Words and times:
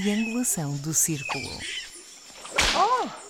triangulação 0.00 0.76
do 0.76 0.92
círculo. 0.92 1.48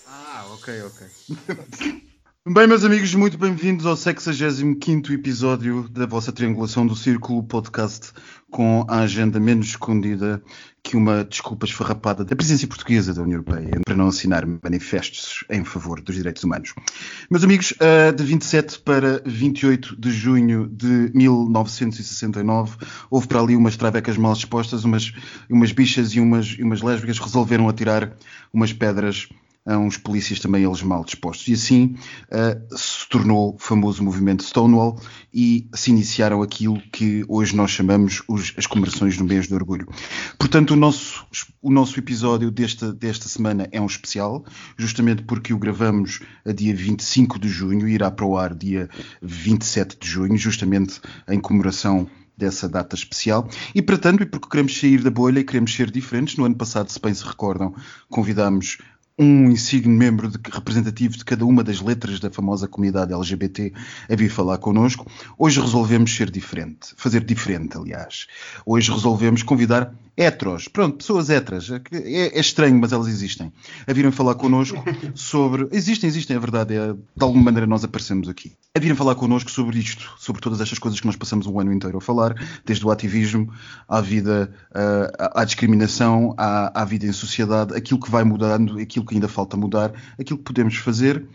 Ah, 0.08 0.46
ok, 0.52 0.82
ok. 0.82 2.02
Bem, 2.48 2.68
meus 2.68 2.84
amigos, 2.84 3.12
muito 3.12 3.36
bem-vindos 3.36 3.86
ao 3.86 3.96
65 3.96 5.12
episódio 5.12 5.88
da 5.88 6.06
vossa 6.06 6.30
Triangulação 6.30 6.86
do 6.86 6.94
Círculo 6.94 7.42
podcast 7.42 8.12
com 8.48 8.86
a 8.88 9.00
agenda 9.00 9.40
menos 9.40 9.66
escondida 9.66 10.40
que 10.80 10.96
uma 10.96 11.24
desculpa 11.24 11.66
esfarrapada 11.66 12.24
da 12.24 12.36
presidência 12.36 12.68
portuguesa 12.68 13.12
da 13.12 13.22
União 13.22 13.38
Europeia 13.38 13.80
para 13.84 13.96
não 13.96 14.06
assinar 14.06 14.46
manifestos 14.62 15.44
em 15.50 15.64
favor 15.64 16.00
dos 16.00 16.14
direitos 16.14 16.44
humanos. 16.44 16.72
Meus 17.28 17.42
amigos, 17.42 17.74
eh, 17.80 18.12
de 18.12 18.22
27 18.22 18.78
para 18.78 19.20
28 19.26 20.00
de 20.00 20.12
junho 20.12 20.68
de 20.68 21.10
1969, 21.16 22.76
houve 23.10 23.26
para 23.26 23.40
ali 23.40 23.56
umas 23.56 23.76
travecas 23.76 24.16
mal 24.16 24.34
dispostas, 24.34 24.84
umas, 24.84 25.12
umas 25.50 25.72
bichas 25.72 26.10
e 26.10 26.20
umas, 26.20 26.56
umas 26.60 26.80
lésbicas 26.80 27.18
resolveram 27.18 27.68
atirar 27.68 28.16
umas 28.52 28.72
pedras 28.72 29.28
a 29.66 29.76
uns 29.76 29.96
polícias 29.98 30.38
também 30.38 30.64
eles 30.64 30.82
mal 30.82 31.04
dispostos. 31.04 31.48
E 31.48 31.52
assim 31.54 31.96
uh, 32.30 32.76
se 32.78 33.08
tornou 33.08 33.54
o 33.54 33.58
famoso 33.58 34.02
movimento 34.02 34.44
Stonewall 34.44 35.00
e 35.34 35.68
se 35.74 35.90
iniciaram 35.90 36.40
aquilo 36.40 36.80
que 36.92 37.24
hoje 37.28 37.54
nós 37.56 37.72
chamamos 37.72 38.22
os, 38.28 38.54
as 38.56 38.66
comemorações 38.66 39.16
do 39.16 39.24
mês 39.24 39.48
do 39.48 39.56
orgulho. 39.56 39.88
Portanto, 40.38 40.70
o 40.70 40.76
nosso, 40.76 41.26
o 41.60 41.70
nosso 41.70 41.98
episódio 41.98 42.50
desta, 42.50 42.92
desta 42.92 43.28
semana 43.28 43.68
é 43.72 43.80
um 43.80 43.86
especial, 43.86 44.44
justamente 44.78 45.22
porque 45.24 45.52
o 45.52 45.58
gravamos 45.58 46.20
a 46.44 46.52
dia 46.52 46.74
25 46.74 47.38
de 47.38 47.48
junho 47.48 47.88
e 47.88 47.94
irá 47.94 48.10
para 48.10 48.24
o 48.24 48.38
ar 48.38 48.54
dia 48.54 48.88
27 49.20 49.98
de 50.00 50.08
junho, 50.08 50.36
justamente 50.36 51.00
em 51.28 51.40
comemoração 51.40 52.08
dessa 52.36 52.68
data 52.68 52.94
especial. 52.94 53.48
E, 53.74 53.80
para 53.80 53.96
tanto, 53.96 54.22
e 54.22 54.26
porque 54.26 54.48
queremos 54.48 54.78
sair 54.78 55.02
da 55.02 55.10
bolha 55.10 55.40
e 55.40 55.44
queremos 55.44 55.74
ser 55.74 55.90
diferentes, 55.90 56.36
no 56.36 56.44
ano 56.44 56.54
passado, 56.54 56.90
se 56.90 57.00
bem 57.00 57.14
se 57.14 57.24
recordam, 57.24 57.74
convidámos 58.08 58.78
um 59.18 59.50
insigne 59.50 59.92
membro 59.92 60.28
de, 60.28 60.38
representativo 60.50 61.16
de 61.16 61.24
cada 61.24 61.44
uma 61.44 61.64
das 61.64 61.80
letras 61.80 62.20
da 62.20 62.30
famosa 62.30 62.68
comunidade 62.68 63.12
LGBT 63.14 63.72
a 64.10 64.14
vir 64.14 64.30
falar 64.30 64.58
connosco. 64.58 65.06
Hoje 65.38 65.60
resolvemos 65.60 66.14
ser 66.14 66.30
diferente, 66.30 66.94
fazer 66.96 67.24
diferente, 67.24 67.76
aliás. 67.76 68.26
Hoje 68.64 68.92
resolvemos 68.92 69.42
convidar 69.42 69.94
heteros, 70.16 70.66
pronto, 70.68 70.96
pessoas 70.96 71.28
heteras. 71.28 71.70
É, 71.70 71.80
é, 71.92 72.40
estranho, 72.40 72.78
mas 72.80 72.92
elas 72.92 73.06
existem. 73.06 73.52
A 73.86 73.92
virem 73.92 74.10
falar 74.10 74.34
connosco 74.34 74.82
sobre. 75.14 75.68
Existem, 75.72 76.08
existem, 76.08 76.36
é 76.36 76.40
verdade. 76.40 76.74
É, 76.74 76.92
de 76.92 77.22
alguma 77.22 77.44
maneira 77.44 77.66
nós 77.66 77.84
aparecemos 77.84 78.28
aqui. 78.28 78.52
A 78.74 78.80
virem 78.80 78.96
falar 78.96 79.14
connosco 79.14 79.50
sobre 79.50 79.78
isto, 79.78 80.14
sobre 80.18 80.40
todas 80.40 80.60
estas 80.60 80.78
coisas 80.78 80.98
que 80.98 81.06
nós 81.06 81.16
passamos 81.16 81.46
um 81.46 81.60
ano 81.60 81.72
inteiro 81.72 81.98
a 81.98 82.00
falar, 82.00 82.34
desde 82.64 82.84
o 82.86 82.90
ativismo 82.90 83.52
à 83.88 84.00
vida, 84.00 84.52
à, 84.74 85.42
à 85.42 85.44
discriminação, 85.44 86.34
à, 86.38 86.82
à 86.82 86.84
vida 86.84 87.06
em 87.06 87.12
sociedade, 87.12 87.74
aquilo 87.74 88.00
que 88.00 88.10
vai 88.10 88.24
mudando, 88.24 88.78
aquilo 88.78 89.04
que 89.04 89.14
ainda 89.14 89.28
falta 89.28 89.56
mudar, 89.56 89.92
aquilo 90.18 90.38
que 90.38 90.44
podemos 90.44 90.76
fazer 90.76 91.26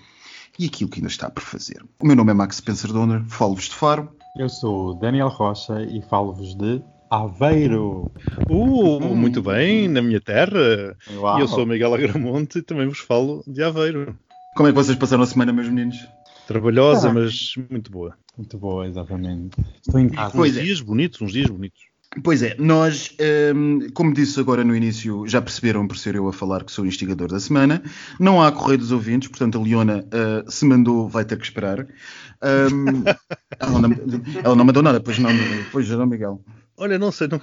e 0.58 0.66
aquilo 0.66 0.90
que 0.90 1.00
ainda 1.00 1.10
está 1.10 1.30
por 1.30 1.44
fazer. 1.44 1.84
O 2.00 2.06
meu 2.06 2.16
nome 2.16 2.32
é 2.32 2.34
Max 2.34 2.58
Spencer 2.58 2.92
Donner, 2.92 3.24
falo-vos 3.28 3.66
de 3.66 3.76
Faro. 3.76 4.10
Eu 4.38 4.48
sou 4.48 4.94
Daniel 4.96 5.28
Rocha 5.28 5.82
e 5.82 6.02
falo-vos 6.04 6.56
de 6.56 6.82
Aveiro. 7.12 8.10
Uh, 8.50 9.04
hum. 9.04 9.16
muito 9.16 9.42
bem, 9.42 9.90
na 9.90 10.02
minha 10.02 10.22
terra. 10.22 10.96
Uau. 11.14 11.42
Eu 11.42 11.48
sou 11.50 11.66
Miguel 11.66 11.94
Agramonte 11.94 12.60
e 12.60 12.62
também 12.62 12.88
vos 12.88 13.00
falo 13.00 13.44
de 13.46 13.62
Aveiro. 13.62 14.18
Como 14.56 14.70
é 14.70 14.72
que 14.72 14.78
vocês 14.78 14.98
passaram 14.98 15.24
a 15.24 15.28
semana, 15.28 15.52
meus 15.52 15.68
meninos? 15.68 16.08
Trabalhosa, 16.48 17.10
ah. 17.10 17.14
mas 17.14 17.56
muito 17.70 17.92
boa. 17.92 18.16
Muito 18.38 18.58
boa, 18.58 18.88
exatamente. 18.88 19.58
Estou 19.86 20.00
em 20.00 20.08
casa. 20.08 20.38
Uns 20.40 20.56
é. 20.56 20.62
dias 20.62 20.80
bonitos, 20.80 21.22
uns 21.22 21.34
dias 21.34 21.50
bonitos. 21.50 21.82
Pois 22.24 22.44
é, 22.44 22.56
nós, 22.58 23.14
um, 23.56 23.90
como 23.94 24.14
disse 24.14 24.40
agora 24.40 24.64
no 24.64 24.74
início, 24.74 25.28
já 25.28 25.42
perceberam 25.42 25.88
por 25.88 25.98
ser 25.98 26.16
eu 26.16 26.30
a 26.30 26.34
falar 26.34 26.64
que 26.64 26.72
sou 26.72 26.86
o 26.86 26.88
instigador 26.88 27.28
da 27.28 27.42
semana. 27.42 27.84
Não 28.20 28.42
há 28.42 28.54
correio 28.54 28.80
dos 28.80 28.92
ouvintes, 28.94 29.28
portanto 29.28 29.58
a 29.58 29.62
Leona 29.62 30.06
uh, 30.06 30.50
se 30.50 30.66
mandou, 30.66 31.10
vai 31.10 31.26
ter 31.26 31.38
que 31.38 31.44
esperar. 31.44 31.86
Um, 32.42 33.04
ela, 33.60 33.82
não, 33.82 33.90
ela, 34.44 34.56
não, 34.56 34.66
mandou 34.66 34.84
nada, 34.84 35.02
pois 35.02 35.20
não, 35.20 35.30
pois 35.74 35.90
não, 35.90 36.06
Miguel. 36.06 36.42
Olha, 36.82 36.98
não 36.98 37.12
sei, 37.12 37.28
não, 37.28 37.40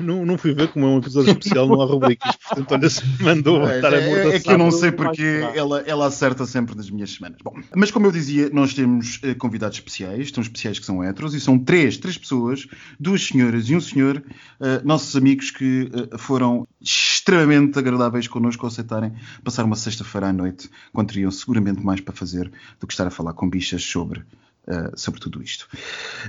não, 0.00 0.26
não, 0.26 0.36
fui 0.36 0.52
ver 0.52 0.66
como 0.66 0.84
é 0.84 0.88
um 0.88 0.98
episódio 0.98 1.30
especial, 1.30 1.68
não 1.68 1.80
há 1.80 1.84
rubricas, 1.84 2.34
portanto, 2.34 2.72
olha, 2.72 2.90
se 2.90 3.22
mandou 3.22 3.64
é, 3.68 3.76
estar 3.76 3.94
a 3.94 3.96
É, 3.96 4.34
é 4.34 4.40
que 4.40 4.50
eu 4.50 4.58
não 4.58 4.72
sei 4.72 4.90
porque 4.90 5.22
ela, 5.54 5.80
ela 5.82 6.06
acerta 6.08 6.44
sempre 6.44 6.74
nas 6.74 6.90
minhas 6.90 7.12
semanas. 7.12 7.38
Bom, 7.40 7.54
mas 7.76 7.92
como 7.92 8.06
eu 8.06 8.10
dizia, 8.10 8.50
nós 8.50 8.74
temos 8.74 9.20
uh, 9.22 9.36
convidados 9.38 9.78
especiais, 9.78 10.30
são 10.30 10.42
especiais 10.42 10.80
que 10.80 10.84
são 10.84 11.04
heteros, 11.04 11.34
e 11.34 11.40
são 11.40 11.56
três, 11.56 11.98
três 11.98 12.18
pessoas, 12.18 12.66
duas 12.98 13.24
senhoras 13.24 13.68
e 13.68 13.76
um 13.76 13.80
senhor, 13.80 14.16
uh, 14.58 14.84
nossos 14.84 15.14
amigos 15.14 15.52
que 15.52 15.88
uh, 15.94 16.18
foram 16.18 16.66
extremamente 16.80 17.78
agradáveis 17.78 18.26
connosco 18.26 18.66
ao 18.66 18.72
aceitarem 18.72 19.12
passar 19.44 19.64
uma 19.64 19.76
sexta-feira 19.76 20.30
à 20.30 20.32
noite, 20.32 20.68
quando 20.92 21.10
teriam 21.10 21.30
seguramente 21.30 21.80
mais 21.80 22.00
para 22.00 22.12
fazer 22.12 22.50
do 22.80 22.88
que 22.88 22.92
estar 22.92 23.06
a 23.06 23.10
falar 23.10 23.34
com 23.34 23.48
bichas 23.48 23.84
sobre 23.84 24.24
uh, 24.66 24.98
sobre 24.98 25.20
tudo 25.20 25.42
isto. 25.42 25.68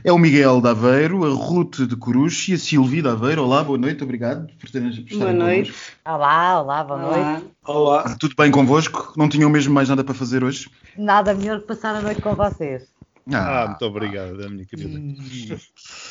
É 0.03 0.11
o 0.11 0.17
Miguel 0.17 0.61
de 0.61 0.69
Aveiro, 0.69 1.25
a 1.25 1.29
Ruth 1.29 1.81
de 1.81 1.95
Coruche 1.95 2.51
e 2.51 2.55
a 2.55 2.57
Silvia 2.57 3.01
de 3.01 3.07
Aveiro. 3.09 3.43
Olá, 3.43 3.63
boa 3.63 3.77
noite, 3.77 4.03
obrigado 4.03 4.47
por 4.59 4.69
terem 4.69 4.91
por 5.05 5.17
Boa 5.17 5.33
noite. 5.33 5.73
Olá, 6.05 6.61
olá, 6.61 6.83
boa 6.83 6.99
olá. 6.99 7.31
noite. 7.33 7.47
Olá. 7.65 8.15
Tudo 8.19 8.35
bem 8.35 8.51
convosco? 8.51 9.13
Não 9.17 9.29
tinham 9.29 9.49
mesmo 9.49 9.73
mais 9.73 9.89
nada 9.89 10.03
para 10.03 10.13
fazer 10.13 10.43
hoje? 10.43 10.69
Nada 10.97 11.33
melhor 11.33 11.61
que 11.61 11.67
passar 11.67 11.95
a 11.95 12.01
noite 12.01 12.21
com 12.21 12.35
vocês. 12.35 12.91
Ah, 13.31 13.63
ah 13.63 13.67
muito 13.67 13.85
obrigado, 13.85 14.49
minha 14.49 14.65
querida. 14.65 14.99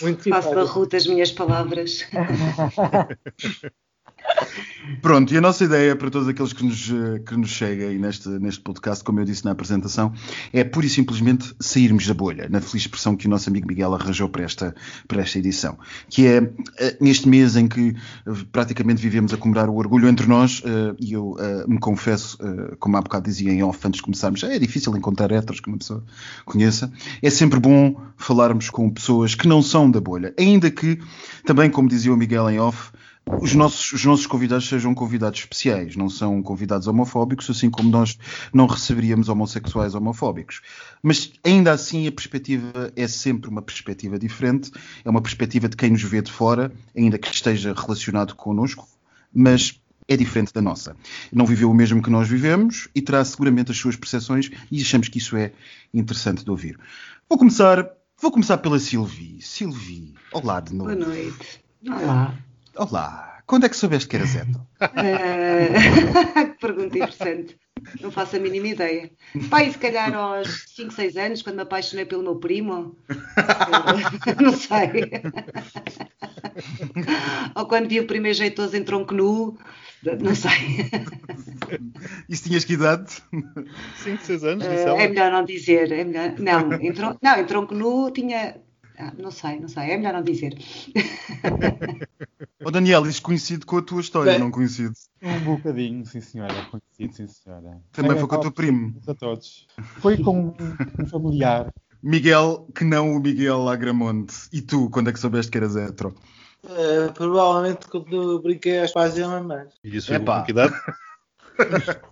Muito 0.00 0.28
Faço 0.28 0.54
da 0.54 0.62
Ruth 0.62 0.94
as 0.94 1.06
minhas 1.06 1.32
palavras. 1.32 2.06
Pronto, 5.02 5.32
e 5.32 5.36
a 5.36 5.40
nossa 5.40 5.64
ideia 5.64 5.94
para 5.94 6.10
todos 6.10 6.28
aqueles 6.28 6.52
que 6.52 6.64
nos, 6.64 6.90
eh, 6.90 7.20
que 7.20 7.36
nos 7.36 7.56
seguem 7.56 7.98
neste, 7.98 8.28
neste 8.28 8.60
podcast, 8.60 9.04
como 9.04 9.20
eu 9.20 9.24
disse 9.24 9.44
na 9.44 9.52
apresentação, 9.52 10.12
é 10.52 10.64
pura 10.64 10.86
e 10.86 10.88
simplesmente 10.88 11.54
sairmos 11.60 12.06
da 12.06 12.14
bolha, 12.14 12.48
na 12.48 12.60
feliz 12.60 12.82
expressão 12.82 13.16
que 13.16 13.26
o 13.26 13.30
nosso 13.30 13.48
amigo 13.48 13.66
Miguel 13.66 13.94
arranjou 13.94 14.28
para 14.28 14.42
esta, 14.42 14.74
para 15.06 15.22
esta 15.22 15.38
edição. 15.38 15.78
Que 16.08 16.26
é 16.26 16.50
eh, 16.78 16.96
neste 17.00 17.28
mês 17.28 17.56
em 17.56 17.68
que 17.68 17.94
eh, 18.26 18.32
praticamente 18.50 19.00
vivemos 19.00 19.32
a 19.32 19.36
comemorar 19.36 19.68
o 19.68 19.76
orgulho 19.76 20.08
entre 20.08 20.26
nós, 20.26 20.62
e 20.98 21.12
eu 21.12 21.36
me 21.66 21.78
confesso, 21.78 22.38
como 22.78 22.96
há 22.96 23.00
bocado 23.00 23.24
dizia 23.24 23.52
em 23.52 23.62
off 23.62 23.78
antes 23.86 23.98
de 23.98 24.02
começarmos, 24.02 24.42
é 24.42 24.58
difícil 24.58 24.94
encontrar 24.96 25.30
héteros 25.32 25.60
que 25.60 25.68
uma 25.68 25.78
pessoa 25.78 26.04
conheça. 26.44 26.92
É 27.22 27.30
sempre 27.30 27.58
bom 27.58 28.00
falarmos 28.16 28.70
com 28.70 28.88
pessoas 28.90 29.34
que 29.34 29.48
não 29.48 29.62
são 29.62 29.90
da 29.90 30.00
bolha, 30.00 30.34
ainda 30.38 30.70
que, 30.70 30.98
também 31.44 31.70
como 31.70 31.88
dizia 31.88 32.12
o 32.12 32.16
Miguel 32.16 32.48
em 32.50 32.58
off, 32.58 32.90
os 33.26 33.54
nossos, 33.54 33.92
os 33.92 34.04
nossos 34.04 34.26
convidados 34.26 34.68
sejam 34.68 34.94
convidados 34.94 35.40
especiais, 35.40 35.96
não 35.96 36.08
são 36.08 36.42
convidados 36.42 36.86
homofóbicos, 36.86 37.48
assim 37.48 37.70
como 37.70 37.90
nós 37.90 38.18
não 38.52 38.66
receberíamos 38.66 39.28
homossexuais 39.28 39.94
homofóbicos. 39.94 40.60
Mas 41.02 41.32
ainda 41.44 41.72
assim 41.72 42.06
a 42.06 42.12
perspectiva 42.12 42.92
é 42.96 43.06
sempre 43.06 43.48
uma 43.48 43.62
perspectiva 43.62 44.18
diferente, 44.18 44.70
é 45.04 45.10
uma 45.10 45.20
perspectiva 45.20 45.68
de 45.68 45.76
quem 45.76 45.90
nos 45.90 46.02
vê 46.02 46.20
de 46.20 46.32
fora, 46.32 46.72
ainda 46.96 47.18
que 47.18 47.32
esteja 47.32 47.74
relacionado 47.74 48.34
connosco, 48.34 48.88
mas 49.32 49.80
é 50.08 50.16
diferente 50.16 50.52
da 50.52 50.60
nossa. 50.60 50.96
Não 51.32 51.46
viveu 51.46 51.70
o 51.70 51.74
mesmo 51.74 52.02
que 52.02 52.10
nós 52.10 52.28
vivemos 52.28 52.88
e 52.94 53.00
terá 53.00 53.24
seguramente 53.24 53.70
as 53.70 53.78
suas 53.78 53.94
percepções 53.94 54.50
e 54.70 54.80
achamos 54.80 55.08
que 55.08 55.18
isso 55.18 55.36
é 55.36 55.52
interessante 55.94 56.44
de 56.44 56.50
ouvir. 56.50 56.78
Vou 57.28 57.38
começar, 57.38 57.88
vou 58.20 58.32
começar 58.32 58.58
pela 58.58 58.80
Silvi. 58.80 59.40
Silvi, 59.40 60.14
olá 60.32 60.58
de 60.58 60.74
novo. 60.74 60.92
Boa 60.96 61.06
noite. 61.06 61.62
Olá. 61.86 62.34
Olá, 62.76 63.42
quando 63.46 63.66
é 63.66 63.68
que 63.68 63.76
soubeste 63.76 64.08
que 64.08 64.16
era 64.16 64.24
Zeto? 64.24 64.58
Uh, 64.80 66.46
que 66.54 66.60
pergunta 66.60 66.96
interessante. 66.96 67.58
Não 68.00 68.10
faço 68.10 68.36
a 68.36 68.38
mínima 68.38 68.68
ideia. 68.68 69.10
Pai, 69.48 69.70
se 69.70 69.78
calhar 69.78 70.14
aos 70.14 70.66
5, 70.76 70.92
6 70.92 71.16
anos, 71.16 71.42
quando 71.42 71.56
me 71.56 71.62
apaixonei 71.62 72.04
pelo 72.04 72.22
meu 72.22 72.36
primo. 72.36 72.96
não 74.40 74.52
sei. 74.52 75.10
Ou 77.56 77.66
quando 77.66 77.88
vi 77.88 78.00
o 78.00 78.06
primeiro 78.06 78.36
jeitoso 78.36 78.76
em 78.76 78.84
tronco 78.84 79.14
nu. 79.14 79.58
Não 80.20 80.34
sei. 80.34 80.88
Isso 82.28 82.44
tinhas 82.44 82.64
que 82.64 82.74
idade? 82.74 83.20
5, 83.96 84.22
6 84.22 84.44
anos? 84.44 84.66
Uh, 84.66 84.96
é 84.96 85.08
melhor 85.08 85.32
não 85.32 85.44
dizer. 85.44 85.90
É 85.90 86.04
melhor... 86.04 86.34
Não, 86.38 86.72
em 86.74 86.92
tronco, 86.92 87.18
não, 87.20 87.40
em 87.40 87.44
tronco 87.46 87.74
nu 87.74 88.10
tinha 88.10 88.60
ah, 89.00 89.12
não 89.18 89.30
sei, 89.30 89.58
não 89.58 89.68
sei, 89.68 89.90
é 89.90 89.96
melhor 89.96 90.14
não 90.14 90.22
dizer. 90.22 90.54
oh, 92.64 92.70
Daniel, 92.70 93.06
és 93.06 93.18
conhecido 93.18 93.64
com 93.64 93.78
a 93.78 93.82
tua 93.82 94.00
história, 94.00 94.32
Bem, 94.32 94.40
não 94.40 94.50
conhecido? 94.50 94.92
Um 95.22 95.40
bocadinho, 95.40 96.04
sim 96.04 96.20
senhora, 96.20 96.54
conhecido, 96.70 97.14
sim 97.14 97.26
senhora. 97.26 97.80
Também 97.92 98.18
foi 98.18 98.28
com 98.28 98.36
o 98.36 98.40
teu 98.40 98.52
primo. 98.52 98.94
A 99.06 99.14
todos. 99.14 99.66
Foi 100.00 100.18
com 100.18 100.54
um 100.98 101.06
familiar. 101.06 101.72
Miguel, 102.02 102.66
que 102.74 102.84
não 102.84 103.16
o 103.16 103.20
Miguel 103.20 103.68
Agramonte. 103.68 104.34
E 104.52 104.62
tu, 104.62 104.88
quando 104.90 105.10
é 105.10 105.12
que 105.12 105.20
soubeste 105.20 105.50
que 105.50 105.58
eras 105.58 105.76
hetero? 105.76 106.14
Uh, 106.64 107.12
provavelmente 107.14 107.88
quando 107.88 108.40
brinquei 108.42 108.80
às 108.80 108.92
pais 108.92 109.16
e 109.16 109.22
mamães. 109.22 109.72
E 109.82 109.96
isso 109.96 110.08
foi 110.08 110.20
com 110.20 110.44
que 110.44 110.50
idade? 110.50 110.74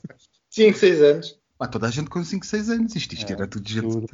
5, 0.50 0.78
6 0.78 1.02
anos. 1.02 1.38
Ah, 1.60 1.66
toda 1.66 1.88
a 1.88 1.90
gente 1.90 2.08
com 2.08 2.22
5, 2.22 2.46
6 2.46 2.70
anos. 2.70 2.94
Isto, 2.94 3.14
isto 3.14 3.30
é, 3.30 3.34
era 3.34 3.46
tudo 3.46 3.68
gente. 3.68 3.88
Tudo 3.88 4.06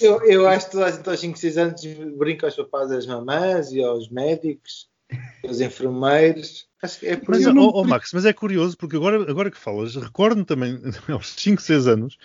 eu, 0.00 0.22
eu 0.24 0.48
acho 0.48 0.66
que 0.66 0.72
toda 0.72 0.86
a 0.86 0.90
gente 0.90 1.08
aos 1.08 1.20
5, 1.20 1.38
6 1.38 1.58
anos 1.58 1.82
brinca 2.18 2.46
aos 2.46 2.56
papás 2.56 2.88
das 2.88 3.06
mamães 3.06 3.70
e 3.70 3.82
aos 3.82 4.08
médicos. 4.08 4.88
os 5.48 5.60
enfermeiros. 5.60 6.66
Acho 6.82 7.00
que 7.00 7.06
é 7.06 7.16
por 7.16 7.30
mas, 7.30 7.46
aí. 7.46 7.54
oh, 7.56 7.70
oh, 7.74 7.84
Max, 7.84 8.10
mas 8.12 8.26
é 8.26 8.32
curioso, 8.32 8.76
porque 8.76 8.96
agora, 8.96 9.30
agora 9.30 9.50
que 9.50 9.56
falas, 9.56 9.94
recordo-me 9.96 10.44
também, 10.44 10.78
aos 11.08 11.28
5, 11.28 11.62
6 11.62 11.86
anos, 11.86 12.18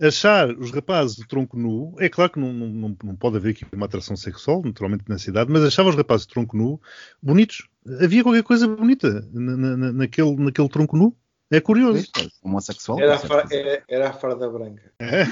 achar 0.00 0.50
os 0.50 0.70
rapazes 0.70 1.16
de 1.16 1.26
tronco 1.26 1.56
nu, 1.56 1.94
é 1.98 2.08
claro 2.08 2.30
que 2.30 2.38
não, 2.38 2.52
não, 2.52 2.96
não 3.02 3.16
pode 3.16 3.36
haver 3.36 3.50
aqui 3.50 3.66
uma 3.72 3.86
atração 3.86 4.16
sexual, 4.16 4.62
naturalmente 4.64 5.04
na 5.08 5.18
cidade, 5.18 5.50
mas 5.50 5.64
achava 5.64 5.88
os 5.88 5.96
rapazes 5.96 6.26
de 6.26 6.32
tronco 6.32 6.56
nu 6.56 6.80
bonitos. 7.20 7.68
Havia 8.00 8.22
qualquer 8.22 8.42
coisa 8.44 8.68
bonita 8.68 9.28
na, 9.32 9.56
na, 9.56 9.92
naquele, 9.92 10.36
naquele 10.36 10.68
tronco 10.68 10.96
nu. 10.96 11.16
É 11.54 11.60
curioso. 11.60 12.06
Homossexual. 12.42 12.98
Era 13.00 13.14
a, 13.14 13.18
fra- 13.18 13.46
era, 13.50 13.82
era 13.88 14.10
a 14.10 14.12
farda 14.12 14.48
branca. 14.50 14.92
É? 14.98 15.24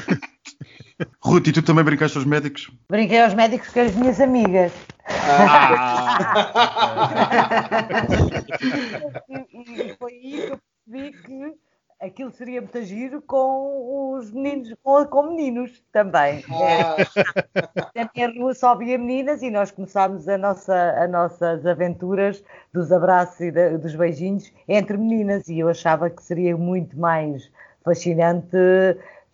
Ruth, 1.21 1.49
e 1.49 1.53
tu 1.53 1.63
também 1.63 1.85
brincaste 1.85 2.17
aos 2.17 2.27
médicos? 2.27 2.71
Brinquei 2.89 3.21
aos 3.23 3.35
médicos 3.35 3.69
com 3.71 3.81
as 3.81 3.95
minhas 3.97 4.21
amigas. 4.21 4.73
e, 9.29 9.91
e 9.91 9.97
foi 9.99 10.13
aí 10.13 10.47
que 10.47 10.53
eu 10.53 10.59
percebi 10.87 11.13
que 11.23 11.55
aquilo 12.03 12.31
seria 12.33 12.61
muito 12.61 12.83
giro 12.83 13.23
com 13.23 14.15
os 14.17 14.33
meninos, 14.33 14.75
com, 14.83 15.05
com 15.07 15.23
meninos 15.29 15.83
também. 15.93 16.43
Ah, 16.51 16.97
Na 17.95 18.11
minha 18.15 18.29
rua 18.29 18.55
só 18.55 18.73
havia 18.73 18.99
meninas 18.99 19.43
e 19.43 19.51
nós 19.51 19.71
começámos 19.71 20.29
a 20.29 20.37
nossa, 20.37 20.91
as 20.99 21.11
nossas 21.11 21.65
aventuras 21.65 22.43
dos 22.73 22.91
abraços 22.91 23.41
e 23.41 23.51
da- 23.51 23.77
dos 23.77 23.95
beijinhos 23.95 24.53
entre 24.69 24.97
meninas 24.97 25.49
e 25.49 25.59
eu 25.61 25.69
achava 25.69 26.11
que 26.11 26.23
seria 26.23 26.57
muito 26.57 26.99
mais 26.99 27.51
fascinante, 27.85 28.57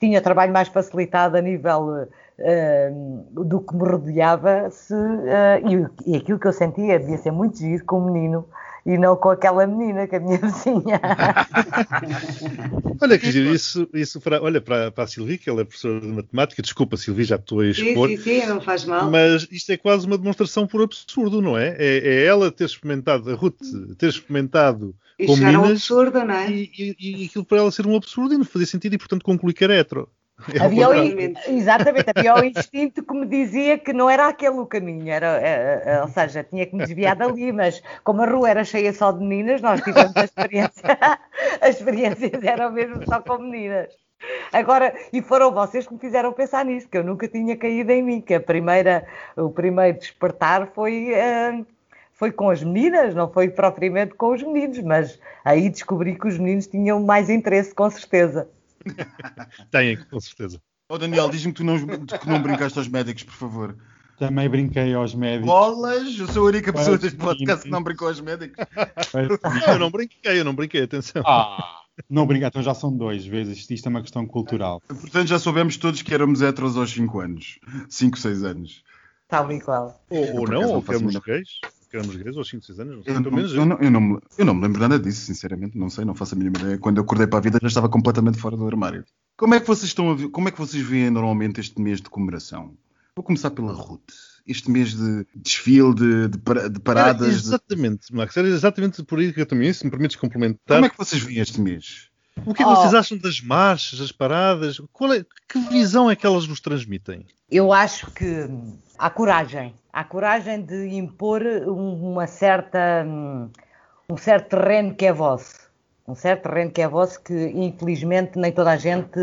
tinha 0.01 0.21
trabalho 0.21 0.53
mais 0.53 0.69
facilitado 0.69 1.37
a 1.37 1.41
nível 1.41 2.07
eh, 2.39 2.91
do 3.33 3.61
que 3.61 3.75
me 3.75 3.89
rodeava 3.89 4.71
se, 4.71 4.95
eh, 4.95 5.61
e, 6.07 6.13
e 6.13 6.17
aquilo 6.17 6.39
que 6.39 6.47
eu 6.47 6.53
sentia 6.53 6.99
devia 6.99 7.19
ser 7.19 7.33
muito 7.33 7.59
giro 7.59 7.85
com 7.85 7.99
o 7.99 8.05
menino 8.13 8.47
e 8.87 8.97
não 8.99 9.17
com 9.17 9.31
aquela 9.31 9.67
menina, 9.67 10.07
com 10.07 10.17
a 10.17 10.21
minha 10.21 10.39
vizinha. 10.43 11.01
Olha 13.01 13.19
que 13.19 13.31
giro, 13.31 13.55
isso, 13.55 13.89
isso 13.95 14.21
para, 14.21 14.43
olha, 14.43 14.61
para, 14.61 14.91
para 14.91 15.05
a 15.05 15.07
Silvi, 15.07 15.39
que 15.39 15.49
ela 15.49 15.61
é 15.61 15.65
professora 15.65 16.01
de 16.01 16.07
matemática, 16.09 16.63
desculpa 16.63 16.97
Silvi, 16.97 17.25
já 17.25 17.37
estou 17.37 17.61
a 17.61 17.73
Sim, 17.73 17.89
expor, 17.89 18.09
sim, 18.09 18.17
sim, 18.17 18.47
não 18.47 18.61
faz 18.61 18.85
mal. 18.85 19.11
mas 19.11 19.47
isto 19.51 19.71
é 19.73 19.77
quase 19.77 20.07
uma 20.07 20.19
demonstração 20.19 20.67
por 20.67 20.83
absurdo, 20.83 21.41
não 21.41 21.57
é? 21.57 21.77
É, 21.79 21.99
é 21.99 22.25
ela 22.25 22.51
ter 22.51 22.65
experimentado, 22.65 23.31
a 23.31 23.35
Ruth 23.35 23.59
ter 23.97 24.09
experimentado 24.09 24.95
E 25.19 25.27
com 25.27 25.37
meninas 25.37 25.71
absurdo, 25.71 26.25
não 26.25 26.35
é? 26.35 26.51
e, 26.51 26.71
e, 26.99 27.23
e 27.23 27.27
aquilo 27.27 27.45
para 27.45 27.59
ela 27.59 27.71
ser 27.71 27.87
um 27.87 27.97
absurdo 27.97 28.35
e 28.35 28.39
não 28.39 28.45
fazia 28.45 28.67
sentido 28.67 28.95
e 28.95 28.99
portanto 28.99 29.25
concluir 29.25 29.55
que 29.55 29.65
era 29.65 29.77
hetero. 29.79 30.09
É 30.55 30.63
Havia 30.63 30.89
o, 30.89 30.93
exatamente, 31.51 32.07
havia 32.15 32.35
o 32.37 32.45
instinto 32.45 33.03
que 33.03 33.13
me 33.15 33.27
dizia 33.27 33.77
que 33.77 33.93
não 33.93 34.09
era 34.09 34.29
aquele 34.29 34.59
o 34.59 34.67
caminho, 34.67 35.11
era, 35.11 35.41
eh, 35.43 35.83
eh, 35.85 36.03
ou 36.03 36.09
seja, 36.09 36.45
tinha 36.45 36.65
que 36.65 36.77
me 36.77 36.85
desviar 36.85 37.17
dali, 37.17 37.51
mas 37.51 37.83
como 38.05 38.23
a 38.23 38.27
rua 38.27 38.49
era 38.49 38.65
cheia 38.65 38.93
só 38.93 39.11
de 39.11 39.19
meninas, 39.19 39.61
nós 39.61 39.81
tivemos 39.81 40.17
a 40.17 40.25
experiência, 40.25 40.83
as 41.61 41.77
experiências 41.77 42.43
eram 42.45 42.71
mesmo 42.71 43.05
só 43.05 43.21
com 43.21 43.39
meninas. 43.39 43.89
Agora, 44.53 44.95
e 45.13 45.21
foram 45.21 45.53
vocês 45.53 45.87
que 45.87 45.95
me 45.95 46.01
fizeram 46.01 46.33
pensar 46.33 46.65
nisso, 46.65 46.89
que 46.89 46.99
eu 46.99 47.05
nunca 47.05 47.27
tinha 47.27 47.57
caído 47.57 47.91
em 47.91 48.03
mim, 48.03 48.21
que 48.21 48.35
a 48.35 48.41
primeira, 48.41 49.07
o 49.37 49.51
primeiro 49.51 49.99
despertar 49.99 50.69
foi, 50.73 51.13
eh, 51.13 51.65
foi 52.13 52.31
com 52.31 52.49
as 52.49 52.63
meninas, 52.63 53.13
não 53.13 53.31
foi 53.31 53.49
propriamente 53.49 54.15
com 54.15 54.33
os 54.33 54.43
meninos, 54.43 54.79
mas 54.83 55.21
aí 55.45 55.69
descobri 55.69 56.17
que 56.17 56.29
os 56.29 56.39
meninos 56.39 56.69
tinham 56.69 57.03
mais 57.03 57.29
interesse, 57.29 57.75
com 57.75 57.91
certeza. 57.91 58.49
Têm, 59.71 59.97
com 59.97 60.21
certeza. 60.21 60.61
Oh 60.89 60.99
Daniel, 60.99 61.29
diz-me 61.29 61.53
que 61.53 61.59
tu 61.59 61.65
não, 61.65 61.79
que 61.79 62.29
não 62.29 62.43
brincaste 62.43 62.79
aos 62.79 62.89
médicos, 62.89 63.23
por 63.23 63.35
favor. 63.35 63.77
Também 64.19 64.49
brinquei 64.49 64.95
aos 64.95 65.15
médicos. 65.15 65.47
Bolas! 65.47 66.19
Eu 66.19 66.27
sou 66.29 66.47
a 66.47 66.49
única 66.49 66.73
pessoa 66.73 66.93
Mas, 66.93 67.01
deste 67.01 67.19
podcast 67.19 67.65
que 67.65 67.71
não 67.71 67.83
brincou 67.83 68.09
aos 68.09 68.21
médicos. 68.21 68.57
Não, 69.15 69.73
eu 69.75 69.79
não 69.79 69.91
brinquei, 69.91 70.41
eu 70.41 70.45
não 70.45 70.55
brinquei, 70.55 70.83
atenção. 70.83 71.23
Ah, 71.25 71.83
não 72.11 72.27
brincar, 72.27 72.49
então 72.49 72.63
já 72.63 72.75
são 72.75 72.97
dois 72.97 73.25
vezes. 73.25 73.71
Isto 73.71 73.87
é 73.87 73.91
uma 73.91 74.03
questão 74.03 74.27
cultural. 74.27 74.81
Portanto, 74.89 75.29
já 75.29 75.39
soubemos 75.39 75.77
todos 75.77 76.03
que 76.03 76.13
éramos 76.13 76.43
heteros 76.43 76.77
aos 76.77 76.91
5 76.91 77.21
anos. 77.21 77.59
5, 77.89 78.19
6 78.19 78.45
anos. 78.45 78.83
Tal 79.29 79.53
e 79.53 79.61
qual. 79.61 80.03
Ou, 80.11 80.41
ou 80.41 80.49
não, 80.49 80.71
ou 80.71 80.83
que 80.83 80.91
éramos 80.91 81.17
gays, 81.19 81.61
que 81.89 81.97
éramos 81.97 82.17
gays 82.17 82.37
aos 82.37 82.49
5, 82.49 82.65
6 82.67 82.81
anos, 82.81 82.97
não 82.97 83.03
sei, 83.03 83.13
Eu 83.15 83.17
pelo 83.23 83.31
não, 83.31 83.37
menos 83.37 83.55
eu, 83.55 83.65
não, 83.67 83.79
eu, 83.79 83.91
não 83.91 84.01
me, 84.01 84.19
eu 84.39 84.45
não 84.45 84.55
me 84.55 84.63
lembro 84.63 84.81
nada 84.81 84.99
disso, 84.99 85.21
sinceramente. 85.27 85.77
Não 85.79 85.89
sei, 85.91 86.05
não 86.05 86.15
faço 86.15 86.35
a 86.35 86.39
mínima 86.39 86.59
ideia. 86.59 86.79
Quando 86.79 86.99
eu 86.99 87.03
acordei 87.03 87.27
para 87.27 87.39
a 87.39 87.43
vida 87.43 87.59
já 87.63 87.69
estava 87.69 87.89
completamente 87.89 88.39
fora 88.39 88.57
do 88.57 88.67
armário. 88.67 89.05
Como 89.37 89.55
é 89.55 89.61
que 89.61 89.67
vocês 89.67 89.89
estão 89.89 90.11
a 90.11 90.15
ver, 90.15 90.29
como 90.29 90.49
é 90.49 90.51
que 90.51 90.59
vocês 90.59 90.83
veem 90.87 91.11
normalmente 91.11 91.61
este 91.61 91.81
mês 91.81 92.01
de 92.01 92.11
comemoração? 92.11 92.77
Vou 93.17 93.25
começar 93.25 93.51
pela 93.51 93.73
Ruth. 93.73 94.11
Este 94.47 94.71
mês 94.71 94.95
de 94.97 95.27
desfile, 95.35 95.95
de, 95.95 96.29
de, 96.29 96.39
de 96.39 96.51
Era 96.51 96.71
paradas. 96.81 97.29
de- 97.29 97.35
exatamente, 97.35 98.15
Max, 98.15 98.37
era 98.37 98.49
exatamente 98.49 99.03
por 99.03 99.19
aí 99.19 99.33
que 99.33 99.41
eu 99.41 99.47
também, 99.47 99.73
se 99.73 99.85
me 99.85 99.91
permites 99.91 100.17
complementar. 100.17 100.77
Como 100.79 100.87
é 100.87 100.89
que 100.89 100.97
vocês 100.97 101.23
veem 101.23 101.39
este 101.41 101.61
mês? 101.61 102.09
O 102.47 102.55
que 102.55 102.63
é 102.63 102.67
que 102.67 102.71
Oh. 102.73 102.77
vocês 102.77 102.95
acham 102.95 103.19
das 103.19 103.41
marchas, 103.41 103.99
das 103.99 104.13
paradas? 104.13 104.81
Qual 104.93 105.13
é- 105.13 105.25
que 105.49 105.59
visão 105.71 106.11
é 106.11 106.17
que 106.17 106.27
elas 106.27 106.47
nos 106.47 106.61
transmitem? 106.61 107.27
Eu 107.51 107.73
acho 107.73 108.11
que 108.13 108.49
há 108.99 109.11
coragem. 109.11 109.75
Há 109.93 110.05
coragem 110.05 110.63
de 110.63 110.95
impor 110.97 111.43
um- 111.43 112.13
uma 112.13 112.27
certa, 112.27 113.05
um 114.09 114.17
certo 114.17 114.57
terreno 114.57 114.95
que 114.95 115.07
é 115.07 115.13
vosso. 115.13 115.69
Um 116.07 116.15
certo 116.15 116.43
terreno 116.45 116.71
que 116.71 116.81
é 116.81 116.89
vosso 116.89 117.21
que, 117.23 117.35
infelizmente, 117.55 118.39
nem 118.39 118.53
toda 118.53 118.71
a 118.73 118.77
gente 118.77 119.19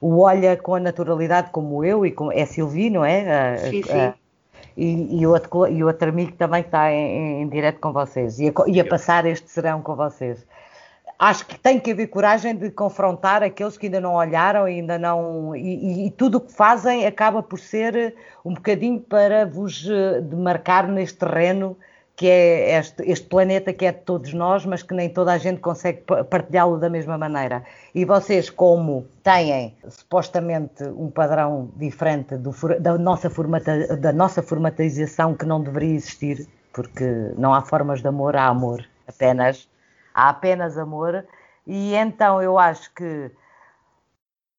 o 0.00 0.20
olha 0.20 0.56
com 0.56 0.74
a 0.74 0.80
naturalidade 0.80 1.50
como 1.50 1.84
eu 1.84 2.04
e 2.06 2.10
como 2.10 2.32
é 2.32 2.42
a 2.42 2.46
Silvi, 2.46 2.90
não 2.90 3.04
é? 3.04 3.54
A- 3.54 3.58
Sim, 3.58 3.82
a- 3.90 4.12
sim. 4.12 4.18
e, 4.76 5.20
e 5.20 5.26
outro, 5.26 5.66
e 5.66 5.84
outro 5.84 6.08
amigo 6.08 6.32
também 6.32 6.62
que 6.62 6.68
está 6.68 6.90
em, 6.92 7.42
em 7.42 7.48
direto 7.48 7.78
com 7.80 7.92
vocês 7.92 8.38
e 8.38 8.48
a, 8.48 8.52
e 8.66 8.80
a 8.80 8.84
passar 8.84 9.26
este 9.26 9.50
serão 9.50 9.82
com 9.82 9.94
vocês. 9.94 10.46
Acho 11.22 11.44
que 11.46 11.58
tem 11.58 11.78
que 11.78 11.90
haver 11.92 12.06
coragem 12.06 12.56
de 12.56 12.70
confrontar 12.70 13.42
aqueles 13.42 13.76
que 13.76 13.86
ainda 13.86 14.00
não 14.00 14.14
olharam 14.14 14.64
ainda 14.64 14.98
não. 14.98 15.54
E, 15.54 16.06
e- 16.06 16.10
tudo 16.10 16.38
o 16.38 16.40
que 16.40 16.50
fazem 16.52 17.06
acaba 17.06 17.42
por 17.42 17.58
ser 17.60 18.14
um 18.44 18.54
bocadinho 18.54 18.98
para 19.00 19.44
vos 19.44 19.86
eh, 19.86 20.20
demarcar 20.22 20.88
neste 20.88 21.18
terreno 21.18 21.76
que 22.16 22.26
é 22.26 22.78
este, 22.78 23.02
este 23.10 23.26
planeta 23.26 23.72
que 23.72 23.84
é 23.86 23.92
de 23.92 24.00
todos 24.00 24.32
nós, 24.34 24.64
mas 24.66 24.82
que 24.82 24.94
nem 24.94 25.08
toda 25.10 25.32
a 25.32 25.38
gente 25.38 25.60
consegue 25.60 26.00
pa- 26.02 26.24
partilhá-lo 26.24 26.78
da 26.78 26.88
mesma 26.90 27.16
maneira. 27.18 27.64
E 27.94 28.04
vocês, 28.04 28.48
como 28.50 29.06
têm 29.22 29.74
supostamente 29.88 30.84
um 30.84 31.10
padrão 31.10 31.70
diferente 31.76 32.36
do 32.36 32.50
da, 32.80 32.96
nossa 32.98 33.28
formata, 33.30 33.96
da 33.96 34.12
nossa 34.12 34.42
formatização 34.42 35.34
que 35.34 35.44
não 35.46 35.62
deveria 35.62 35.94
existir, 35.94 36.46
porque 36.72 37.04
não 37.36 37.52
há 37.54 37.60
formas 37.62 38.00
de 38.02 38.08
amor, 38.08 38.36
há 38.36 38.46
amor 38.46 38.84
apenas 39.06 39.68
há 40.14 40.28
apenas 40.28 40.76
amor, 40.78 41.26
e 41.66 41.94
então 41.94 42.42
eu 42.42 42.58
acho 42.58 42.92
que 42.94 43.30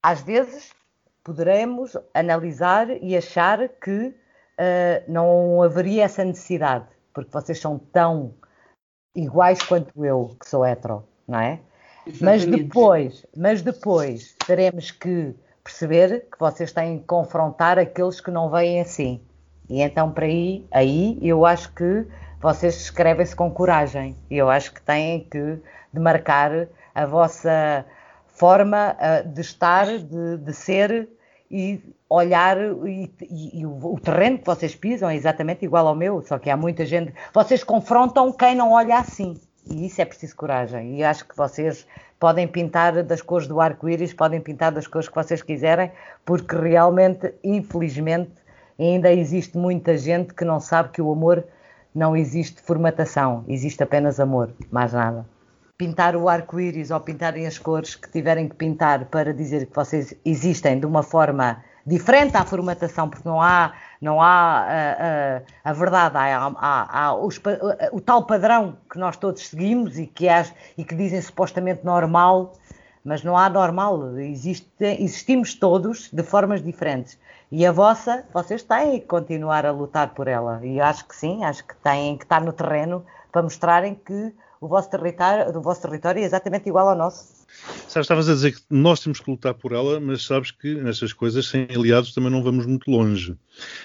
às 0.04 0.22
vezes 0.22 0.74
poderemos 1.24 1.98
analisar 2.14 2.90
e 2.90 3.16
achar 3.16 3.68
que 3.70 4.16
eh, 4.58 5.04
não 5.08 5.62
haveria 5.62 6.04
essa 6.06 6.24
necessidade, 6.24 6.86
porque 7.14 7.32
vocês 7.32 7.60
são 7.60 7.78
tão 7.78 8.34
iguais 9.16 9.62
quanto 9.62 10.06
eu, 10.06 10.36
que 10.40 10.48
sou 10.48 10.66
hetero, 10.66 11.04
não 11.28 11.40
é? 11.40 11.60
Mas 12.20 12.44
Exatamente. 12.44 12.64
depois, 12.64 13.26
mas 13.36 13.62
depois 13.62 14.36
teremos 14.46 14.92
que 14.92 15.36
perceber 15.64 16.28
que 16.32 16.40
vocês 16.40 16.72
têm 16.72 17.00
que 17.00 17.06
confrontar 17.06 17.78
aqueles 17.78 18.20
que 18.20 18.32
não 18.32 18.50
veem 18.50 18.82
assim. 18.82 19.22
E 19.70 19.82
então 19.82 20.12
para 20.12 20.26
aí, 20.26 20.66
aí 20.72 21.20
eu 21.22 21.46
acho 21.46 21.72
que 21.74 22.08
vocês 22.42 22.76
escrevem-se 22.82 23.36
com 23.36 23.50
coragem. 23.52 24.16
E 24.30 24.38
eu 24.38 24.50
acho 24.50 24.74
que 24.74 24.82
têm 24.82 25.28
que 25.30 25.60
demarcar 25.94 26.68
a 26.94 27.06
vossa 27.06 27.86
forma 28.28 28.96
ah, 29.00 29.22
de 29.22 29.42
estar, 29.42 29.86
de, 29.86 30.38
de 30.38 30.54
ser 30.54 31.10
e 31.50 31.82
olhar 32.10 32.58
e, 32.58 33.12
e- 33.22 33.60
e 33.62 33.66
o 33.66 34.00
terreno 34.02 34.40
que 34.40 34.46
vocês 34.46 34.74
pisam 34.76 35.10
é 35.10 35.16
exatamente 35.16 35.64
igual 35.66 35.86
ao 35.88 35.96
meu, 35.96 36.22
só 36.22 36.40
que 36.40 36.50
há 36.50 36.58
muita 36.58 36.86
gente. 36.86 37.14
Vocês 37.34 37.64
confrontam 37.64 38.32
quem 38.32 38.56
não 38.56 38.72
olha 38.72 38.98
assim. 38.98 39.40
E 39.70 39.86
isso 39.86 40.02
é 40.02 40.06
preciso 40.06 40.36
coragem. 40.36 40.98
E 40.98 41.04
acho 41.04 41.26
que 41.28 41.38
vocês 41.38 41.86
podem 42.20 42.48
pintar 42.48 43.04
das 43.04 43.22
cores 43.22 43.48
do 43.48 43.62
arco-íris, 43.62 44.14
podem 44.14 44.42
pintar 44.42 44.72
das 44.72 44.88
cores 44.88 45.08
que 45.08 45.16
vocês 45.16 45.42
quiserem, 45.42 45.92
porque 46.26 46.56
realmente, 46.56 47.34
infelizmente, 47.44 48.32
ainda 48.80 49.12
existe 49.12 49.58
muita 49.58 49.98
gente 49.98 50.34
que 50.34 50.44
não 50.46 50.60
sabe 50.60 50.90
que 50.90 51.02
o 51.02 51.12
amor 51.12 51.46
não 51.94 52.16
existe 52.16 52.62
formatação, 52.62 53.44
existe 53.48 53.82
apenas 53.84 54.20
amor, 54.20 54.52
mais 54.72 54.94
nada. 54.94 55.26
Pintar 55.78 56.16
o 56.16 56.30
arco-íris 56.30 56.92
ou 56.92 57.00
pintarem 57.00 57.48
as 57.48 57.58
cores 57.58 57.96
que 57.96 58.10
tiverem 58.12 58.48
que 58.48 58.56
pintar 58.56 59.06
para 59.06 59.34
dizer 59.34 59.66
que 59.66 59.76
vocês 59.76 60.14
existem 60.24 60.80
de 60.80 60.86
uma 60.86 61.02
forma 61.04 61.64
diferente 61.86 62.38
à 62.38 62.46
formatação, 62.46 63.10
porque 63.10 63.28
não 63.28 63.42
há, 63.42 63.74
não 64.00 64.22
há 64.22 64.68
ah, 64.70 65.42
ah, 65.64 65.70
a 65.70 65.74
verdade, 65.74 66.16
há, 66.18 66.52
há- 66.56 67.00
há 67.06 67.16
os 67.16 67.40
pa- 67.40 67.58
o 67.92 68.00
tal 68.00 68.24
padrão 68.28 68.78
que 68.92 69.00
nós 69.00 69.18
todos 69.18 69.48
seguimos 69.48 69.98
e 69.98 70.06
que, 70.06 70.30
há- 70.30 70.46
e 70.78 70.84
que 70.84 70.94
dizem 70.94 71.20
supostamente 71.20 71.84
normal, 71.84 72.54
mas 73.04 73.24
não 73.24 73.36
há 73.36 73.50
normal. 73.50 74.16
Existe, 74.20 74.70
existimos 74.80 75.56
todos 75.56 76.12
de 76.14 76.22
formas 76.22 76.62
diferentes. 76.62 77.18
E 77.52 77.66
a 77.66 77.72
vossa, 77.72 78.26
vocês 78.34 78.64
têm 78.64 79.02
que 79.02 79.08
continuar 79.08 79.66
a 79.66 79.72
lutar 79.72 80.14
por 80.14 80.28
ela. 80.28 80.66
E 80.66 80.80
acho 80.80 81.06
que 81.06 81.16
sim, 81.16 81.44
acho 81.44 81.66
que 81.66 81.76
têm 81.76 82.18
que 82.18 82.24
estar 82.24 82.42
no 82.42 82.54
terreno 82.54 83.06
para 83.32 83.44
mostrarem 83.44 83.94
que 83.94 84.34
o 84.62 84.68
vosso 84.70 84.90
território, 84.90 85.58
o 85.58 85.62
vosso 85.62 85.82
território 85.82 86.22
é 86.22 86.24
exatamente 86.24 86.70
igual 86.70 86.88
ao 86.88 86.96
nosso. 86.96 87.41
Sabes, 87.88 88.06
estavas 88.06 88.30
a 88.30 88.34
dizer 88.34 88.54
que 88.54 88.62
nós 88.70 89.02
temos 89.02 89.20
que 89.20 89.30
lutar 89.30 89.54
por 89.54 89.74
ela, 89.74 90.00
mas 90.00 90.24
sabes 90.24 90.52
que 90.52 90.76
nestas 90.76 91.12
coisas, 91.12 91.48
sem 91.48 91.68
aliados, 91.76 92.14
também 92.14 92.32
não 92.32 92.42
vamos 92.42 92.66
muito 92.66 92.90
longe. 92.90 93.32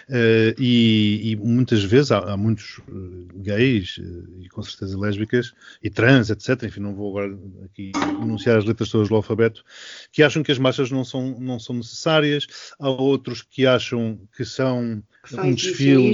Uh, 0.08 0.54
e, 0.58 1.32
e, 1.32 1.36
muitas 1.36 1.82
vezes 1.82 2.12
há, 2.12 2.18
há 2.18 2.36
muitos 2.36 2.78
uh, 2.88 3.26
gays 3.34 3.98
uh, 3.98 4.40
e 4.40 4.48
com 4.48 4.62
certeza 4.62 4.96
lésbicas 4.96 5.52
e 5.82 5.90
trans, 5.90 6.30
etc. 6.30 6.62
Enfim, 6.62 6.80
não 6.80 6.94
vou 6.94 7.10
agora 7.10 7.36
aqui 7.64 7.90
enunciar 8.22 8.58
as 8.58 8.64
letras 8.64 8.90
todas 8.90 9.08
do 9.08 9.16
alfabeto, 9.16 9.64
que 10.12 10.22
acham 10.22 10.42
que 10.42 10.52
as 10.52 10.58
marchas 10.58 10.90
não 10.90 11.04
são, 11.04 11.36
não 11.40 11.58
são 11.58 11.74
necessárias. 11.74 12.46
Há 12.78 12.88
outros 12.88 13.42
que 13.42 13.66
acham 13.66 14.20
que 14.36 14.44
são 14.44 15.02
um 15.32 15.54
desfile, 15.54 16.12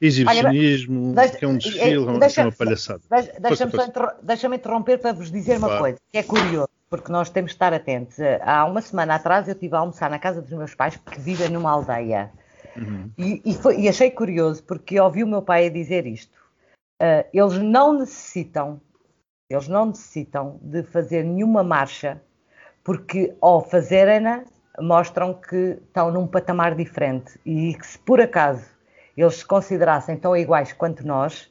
exibicionismo, 0.00 1.14
Olha, 1.16 1.30
que 1.30 1.44
é 1.44 1.48
um 1.48 1.56
desfile, 1.56 2.18
deixa, 2.20 2.42
é 2.42 2.44
uma 2.44 2.52
palhaçada. 2.52 3.00
Deixa-me 3.40 3.72
deixa 4.22 4.54
interromper 4.54 4.98
para 4.98 5.14
vos 5.14 5.32
dizer 5.32 5.56
uma 5.56 5.78
coisa, 5.78 5.96
que 6.10 6.18
é 6.18 6.22
curioso 6.22 6.68
porque 6.92 7.10
nós 7.10 7.30
temos 7.30 7.52
de 7.52 7.54
estar 7.54 7.72
atentos. 7.72 8.18
Há 8.42 8.66
uma 8.66 8.82
semana 8.82 9.14
atrás 9.14 9.48
eu 9.48 9.54
estive 9.54 9.74
a 9.74 9.78
almoçar 9.78 10.10
na 10.10 10.18
casa 10.18 10.42
dos 10.42 10.52
meus 10.52 10.74
pais, 10.74 10.94
que 10.94 11.18
vivem 11.18 11.48
numa 11.48 11.70
aldeia. 11.70 12.30
Uhum. 12.76 13.10
E, 13.16 13.40
e, 13.46 13.54
foi, 13.54 13.80
e, 13.80 13.88
achei 13.88 14.10
curioso, 14.10 14.62
porque 14.64 15.00
ouvi 15.00 15.24
o 15.24 15.26
meu 15.26 15.40
pai 15.40 15.68
a 15.68 15.70
dizer 15.70 16.06
isto. 16.06 16.38
Uh, 17.00 17.24
eles 17.32 17.56
não 17.56 17.94
necessitam, 17.94 18.78
eles 19.48 19.68
não 19.68 19.86
necessitam 19.86 20.60
de 20.60 20.82
fazer 20.82 21.24
nenhuma 21.24 21.64
marcha, 21.64 22.20
porque 22.84 23.34
ao 23.40 23.64
fazerem-na, 23.64 24.44
mostram 24.78 25.32
que 25.32 25.78
estão 25.86 26.10
num 26.10 26.26
patamar 26.26 26.74
diferente 26.74 27.40
e 27.46 27.72
que 27.72 27.86
se 27.86 27.98
por 27.98 28.20
acaso 28.20 28.66
eles 29.16 29.36
se 29.36 29.46
considerassem 29.46 30.18
tão 30.18 30.36
iguais 30.36 30.74
quanto 30.74 31.06
nós, 31.06 31.50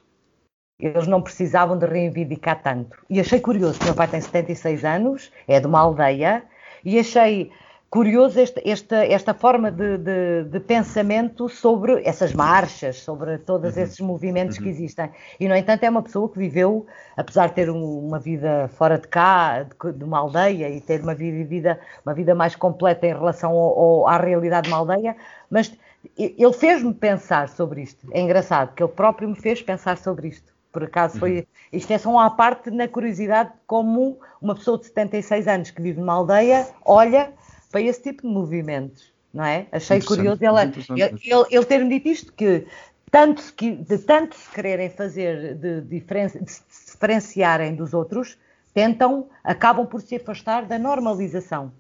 eles 0.82 1.08
não 1.08 1.22
precisavam 1.22 1.78
de 1.78 1.86
reivindicar 1.86 2.62
tanto. 2.62 2.98
E 3.10 3.20
achei 3.20 3.40
curioso, 3.40 3.80
meu 3.84 3.94
pai 3.94 4.08
tem 4.08 4.20
76 4.20 4.84
anos, 4.84 5.32
é 5.48 5.60
de 5.60 5.68
uma 5.68 5.80
aldeia, 5.80 6.44
e 6.84 7.00
achei 7.00 7.52
curioso 7.92 8.40
esta, 8.40 8.62
esta, 8.64 9.06
esta 9.06 9.34
forma 9.34 9.70
de, 9.70 9.98
de, 9.98 10.44
de, 10.46 10.60
pensamento 10.62 11.50
sobre 11.50 12.02
essas 12.06 12.34
marchas, 12.34 13.02
sobre 13.02 13.38
todos 13.38 13.76
uhum. 13.76 13.84
esses 13.84 14.00
movimentos 14.00 14.58
uhum. 14.58 14.64
que 14.64 14.70
existem. 14.70 15.10
E, 15.38 15.48
no 15.48 15.54
entanto, 15.54 15.84
é 15.84 15.90
uma 15.90 16.02
pessoa 16.02 16.30
que 16.30 16.40
viveu, 16.40 16.88
apesar 17.18 17.50
de 17.50 17.56
ter 17.56 17.70
um, 17.70 18.08
uma 18.08 18.18
vida 18.18 18.70
fora 18.76 18.98
de 18.98 19.10
cá, 19.10 19.64
de, 19.64 19.92
de, 19.92 20.04
uma 20.06 20.20
aldeia, 20.20 20.70
e 20.70 20.80
ter 20.80 21.02
uma 21.02 21.14
vida, 21.14 21.80
uma 22.06 22.14
vida 22.14 22.34
mais 22.34 22.56
completa 22.56 23.06
em 23.06 23.14
relação 23.14 23.52
ao, 23.52 23.80
ao, 23.80 24.08
à 24.08 24.18
realidade 24.18 24.68
de 24.68 24.74
uma 24.74 24.78
aldeia, 24.78 25.16
mas 25.50 25.78
ele 26.18 26.54
fez-me 26.54 26.94
pensar 26.94 27.50
sobre 27.50 27.82
isto. 27.82 28.08
É 28.12 28.22
engraçado, 28.22 28.74
que 28.74 28.82
ele 28.82 28.92
próprio 28.92 29.28
me 29.28 29.36
fez 29.36 29.62
pensar 29.62 29.98
sobre 29.98 30.30
isto. 30.30 30.51
Por 30.72 30.84
acaso 30.84 31.20
foi. 31.20 31.40
Uhum. 31.40 31.44
Isto 31.74 31.92
é 31.92 31.98
só 31.98 32.10
uma 32.10 32.30
parte 32.30 32.72
na 32.72 32.88
curiosidade, 32.88 33.52
como 33.68 34.20
uma 34.42 34.56
pessoa 34.56 34.78
de 34.78 34.86
76 34.86 35.48
anos 35.48 35.72
que 35.72 35.82
vive 35.82 36.00
numa 36.00 36.14
aldeia 36.14 36.68
olha 36.86 37.34
para 37.72 37.82
esse 37.82 38.02
tipo 38.02 38.24
de 38.24 38.28
movimentos, 38.28 39.14
não 39.34 39.46
é? 39.46 39.68
Achei 39.72 40.02
curioso 40.02 40.42
ele, 40.44 41.02
ele, 41.24 41.46
ele 41.50 41.66
ter-me 41.66 41.90
dito 41.90 42.08
isto, 42.10 42.34
que 42.34 42.66
tanto 43.10 43.44
de 43.58 43.98
tanto 44.00 44.36
se 44.36 44.50
quererem 44.52 44.90
fazer, 44.90 45.56
de, 45.56 45.82
diferen, 45.82 46.28
de 46.28 46.52
se 46.52 46.94
diferenciarem 46.94 47.76
dos 47.76 47.94
outros, 47.94 48.38
tentam, 48.74 49.28
acabam 49.44 49.86
por 49.86 50.02
se 50.02 50.16
afastar 50.16 50.66
da 50.66 50.80
normalização. 50.80 51.72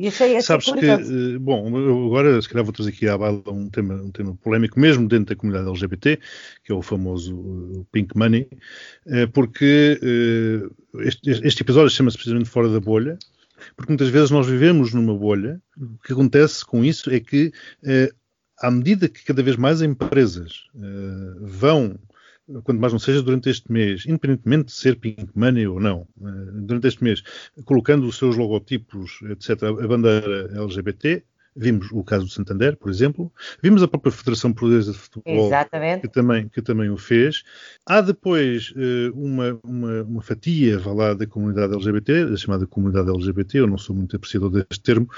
E 0.00 0.08
achei 0.08 0.34
essa 0.34 0.58
Sabes 0.58 0.72
que, 0.72 0.86
eh, 0.86 1.38
bom, 1.38 1.66
agora 2.06 2.40
se 2.40 2.48
calhar 2.48 2.64
vou 2.64 2.72
trazer 2.72 2.88
aqui 2.88 3.06
à 3.06 3.18
baila 3.18 3.42
um 3.48 3.68
tema, 3.68 3.96
um 3.96 4.10
tema 4.10 4.34
polémico, 4.42 4.80
mesmo 4.80 5.06
dentro 5.06 5.26
da 5.26 5.36
comunidade 5.38 5.68
LGBT, 5.68 6.18
que 6.64 6.72
é 6.72 6.74
o 6.74 6.80
famoso 6.80 7.86
Pink 7.92 8.16
Money, 8.16 8.48
eh, 9.08 9.26
porque 9.26 10.00
eh, 10.02 10.70
este, 11.00 11.30
este 11.46 11.62
episódio 11.62 11.90
chama-se 11.90 12.16
precisamente 12.16 12.48
Fora 12.48 12.70
da 12.70 12.80
Bolha, 12.80 13.18
porque 13.76 13.92
muitas 13.92 14.08
vezes 14.08 14.30
nós 14.30 14.46
vivemos 14.46 14.94
numa 14.94 15.14
bolha. 15.14 15.60
O 15.78 15.98
que 16.02 16.14
acontece 16.14 16.64
com 16.64 16.82
isso 16.82 17.10
é 17.10 17.20
que, 17.20 17.52
à 18.58 18.70
medida 18.70 19.06
que 19.06 19.22
cada 19.22 19.42
vez 19.42 19.56
mais 19.56 19.82
empresas 19.82 20.64
vão 21.42 21.98
quanto 22.64 22.80
mais 22.80 22.92
não 22.92 22.98
seja 22.98 23.22
durante 23.22 23.48
este 23.48 23.70
mês, 23.70 24.04
independentemente 24.06 24.66
de 24.66 24.72
ser 24.72 24.96
Pink 24.96 25.30
Money 25.34 25.66
ou 25.66 25.80
não, 25.80 26.06
eh, 26.20 26.50
durante 26.54 26.88
este 26.88 27.02
mês, 27.02 27.22
colocando 27.64 28.06
os 28.06 28.16
seus 28.16 28.36
logotipos, 28.36 29.20
etc., 29.30 29.62
a 29.64 29.86
bandeira 29.86 30.50
LGBT, 30.54 31.24
Vimos 31.54 31.88
o 31.90 32.04
caso 32.04 32.26
do 32.26 32.30
Santander, 32.30 32.76
por 32.76 32.90
exemplo. 32.90 33.32
Vimos 33.62 33.82
a 33.82 33.88
própria 33.88 34.12
Federação 34.12 34.52
Portuguesa 34.52 34.92
de 34.92 34.98
Futebol, 34.98 35.50
que 36.00 36.08
também, 36.08 36.48
que 36.48 36.62
também 36.62 36.90
o 36.90 36.96
fez. 36.96 37.42
Há 37.84 38.00
depois 38.00 38.70
uh, 38.70 39.12
uma, 39.14 39.58
uma, 39.64 40.02
uma, 40.02 40.22
fatia 40.22 40.78
vá 40.78 40.92
lá, 40.92 41.14
da 41.14 41.26
comunidade 41.26 41.74
LGBT, 41.74 42.32
a 42.32 42.36
chamada 42.36 42.66
comunidade 42.66 43.10
LGBT, 43.10 43.58
eu 43.58 43.66
não 43.66 43.78
sou 43.78 43.96
muito 43.96 44.14
apreciador 44.14 44.50
deste 44.50 44.80
termo, 44.80 45.08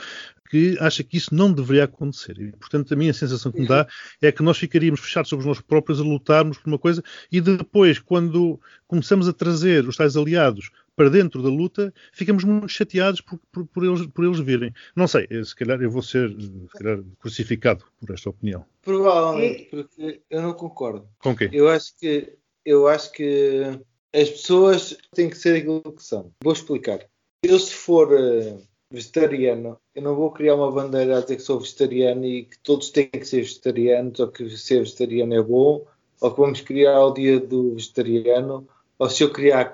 que 0.53 0.77
acha 0.81 1.03
que 1.03 1.17
isso 1.17 1.35
não 1.35 1.51
deveria 1.51 1.85
acontecer. 1.85 2.39
E, 2.39 2.53
portanto, 2.53 2.93
a 2.93 2.97
minha 2.97 3.15
sensação 3.15 3.51
que 3.51 3.61
me 3.61 3.67
dá 3.67 3.87
é 4.21 4.31
que 4.31 4.43
nós 4.43 4.59
ficaríamos 4.59 5.01
fechados 5.01 5.31
sobre 5.31 5.47
nós 5.47 5.61
próprios 5.61 5.99
a 5.99 6.03
lutarmos 6.03 6.59
por 6.59 6.69
uma 6.69 6.79
coisa 6.79 7.03
e 7.31 7.41
depois, 7.41 7.99
quando 7.99 8.61
começamos 8.87 9.27
a 9.27 9.33
trazer 9.33 9.89
os 9.89 9.97
tais 9.97 10.15
aliados 10.15 10.71
para 10.95 11.09
dentro 11.09 11.43
da 11.43 11.49
luta, 11.49 11.93
ficamos 12.13 12.45
muito 12.45 12.69
chateados 12.69 13.21
por, 13.21 13.39
por, 13.51 13.67
por, 13.67 13.85
eles, 13.85 14.07
por 14.07 14.25
eles 14.25 14.41
virem. 14.41 14.73
Não 14.95 15.09
sei, 15.09 15.27
se 15.45 15.55
calhar 15.55 15.81
eu 15.81 15.91
vou 15.91 16.03
ser 16.03 16.35
calhar, 16.73 17.01
crucificado 17.19 17.85
por 18.01 18.13
esta 18.13 18.31
opinião. 18.31 18.65
Provavelmente, 18.83 19.69
porque 19.71 20.23
eu 20.29 20.43
não 20.43 20.53
concordo. 20.53 21.09
Com 21.19 21.35
quê? 21.35 21.49
Eu 21.53 21.69
acho 21.69 21.97
que, 21.99 22.37
eu 22.65 22.87
acho 22.87 23.13
que 23.13 23.81
as 24.15 24.29
pessoas 24.29 24.97
têm 25.15 25.31
que 25.31 25.39
ser 25.39 25.57
aquilo 25.57 25.81
que 25.81 26.03
são. 26.03 26.33
Vou 26.43 26.53
explicar. 26.53 27.01
Eu, 27.43 27.59
se 27.59 27.75
for 27.75 28.13
uh, 28.13 28.63
vegetariano, 28.91 29.79
eu 29.95 30.03
não 30.03 30.15
vou 30.15 30.31
criar 30.31 30.55
uma 30.55 30.71
bandeira 30.71 31.19
a 31.19 31.21
dizer 31.23 31.37
que 31.37 31.43
sou 31.43 31.59
vegetariano 31.59 32.25
e 32.25 32.45
que 32.45 32.59
todos 32.59 32.91
têm 32.91 33.09
que 33.09 33.25
ser 33.25 33.39
vegetarianos, 33.39 34.21
ou 34.21 34.29
que 34.29 34.49
ser 34.51 34.81
vegetariano 34.81 35.35
é 35.35 35.43
bom, 35.43 35.87
ou 36.21 36.31
que 36.31 36.41
vamos 36.41 36.61
criar 36.61 37.05
o 37.05 37.15
dia 37.15 37.41
do 37.41 37.75
vegetariano, 37.75 38.69
ou 38.99 39.11
se 39.11 39.25
eu 39.25 39.33
criar 39.33 39.73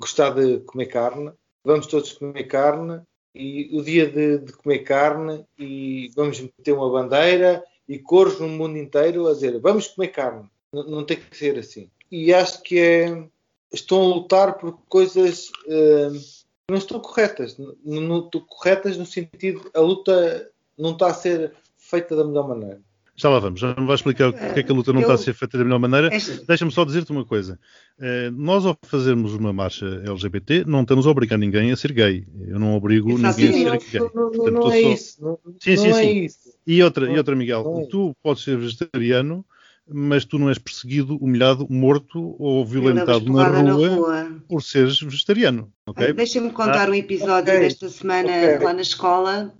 gostar 0.00 0.30
de 0.30 0.60
comer 0.60 0.86
carne, 0.86 1.32
vamos 1.64 1.86
todos 1.86 2.12
comer 2.12 2.44
carne 2.44 3.02
e 3.34 3.70
o 3.72 3.82
dia 3.82 4.08
de, 4.08 4.38
de, 4.38 4.52
comer 4.52 4.80
carne 4.80 5.44
e 5.58 6.10
vamos 6.14 6.40
meter 6.40 6.72
uma 6.72 6.90
bandeira 6.90 7.64
e 7.88 7.98
cores 7.98 8.38
no 8.38 8.48
mundo 8.48 8.78
inteiro 8.78 9.26
a 9.26 9.32
dizer 9.32 9.58
vamos 9.60 9.88
comer 9.88 10.08
carne. 10.08 10.48
Não 10.72 11.04
tem 11.04 11.16
que 11.16 11.36
ser 11.36 11.58
assim. 11.58 11.88
E 12.10 12.32
acho 12.34 12.62
que 12.62 12.78
é, 12.78 13.28
estão 13.72 14.02
a 14.02 14.14
lutar 14.14 14.58
por 14.58 14.78
coisas 14.88 15.48
uh, 15.66 16.12
que 16.12 16.70
não 16.70 16.78
estão 16.78 17.00
corretas. 17.00 17.56
Não 17.84 18.24
estão 18.24 18.40
corretas 18.40 18.96
no 18.96 19.06
sentido 19.06 19.70
a 19.74 19.80
luta 19.80 20.50
não 20.76 20.92
está 20.92 21.08
a 21.08 21.14
ser 21.14 21.54
feita 21.76 22.16
da 22.16 22.24
melhor 22.24 22.48
maneira. 22.48 22.80
Já 23.16 23.28
lá 23.28 23.38
vamos, 23.38 23.60
já 23.60 23.68
me 23.76 23.86
vais 23.86 24.00
explicar 24.00 24.32
porque 24.32 24.60
é 24.60 24.62
que 24.62 24.72
a 24.72 24.74
luta 24.74 24.92
não 24.92 25.00
eu, 25.00 25.02
está 25.02 25.14
a 25.14 25.18
ser 25.18 25.34
feita 25.34 25.56
da 25.56 25.62
melhor 25.62 25.78
maneira. 25.78 26.10
Deixa-me 26.48 26.72
só 26.72 26.84
dizer-te 26.84 27.12
uma 27.12 27.24
coisa. 27.24 27.58
Uh, 27.96 28.30
nós, 28.32 28.66
ao 28.66 28.76
fazermos 28.82 29.34
uma 29.34 29.52
marcha 29.52 30.02
LGBT, 30.04 30.64
não 30.66 30.82
estamos 30.82 31.06
a 31.06 31.10
obrigar 31.10 31.38
ninguém 31.38 31.70
a 31.70 31.76
ser 31.76 31.92
gay. 31.92 32.26
Eu 32.48 32.58
não 32.58 32.74
obrigo 32.74 33.10
ninguém 33.10 33.26
a 33.26 33.32
ser 33.32 34.00
não, 34.00 34.10
gay. 34.10 34.10
Não, 34.14 34.30
não, 34.32 34.62
não 34.62 34.72
é 34.72 34.80
isso. 34.80 35.22
Não, 35.22 35.38
sim, 35.60 35.76
sim, 35.76 35.88
é 35.88 35.92
sim. 35.92 36.24
Isso. 36.24 36.38
E 36.66 36.82
outra, 36.82 37.10
e 37.10 37.16
outra 37.16 37.36
Miguel, 37.36 37.84
é. 37.84 37.86
tu 37.88 38.16
podes 38.20 38.42
ser 38.42 38.58
vegetariano, 38.58 39.44
mas 39.88 40.24
tu 40.24 40.36
não 40.36 40.48
és 40.48 40.58
perseguido, 40.58 41.16
humilhado, 41.18 41.68
morto 41.70 42.34
ou 42.38 42.66
violentado 42.66 43.32
na 43.32 43.46
rua, 43.46 43.62
na 43.62 43.72
rua, 43.72 44.42
por 44.48 44.60
seres 44.60 45.00
vegetariano. 45.00 45.72
Okay? 45.86 46.12
Deixa-me 46.12 46.50
contar 46.50 46.88
ah, 46.88 46.90
um 46.90 46.94
episódio 46.94 47.52
okay. 47.52 47.60
desta 47.60 47.88
semana 47.88 48.28
okay. 48.28 48.58
lá 48.58 48.72
na 48.72 48.82
escola 48.82 49.54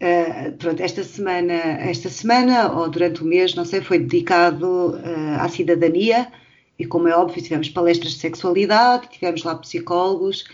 Uh, 0.00 0.52
pronto, 0.58 0.82
esta 0.82 1.02
semana, 1.02 1.54
esta 1.54 2.10
semana 2.10 2.70
ou 2.70 2.88
durante 2.90 3.22
o 3.22 3.24
mês, 3.24 3.54
não 3.54 3.64
sei, 3.64 3.80
foi 3.80 3.98
dedicado 3.98 4.90
uh, 4.94 5.40
à 5.40 5.48
cidadania 5.48 6.30
e 6.78 6.84
como 6.84 7.08
é 7.08 7.16
óbvio 7.16 7.42
tivemos 7.42 7.70
palestras 7.70 8.12
de 8.12 8.18
sexualidade, 8.18 9.08
tivemos 9.08 9.42
lá 9.42 9.54
psicólogos 9.54 10.44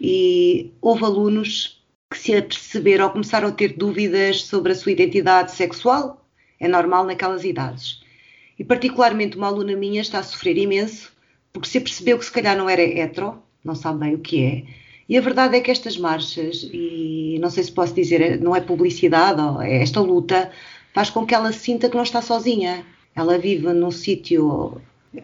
e 0.00 0.72
houve 0.80 1.04
alunos 1.04 1.82
que 2.08 2.18
se 2.18 2.36
aperceberam 2.36 3.06
ou 3.06 3.10
começaram 3.10 3.48
a 3.48 3.52
ter 3.52 3.72
dúvidas 3.76 4.42
sobre 4.42 4.70
a 4.70 4.74
sua 4.76 4.92
identidade 4.92 5.50
sexual, 5.50 6.24
é 6.60 6.68
normal 6.68 7.04
naquelas 7.04 7.42
idades. 7.42 8.00
E 8.56 8.62
particularmente 8.62 9.36
uma 9.36 9.48
aluna 9.48 9.74
minha 9.74 10.00
está 10.00 10.20
a 10.20 10.22
sofrer 10.22 10.56
imenso 10.56 11.12
porque 11.52 11.68
se 11.68 11.78
apercebeu 11.78 12.18
que 12.18 12.24
se 12.24 12.32
calhar 12.32 12.56
não 12.56 12.68
era 12.68 12.82
hetero, 12.82 13.42
não 13.64 13.74
sabe 13.74 13.98
bem 14.00 14.14
o 14.14 14.18
que 14.18 14.44
é, 14.44 14.64
e 15.08 15.18
a 15.18 15.20
verdade 15.20 15.56
é 15.56 15.60
que 15.60 15.70
estas 15.70 15.98
marchas, 15.98 16.68
e 16.72 17.38
não 17.40 17.50
sei 17.50 17.64
se 17.64 17.72
posso 17.72 17.94
dizer, 17.94 18.40
não 18.40 18.56
é 18.56 18.60
publicidade, 18.60 19.40
é 19.62 19.82
esta 19.82 20.00
luta, 20.00 20.50
faz 20.94 21.10
com 21.10 21.26
que 21.26 21.34
ela 21.34 21.52
sinta 21.52 21.88
que 21.88 21.96
não 21.96 22.02
está 22.02 22.22
sozinha. 22.22 22.84
Ela 23.14 23.38
vive 23.38 23.72
num 23.72 23.90
sítio 23.90 24.80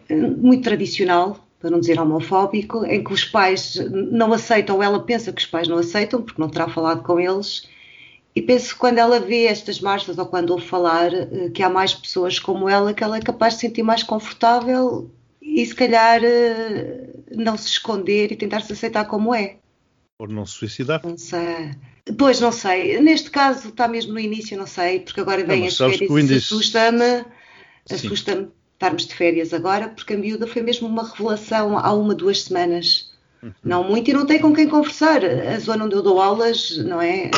eh, 0.09 0.15
muito 0.15 0.63
tradicional, 0.63 1.47
para 1.59 1.69
não 1.69 1.79
dizer 1.79 1.99
homofóbico, 1.99 2.85
em 2.85 3.03
que 3.03 3.13
os 3.13 3.25
pais 3.25 3.75
não 3.91 4.33
aceitam, 4.33 4.77
ou 4.77 4.83
ela 4.83 4.99
pensa 4.99 5.31
que 5.31 5.41
os 5.41 5.47
pais 5.47 5.67
não 5.67 5.77
aceitam, 5.77 6.21
porque 6.21 6.41
não 6.41 6.49
terá 6.49 6.67
falado 6.67 7.03
com 7.03 7.19
eles, 7.19 7.67
e 8.35 8.41
penso 8.41 8.73
que 8.73 8.79
quando 8.79 8.97
ela 8.97 9.19
vê 9.19 9.45
estas 9.45 9.79
marchas 9.81 10.17
ou 10.17 10.25
quando 10.25 10.51
ouve 10.51 10.65
falar 10.65 11.13
eh, 11.13 11.49
que 11.53 11.61
há 11.63 11.69
mais 11.69 11.93
pessoas 11.93 12.39
como 12.39 12.69
ela, 12.69 12.93
que 12.93 13.03
ela 13.03 13.17
é 13.17 13.21
capaz 13.21 13.53
de 13.55 13.59
se 13.61 13.67
sentir 13.67 13.83
mais 13.83 14.03
confortável 14.03 15.09
e 15.41 15.65
se 15.65 15.75
calhar 15.75 16.21
eh, 16.23 17.09
não 17.35 17.57
se 17.57 17.67
esconder 17.67 18.31
e 18.31 18.35
tentar 18.37 18.61
se 18.61 18.71
aceitar 18.73 19.05
como 19.05 19.35
é. 19.35 19.57
Ou 20.21 20.27
não 20.27 20.45
se 20.45 20.53
suicidar. 20.53 21.01
Não 21.03 21.17
sei. 21.17 21.71
Pois, 22.15 22.39
não 22.39 22.51
sei. 22.51 23.01
Neste 23.01 23.31
caso 23.31 23.69
está 23.69 23.87
mesmo 23.87 24.13
no 24.13 24.19
início, 24.19 24.55
não 24.55 24.67
sei, 24.67 24.99
porque 24.99 25.19
agora 25.19 25.43
vem 25.43 25.65
as 25.65 25.75
férias 25.75 25.99
e 25.99 26.05
índice... 26.05 26.35
assusta-me. 26.35 27.25
Assusta-me 27.89 28.49
estarmos 28.75 29.07
de 29.07 29.15
férias 29.15 29.51
agora, 29.51 29.89
porque 29.89 30.13
a 30.13 30.17
miúda 30.17 30.45
foi 30.45 30.61
mesmo 30.61 30.87
uma 30.87 31.09
revelação 31.09 31.75
há 31.75 31.91
uma, 31.91 32.13
duas 32.13 32.43
semanas. 32.43 33.11
Uhum. 33.41 33.51
Não 33.63 33.83
muito, 33.83 34.11
e 34.11 34.13
não 34.13 34.27
tem 34.27 34.37
com 34.37 34.53
quem 34.53 34.69
conversar. 34.69 35.25
A 35.25 35.57
zona 35.57 35.85
onde 35.85 35.95
eu 35.95 36.03
dou 36.03 36.21
aulas, 36.21 36.77
não 36.77 37.01
é? 37.01 37.31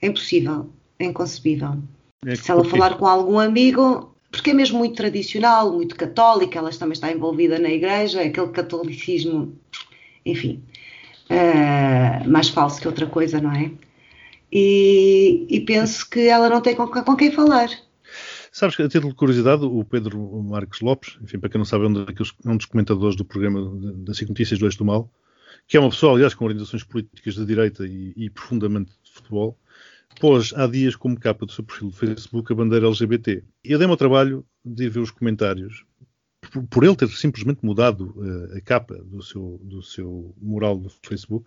É 0.00 0.06
impossível, 0.06 0.70
é 0.98 1.04
inconcebível. 1.04 1.76
É 2.24 2.36
Se 2.36 2.50
ela 2.50 2.64
falar 2.64 2.96
com 2.96 3.06
algum 3.06 3.38
amigo, 3.38 4.16
porque 4.32 4.48
é 4.48 4.54
mesmo 4.54 4.78
muito 4.78 4.96
tradicional, 4.96 5.70
muito 5.74 5.94
católica, 5.94 6.58
ela 6.58 6.70
também 6.70 6.94
está 6.94 7.12
envolvida 7.12 7.58
na 7.58 7.68
igreja, 7.68 8.22
aquele 8.22 8.48
catolicismo, 8.48 9.54
enfim, 10.24 10.62
uh, 11.30 12.28
mais 12.28 12.48
falso 12.48 12.80
que 12.80 12.88
outra 12.88 13.06
coisa, 13.06 13.40
não 13.40 13.52
é? 13.52 13.70
E, 14.52 15.46
e 15.48 15.60
penso 15.60 16.08
que 16.10 16.28
ela 16.28 16.48
não 16.48 16.60
tem 16.60 16.74
com, 16.74 16.86
com 16.86 17.16
quem 17.16 17.30
falar. 17.30 17.68
Sabes 18.52 18.74
que, 18.74 18.82
a 18.82 18.88
título 18.88 19.12
de 19.12 19.18
curiosidade, 19.18 19.64
o 19.64 19.84
Pedro 19.84 20.42
Marques 20.42 20.80
Lopes, 20.80 21.16
enfim, 21.22 21.38
para 21.38 21.48
quem 21.48 21.58
não 21.58 21.64
sabe, 21.64 21.84
é 21.84 21.88
um, 21.88 22.52
um 22.52 22.56
dos 22.56 22.66
comentadores 22.66 23.14
do 23.14 23.24
programa 23.24 23.70
das 23.98 24.16
Cinco 24.16 24.32
Notícias 24.32 24.58
do 24.58 24.66
Eixo 24.66 24.78
do 24.78 24.84
Mal, 24.84 25.08
que 25.68 25.76
é 25.76 25.80
uma 25.80 25.90
pessoa, 25.90 26.14
aliás, 26.14 26.34
com 26.34 26.44
orientações 26.46 26.82
políticas 26.82 27.34
de 27.34 27.44
direita 27.46 27.86
e, 27.86 28.12
e, 28.16 28.28
profundamente 28.28 28.90
de 29.04 29.12
futebol, 29.12 29.56
pôs 30.18 30.52
há 30.56 30.66
dias 30.66 30.96
como 30.96 31.18
capa 31.18 31.46
do 31.46 31.52
seu 31.52 31.62
perfil 31.62 31.90
do 31.90 31.96
Facebook 31.96 32.52
a 32.52 32.56
bandeira 32.56 32.88
LGBT. 32.88 33.44
Eu 33.62 33.78
dei-me 33.78 33.92
ao 33.92 33.96
trabalho 33.96 34.44
de 34.64 34.84
ir 34.84 34.88
ver 34.88 34.98
os 34.98 35.12
comentários, 35.12 35.84
por, 36.68 36.84
ele 36.84 36.96
ter 36.96 37.08
simplesmente 37.08 37.64
mudado 37.64 38.14
uh, 38.16 38.56
a 38.56 38.60
capa 38.60 38.94
do 39.04 39.22
seu, 39.22 39.60
do 39.62 39.82
seu 39.82 40.34
mural 40.40 40.76
do 40.76 40.90
Facebook, 41.02 41.46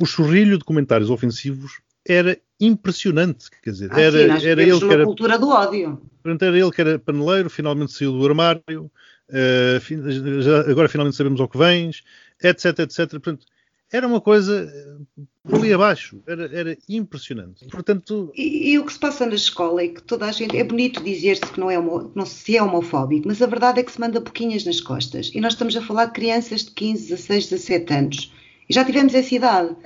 o 0.00 0.06
chorrilho 0.06 0.58
de 0.58 0.64
comentários 0.64 1.10
ofensivos 1.10 1.80
era 2.06 2.38
impressionante. 2.60 3.50
Quer 3.62 3.70
dizer, 3.70 3.90
ah, 3.92 4.00
era, 4.00 4.40
sim, 4.40 4.46
era 4.46 4.62
ele 4.62 4.78
que 4.78 4.92
era. 4.92 5.04
cultura 5.04 5.38
do 5.38 5.48
ódio. 5.48 6.02
Era 6.24 6.56
ele 6.56 6.70
que 6.70 6.80
era 6.80 6.98
paneleiro, 6.98 7.50
finalmente 7.50 7.92
saiu 7.92 8.12
do 8.12 8.26
armário, 8.26 8.90
uh, 9.30 10.42
já, 10.42 10.60
agora 10.70 10.88
finalmente 10.88 11.16
sabemos 11.16 11.40
ao 11.40 11.48
que 11.48 11.58
vens, 11.58 12.02
etc, 12.42 12.80
etc. 12.80 13.10
Portanto, 13.10 13.46
era 13.94 14.08
uma 14.08 14.20
coisa 14.20 14.68
eh, 14.74 15.22
por 15.44 15.60
ali 15.60 15.72
abaixo, 15.72 16.20
era, 16.26 16.50
era 16.52 16.76
impressionante. 16.88 17.64
Portanto... 17.68 18.32
E, 18.34 18.72
e, 18.72 18.78
o 18.78 18.84
que 18.84 18.92
se 18.92 18.98
passa 18.98 19.24
na 19.24 19.36
escola 19.36 19.82
é 19.82 19.88
que 19.88 20.02
toda 20.02 20.26
a 20.26 20.32
gente. 20.32 20.56
É 20.56 20.64
bonito 20.64 21.00
dizer-se 21.00 21.46
que 21.52 21.60
não, 21.60 21.70
é 21.70 21.78
homo, 21.78 22.10
não 22.12 22.26
se 22.26 22.56
é 22.56 22.62
homofóbico, 22.62 23.28
mas 23.28 23.40
a 23.40 23.46
verdade 23.46 23.78
é 23.78 23.84
que 23.84 23.92
se 23.92 24.00
manda 24.00 24.20
pouquinhas 24.20 24.64
nas 24.64 24.80
costas. 24.80 25.30
E 25.32 25.40
nós 25.40 25.52
estamos 25.52 25.76
a 25.76 25.80
falar 25.80 26.06
de 26.06 26.12
crianças 26.12 26.64
de 26.64 26.72
15, 26.72 27.08
16, 27.10 27.50
17 27.50 27.94
anos. 27.94 28.32
E 28.68 28.74
já 28.74 28.84
tivemos 28.84 29.14
essa 29.14 29.32
idade. 29.32 29.76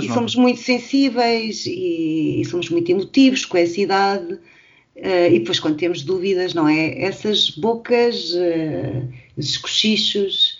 e 0.00 0.06
nova. 0.08 0.14
somos 0.14 0.34
muito 0.34 0.60
sensíveis 0.60 1.66
e, 1.66 2.40
e, 2.40 2.44
somos 2.46 2.70
muito 2.70 2.90
emotivos 2.90 3.44
com 3.44 3.58
essa 3.58 3.78
idade. 3.78 4.32
Uh, 4.96 5.28
e 5.30 5.38
depois, 5.40 5.60
quando 5.60 5.76
temos 5.76 6.02
dúvidas, 6.02 6.54
não 6.54 6.66
é? 6.66 7.02
Essas 7.02 7.50
bocas, 7.50 8.32
uh, 8.32 9.12
esses 9.36 9.58
cochichos, 9.58 10.58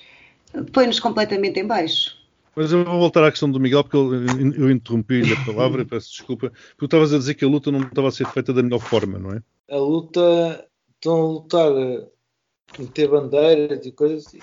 põe-nos 0.73 1.01
completamente 1.01 1.59
em 1.59 1.65
baixo. 1.65 2.22
Mas 2.55 2.73
eu 2.73 2.85
vou 2.85 2.99
voltar 2.99 3.25
à 3.25 3.31
questão 3.31 3.51
do 3.51 3.59
Miguel, 3.59 3.83
porque 3.83 3.97
eu, 3.97 4.13
eu 4.15 4.71
interrompi-lhe 4.71 5.33
a 5.33 5.45
palavra, 5.47 5.87
peço 5.87 6.11
desculpa, 6.11 6.51
porque 6.51 6.85
estavas 6.85 7.15
a 7.15 7.19
dizer 7.19 7.35
que 7.35 7.45
a 7.45 7.49
luta 7.49 7.73
não 7.73 7.81
estava 7.81 8.09
a 8.09 8.13
ser 8.13 8.27
feita 8.27 8.53
da 8.53 8.63
melhor 8.63 8.81
forma, 8.81 9.19
não 9.19 9.33
é? 9.33 9.43
A 9.71 9.79
luta, 9.79 10.69
estão 10.95 11.21
a 11.21 11.27
lutar 11.33 11.73
meter 12.79 13.09
bandeiras 13.09 13.85
e 13.85 13.93
coisas, 13.93 14.33
e 14.35 14.41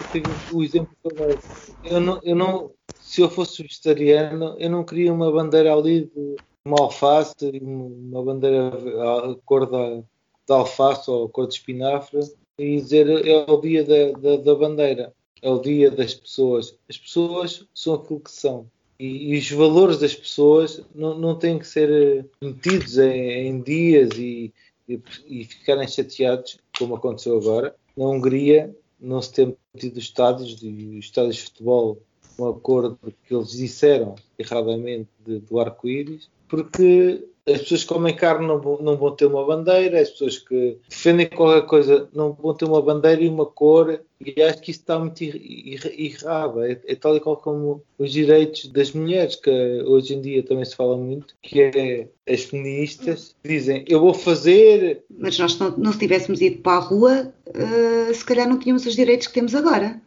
o 0.53 0.63
exemplo 0.63 0.89
que 1.03 1.93
eu 1.93 1.99
não, 1.99 2.19
eu 2.23 2.35
não, 2.35 2.71
se 2.99 3.21
eu 3.21 3.29
fosse 3.29 3.63
vegetariano, 3.63 4.55
eu 4.59 4.69
não 4.69 4.83
queria 4.83 5.13
uma 5.13 5.31
bandeira 5.31 5.73
ali 5.73 6.05
de 6.05 6.35
uma 6.65 6.81
alface, 6.81 7.35
uma 7.61 8.23
bandeira 8.23 8.69
a 8.69 9.35
cor 9.45 9.69
da 9.69 10.55
alface 10.55 11.09
ou 11.09 11.25
a 11.25 11.29
cor 11.29 11.47
de 11.47 11.55
espinafre, 11.55 12.19
e 12.57 12.75
dizer 12.75 13.07
é 13.25 13.51
o 13.51 13.61
dia 13.61 13.83
da, 13.83 14.19
da, 14.19 14.37
da 14.37 14.55
bandeira, 14.55 15.13
é 15.41 15.49
o 15.49 15.59
dia 15.59 15.89
das 15.89 16.13
pessoas. 16.13 16.75
As 16.89 16.97
pessoas 16.97 17.65
são 17.73 17.93
aquilo 17.95 18.19
que 18.19 18.31
são. 18.31 18.67
E, 18.99 19.33
e, 19.33 19.37
os 19.37 19.49
valores 19.51 19.99
das 19.99 20.13
pessoas 20.13 20.81
não, 20.93 21.17
não 21.17 21.35
têm 21.35 21.57
que 21.57 21.67
ser 21.67 22.25
metidos 22.41 22.97
em, 22.97 23.47
em 23.47 23.61
dias 23.61 24.09
e, 24.17 24.53
e, 24.87 25.01
e, 25.25 25.45
ficarem 25.45 25.87
chateados, 25.87 26.57
como 26.77 26.95
aconteceu 26.95 27.37
agora, 27.37 27.73
na 27.95 28.05
Hungria 28.05 28.75
não 28.99 29.21
se 29.21 29.31
tem 29.31 29.57
tido 29.77 29.97
estádios, 29.99 30.55
de, 30.57 30.99
estádios 30.99 31.37
de 31.37 31.43
futebol 31.43 32.01
um 32.37 32.47
acordo 32.49 32.97
que 33.27 33.35
eles 33.35 33.51
disseram 33.51 34.15
erradamente 34.37 35.09
de, 35.25 35.39
do 35.39 35.59
arco-íris, 35.59 36.29
porque 36.47 37.23
as 37.51 37.61
pessoas 37.61 37.81
que 37.83 37.89
comem 37.89 38.15
carne 38.15 38.47
não 38.47 38.59
vão, 38.59 38.77
não 38.81 38.97
vão, 38.97 39.15
ter 39.15 39.25
uma 39.25 39.45
bandeira, 39.45 39.99
as 39.99 40.09
pessoas 40.09 40.37
que 40.37 40.77
defendem 40.87 41.27
qualquer 41.27 41.65
coisa 41.65 42.09
não 42.13 42.33
vão 42.33 42.53
ter 42.53 42.65
uma 42.65 42.81
bandeira 42.81 43.21
e 43.21 43.27
uma 43.27 43.45
cor, 43.45 44.01
e 44.19 44.41
acho 44.41 44.61
que 44.61 44.71
isso 44.71 44.81
está 44.81 44.99
muito 44.99 45.21
errado. 45.21 46.63
É, 46.63 46.79
é, 46.87 46.95
tal 46.95 47.15
e 47.15 47.19
qual 47.19 47.37
como 47.37 47.81
os 47.97 48.11
direitos 48.11 48.67
das 48.67 48.91
mulheres, 48.91 49.35
que 49.35 49.49
hoje 49.85 50.13
em 50.13 50.21
dia 50.21 50.43
também 50.43 50.65
se 50.65 50.75
fala 50.75 50.97
muito, 50.97 51.35
que 51.41 51.61
é 51.61 52.07
as 52.27 52.43
feministas 52.43 53.35
dizem 53.43 53.85
eu 53.87 53.99
vou 53.99 54.13
fazer. 54.13 55.03
Mas 55.17 55.37
nós 55.39 55.57
não, 55.57 55.75
não 55.77 55.93
se 55.93 55.99
tivéssemos 55.99 56.41
ido 56.41 56.61
para 56.61 56.77
a 56.77 56.81
rua, 56.81 57.33
uh, 57.47 58.13
se 58.13 58.25
calhar 58.25 58.47
não 58.47 58.59
tínhamos 58.59 58.85
os 58.85 58.95
direitos 58.95 59.27
que 59.27 59.33
temos 59.33 59.55
agora. 59.55 60.01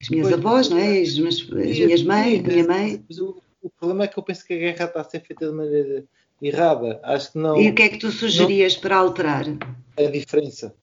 As 0.00 0.08
minhas 0.08 0.28
pois, 0.28 0.38
avós, 0.38 0.68
não 0.68 0.78
é? 0.78 1.00
As, 1.00 1.10
as, 1.10 1.40
as 1.40 1.78
minhas 1.78 2.02
mães, 2.02 2.44
a 2.44 2.48
minha 2.48 2.66
mãe. 2.66 3.04
O 3.62 3.70
problema 3.70 4.04
é 4.04 4.08
que 4.08 4.18
eu 4.18 4.22
penso 4.24 4.44
que 4.44 4.54
a 4.54 4.58
guerra 4.58 4.86
está 4.86 5.00
a 5.00 5.04
ser 5.04 5.20
feita 5.20 5.46
de 5.46 5.52
maneira 5.52 6.04
errada. 6.42 7.00
Acho 7.02 7.32
que 7.32 7.38
não. 7.38 7.60
E 7.60 7.70
o 7.70 7.74
que 7.74 7.82
é 7.82 7.88
que 7.88 7.98
tu 7.98 8.10
sugerias 8.10 8.74
não, 8.74 8.82
para 8.82 8.96
alterar? 8.96 9.44
A 9.96 10.02
diferença. 10.02 10.74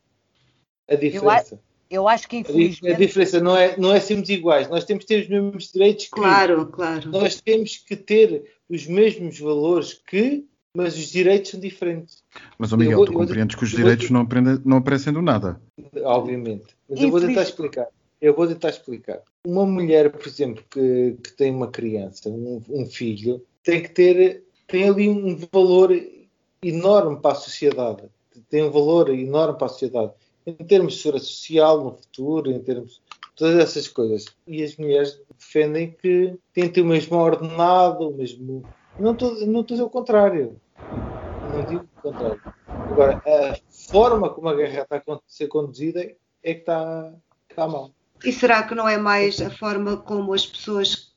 A 0.90 0.96
diferença. 0.96 1.60
Eu, 1.90 2.02
eu 2.02 2.08
acho 2.08 2.28
que 2.28 2.38
infelizmente. 2.38 2.94
A, 2.94 2.98
diferença 2.98 3.40
não 3.40 3.56
é, 3.56 3.78
não 3.78 3.94
é 3.94 4.00
sermos 4.00 4.30
iguais. 4.30 4.70
Nós 4.70 4.86
temos 4.86 5.04
que 5.04 5.08
ter 5.10 5.24
os 5.24 5.30
mesmos 5.30 5.72
direitos 5.72 6.06
que. 6.06 6.12
Claro, 6.12 6.68
claro. 6.68 7.10
Nós 7.10 7.42
temos 7.42 7.78
que 7.78 7.96
ter 7.96 8.44
os 8.70 8.88
mesmos 8.88 9.40
valores 9.40 9.94
que, 9.94 10.46
mas 10.76 10.96
os 10.96 11.08
direitos 11.08 11.52
são 11.52 11.60
diferentes. 11.60 12.24
Mas, 12.58 12.72
oh 12.72 12.78
Miguel, 12.78 12.98
vou, 12.98 13.06
tu 13.06 13.14
compreendes 13.14 13.56
que 13.56 13.64
os 13.64 13.72
direitos 13.72 14.08
vou, 14.08 14.14
não, 14.14 14.22
aprendem, 14.22 14.60
não 14.64 14.78
aparecem 14.78 15.12
do 15.12 15.22
nada. 15.22 15.60
Obviamente. 16.04 16.68
Mas 16.88 17.02
eu 17.02 17.12
vou 17.12 17.20
tentar 17.20 17.44
explicar. 17.44 17.88
Eu 18.22 18.36
vou 18.36 18.48
tentar 18.48 18.70
explicar. 18.70 19.22
Uma 19.48 19.66
mulher, 19.66 20.12
por 20.12 20.28
exemplo, 20.28 20.64
que, 20.70 21.16
que 21.24 21.32
tem 21.34 21.52
uma 21.52 21.70
criança, 21.70 22.30
um, 22.30 22.62
um 22.70 22.86
filho, 22.86 23.42
tem 23.64 23.82
que 23.82 23.90
ter 23.90 24.44
tem 24.70 24.88
ali 24.88 25.10
um 25.10 25.38
valor 25.52 25.92
enorme 26.64 27.18
para 27.20 27.32
a 27.32 27.36
sociedade. 27.36 28.04
Tem 28.50 28.64
um 28.64 28.72
valor 28.72 29.10
enorme 29.10 29.58
para 29.58 29.66
a 29.66 29.70
sociedade. 29.70 30.14
Em 30.46 30.54
termos 30.54 30.94
de 30.94 31.00
segurança 31.02 31.26
social, 31.26 31.84
no 31.84 31.92
futuro, 31.92 32.52
em 32.52 32.60
termos 32.60 32.94
de 32.94 33.02
todas 33.36 33.58
essas 33.58 33.88
coisas. 33.88 34.26
E 34.48 34.64
as 34.64 34.78
mulheres 34.78 35.20
defendem 35.38 35.92
que 35.92 36.38
têm 36.54 36.66
que 36.66 36.70
ter 36.70 36.82
o 36.82 36.86
mesmo 36.86 37.18
ordenado, 37.18 38.10
o 38.10 38.16
mesmo. 38.16 38.64
Não 39.00 39.12
estou, 39.12 39.34
não 39.46 39.62
estou 39.62 39.76
a 39.76 39.78
dizer 39.78 39.84
o 39.84 39.90
contrário. 39.90 40.56
Não 41.54 41.66
digo 41.66 41.86
o 41.98 42.02
contrário. 42.02 42.42
Agora, 42.68 43.22
a 43.26 43.56
forma 43.92 44.30
como 44.30 44.50
a 44.50 44.56
guerra 44.56 44.84
está 44.84 44.98
a 44.98 45.20
ser 45.28 45.48
conduzida 45.48 46.02
é 46.44 46.54
que 46.54 46.60
está, 46.62 47.12
está 47.50 47.68
mal. 47.68 47.92
E 48.24 48.32
será 48.32 48.64
que 48.64 48.76
não 48.76 48.88
é 48.88 48.98
mais 48.98 49.40
a 49.42 49.50
forma 49.50 49.98
como 49.98 50.34
as 50.34 50.46
pessoas 50.46 51.09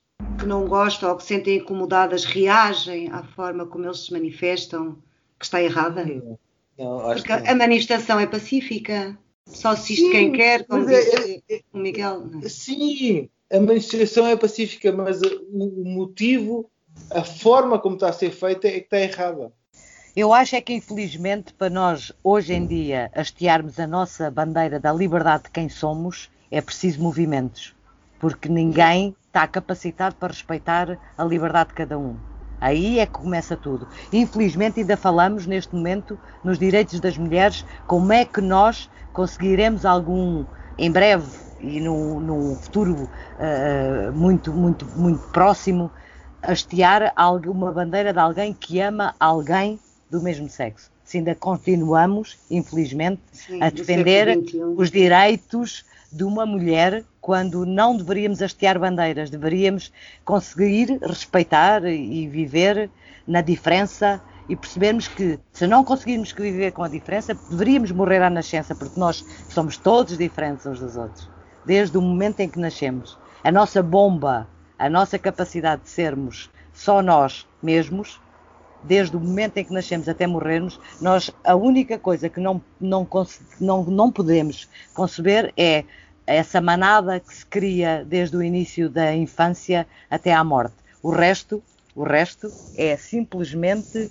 que 0.42 0.48
não 0.48 0.66
gostam 0.66 1.10
ou 1.10 1.16
que 1.16 1.22
sentem 1.22 1.58
incomodadas 1.58 2.24
reagem 2.24 3.08
à 3.10 3.22
forma 3.22 3.64
como 3.64 3.84
eles 3.84 4.06
se 4.06 4.12
manifestam, 4.12 4.98
que 5.38 5.44
está 5.44 5.62
errada? 5.62 6.04
Não, 6.04 6.38
não, 6.76 6.98
Porque 7.14 7.32
a 7.32 7.54
manifestação 7.54 8.18
é 8.18 8.26
pacífica. 8.26 9.16
Só 9.46 9.70
assiste 9.70 10.02
sim, 10.02 10.10
quem 10.10 10.32
quer, 10.32 10.64
como 10.66 10.86
disse 10.86 11.42
é, 11.48 11.54
é, 11.56 11.60
o 11.72 11.78
Miguel. 11.78 12.28
É? 12.42 12.48
Sim, 12.48 13.28
a 13.52 13.60
manifestação 13.60 14.26
é 14.26 14.36
pacífica, 14.36 14.90
mas 14.92 15.20
o 15.22 15.84
motivo, 15.84 16.70
a 17.10 17.22
forma 17.22 17.78
como 17.78 17.94
está 17.94 18.08
a 18.08 18.12
ser 18.12 18.30
feita 18.30 18.66
é 18.66 18.72
que 18.72 18.78
está 18.78 18.98
errada. 18.98 19.52
Eu 20.14 20.32
acho 20.32 20.56
é 20.56 20.60
que, 20.60 20.72
infelizmente, 20.72 21.54
para 21.54 21.70
nós, 21.70 22.12
hoje 22.22 22.52
em 22.52 22.66
dia, 22.66 23.10
hastearmos 23.14 23.78
a 23.78 23.86
nossa 23.86 24.30
bandeira 24.30 24.78
da 24.78 24.92
liberdade 24.92 25.44
de 25.44 25.50
quem 25.50 25.68
somos, 25.68 26.30
é 26.50 26.60
preciso 26.60 27.00
movimentos. 27.00 27.74
Porque 28.20 28.48
ninguém 28.48 29.16
está 29.32 29.46
capacitado 29.46 30.14
para 30.16 30.28
respeitar 30.28 30.98
a 31.16 31.24
liberdade 31.24 31.70
de 31.70 31.74
cada 31.74 31.98
um. 31.98 32.16
Aí 32.60 33.00
é 33.00 33.06
que 33.06 33.12
começa 33.12 33.56
tudo. 33.56 33.88
Infelizmente, 34.12 34.78
ainda 34.78 34.96
falamos 34.96 35.46
neste 35.46 35.74
momento 35.74 36.18
nos 36.44 36.58
direitos 36.58 37.00
das 37.00 37.16
mulheres, 37.16 37.64
como 37.86 38.12
é 38.12 38.26
que 38.26 38.42
nós 38.42 38.90
conseguiremos 39.12 39.86
algum, 39.86 40.44
em 40.78 40.90
breve, 40.92 41.26
e 41.60 41.80
num, 41.80 42.20
num 42.20 42.54
futuro 42.56 42.94
uh, 42.94 44.12
muito, 44.12 44.52
muito, 44.52 44.84
muito 44.96 45.26
próximo, 45.28 45.90
hastear 46.42 47.12
uma 47.46 47.72
bandeira 47.72 48.12
de 48.12 48.18
alguém 48.18 48.52
que 48.52 48.80
ama 48.80 49.14
alguém 49.18 49.80
do 50.10 50.20
mesmo 50.20 50.48
sexo. 50.48 50.90
Se 51.04 51.18
ainda 51.18 51.34
continuamos, 51.34 52.38
infelizmente, 52.50 53.22
Sim, 53.32 53.62
a 53.62 53.70
defender 53.70 54.38
os 54.76 54.90
direitos 54.90 55.84
de 56.12 56.24
uma 56.24 56.44
mulher 56.44 57.04
quando 57.20 57.64
não 57.64 57.96
deveríamos 57.96 58.42
hastear 58.42 58.78
bandeiras, 58.78 59.30
deveríamos 59.30 59.92
conseguir 60.24 60.98
respeitar 61.00 61.84
e 61.84 62.28
viver 62.28 62.90
na 63.26 63.40
diferença 63.40 64.20
e 64.48 64.56
percebermos 64.56 65.08
que 65.08 65.38
se 65.52 65.66
não 65.66 65.84
conseguirmos 65.84 66.32
viver 66.32 66.72
com 66.72 66.82
a 66.82 66.88
diferença, 66.88 67.34
deveríamos 67.48 67.90
morrer 67.92 68.22
à 68.22 68.28
nascença, 68.28 68.74
porque 68.74 68.98
nós 68.98 69.24
somos 69.48 69.76
todos 69.76 70.18
diferentes 70.18 70.66
uns 70.66 70.80
dos 70.80 70.96
outros, 70.96 71.30
desde 71.64 71.96
o 71.96 72.02
momento 72.02 72.40
em 72.40 72.48
que 72.48 72.58
nascemos. 72.58 73.18
A 73.42 73.50
nossa 73.50 73.82
bomba, 73.82 74.48
a 74.78 74.90
nossa 74.90 75.18
capacidade 75.18 75.82
de 75.82 75.88
sermos 75.88 76.50
só 76.72 77.00
nós 77.00 77.46
mesmos, 77.62 78.20
desde 78.82 79.16
o 79.16 79.20
momento 79.20 79.58
em 79.58 79.64
que 79.64 79.72
nascemos 79.72 80.08
até 80.08 80.26
morrermos, 80.26 80.80
nós 81.00 81.30
a 81.44 81.54
única 81.54 81.98
coisa 81.98 82.28
que 82.28 82.40
não, 82.40 82.60
não, 82.80 83.06
não, 83.60 83.84
não 83.84 84.10
podemos 84.10 84.68
conceber 84.92 85.52
é 85.56 85.84
essa 86.26 86.60
manada 86.60 87.20
que 87.20 87.34
se 87.34 87.46
cria 87.46 88.04
desde 88.04 88.36
o 88.36 88.42
início 88.42 88.88
da 88.88 89.14
infância 89.14 89.86
até 90.10 90.32
à 90.32 90.42
morte. 90.44 90.74
O 91.02 91.10
resto, 91.10 91.62
o 91.94 92.04
resto 92.04 92.52
é 92.74 92.96
simplesmente 92.96 94.10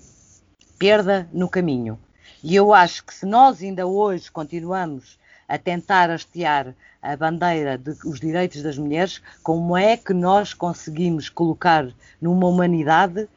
perda 0.78 1.28
no 1.32 1.50
caminho. 1.50 1.98
E 2.44 2.56
eu 2.56 2.74
acho 2.74 3.06
que 3.06 3.14
se 3.14 3.26
nós 3.26 3.62
ainda 3.62 3.86
hoje 3.86 4.32
continuamos 4.32 5.20
a 5.48 5.58
tentar 5.58 6.10
hastear 6.10 6.74
a 7.02 7.16
bandeira 7.16 7.78
dos 7.78 8.20
direitos 8.20 8.62
das 8.62 8.78
mulheres, 8.78 9.22
como 9.44 9.76
é 9.76 9.98
que 9.98 10.14
nós 10.14 10.54
conseguimos 10.54 11.30
colocar 11.30 11.88
numa 12.22 12.48
humanidade 12.48 13.28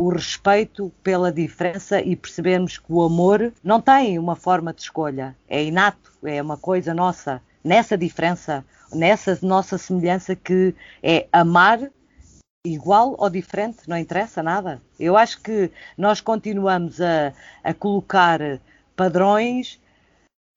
o 0.00 0.10
respeito 0.10 0.92
pela 1.02 1.32
diferença 1.32 2.00
e 2.00 2.14
percebemos 2.14 2.78
que 2.78 2.86
o 2.88 3.02
amor 3.02 3.52
não 3.64 3.80
tem 3.80 4.18
uma 4.18 4.36
forma 4.36 4.72
de 4.72 4.82
escolha, 4.82 5.36
é 5.48 5.64
inato, 5.64 6.12
é 6.22 6.40
uma 6.40 6.56
coisa 6.56 6.94
nossa 6.94 7.42
nessa 7.62 7.96
diferença, 7.96 8.64
nessa 8.92 9.38
nossa 9.42 9.78
semelhança 9.78 10.34
que 10.34 10.74
é 11.02 11.26
amar 11.32 11.90
igual 12.64 13.14
ou 13.18 13.30
diferente, 13.30 13.88
não 13.88 13.96
interessa 13.96 14.42
nada. 14.42 14.82
Eu 14.98 15.16
acho 15.16 15.40
que 15.40 15.70
nós 15.96 16.20
continuamos 16.20 17.00
a, 17.00 17.32
a 17.62 17.72
colocar 17.72 18.40
padrões. 18.96 19.80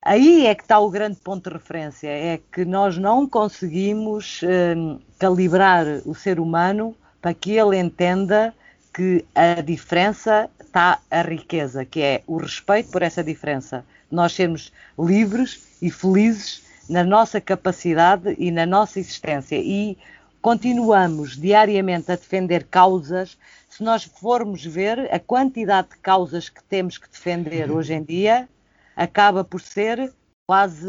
Aí 0.04 0.48
é 0.48 0.56
que 0.56 0.64
está 0.64 0.80
o 0.80 0.90
grande 0.90 1.18
ponto 1.18 1.48
de 1.48 1.56
referência, 1.56 2.08
é 2.08 2.40
que 2.52 2.66
nós 2.66 2.98
não 2.98 3.28
conseguimos 3.28 4.42
hum, 4.44 5.00
calibrar 5.20 5.86
o 6.06 6.16
ser 6.16 6.40
humano 6.40 6.96
para 7.22 7.36
que 7.36 7.52
ele 7.52 7.78
entenda 7.78 8.54
que 8.92 9.24
a 9.36 9.62
diferença 9.62 10.50
está 10.60 11.00
a 11.10 11.22
riqueza, 11.22 11.86
que 11.86 12.02
é 12.02 12.24
o 12.26 12.38
respeito 12.38 12.92
por 12.92 13.04
essa 13.04 13.24
diferença. 13.24 13.86
Nós 14.10 14.34
sermos 14.34 14.74
livres 14.98 15.78
e 15.80 15.92
felizes 15.92 16.64
na 16.92 17.06
nossa 17.06 17.40
capacidade 17.40 18.36
e 18.38 18.52
na 18.52 18.66
nossa 18.66 19.00
existência 19.00 19.56
e 19.56 19.98
continuamos 20.42 21.38
diariamente 21.38 22.12
a 22.12 22.18
defender 22.18 22.66
causas. 22.66 23.38
Se 23.70 23.82
nós 23.82 24.04
formos 24.04 24.66
ver 24.66 25.10
a 25.10 25.18
quantidade 25.18 25.92
de 25.92 25.98
causas 26.00 26.50
que 26.50 26.62
temos 26.66 26.98
que 26.98 27.10
defender 27.10 27.72
hoje 27.72 27.94
em 27.94 28.04
dia, 28.04 28.50
acaba 28.94 29.42
por 29.42 29.62
ser 29.62 30.12
quase 30.46 30.86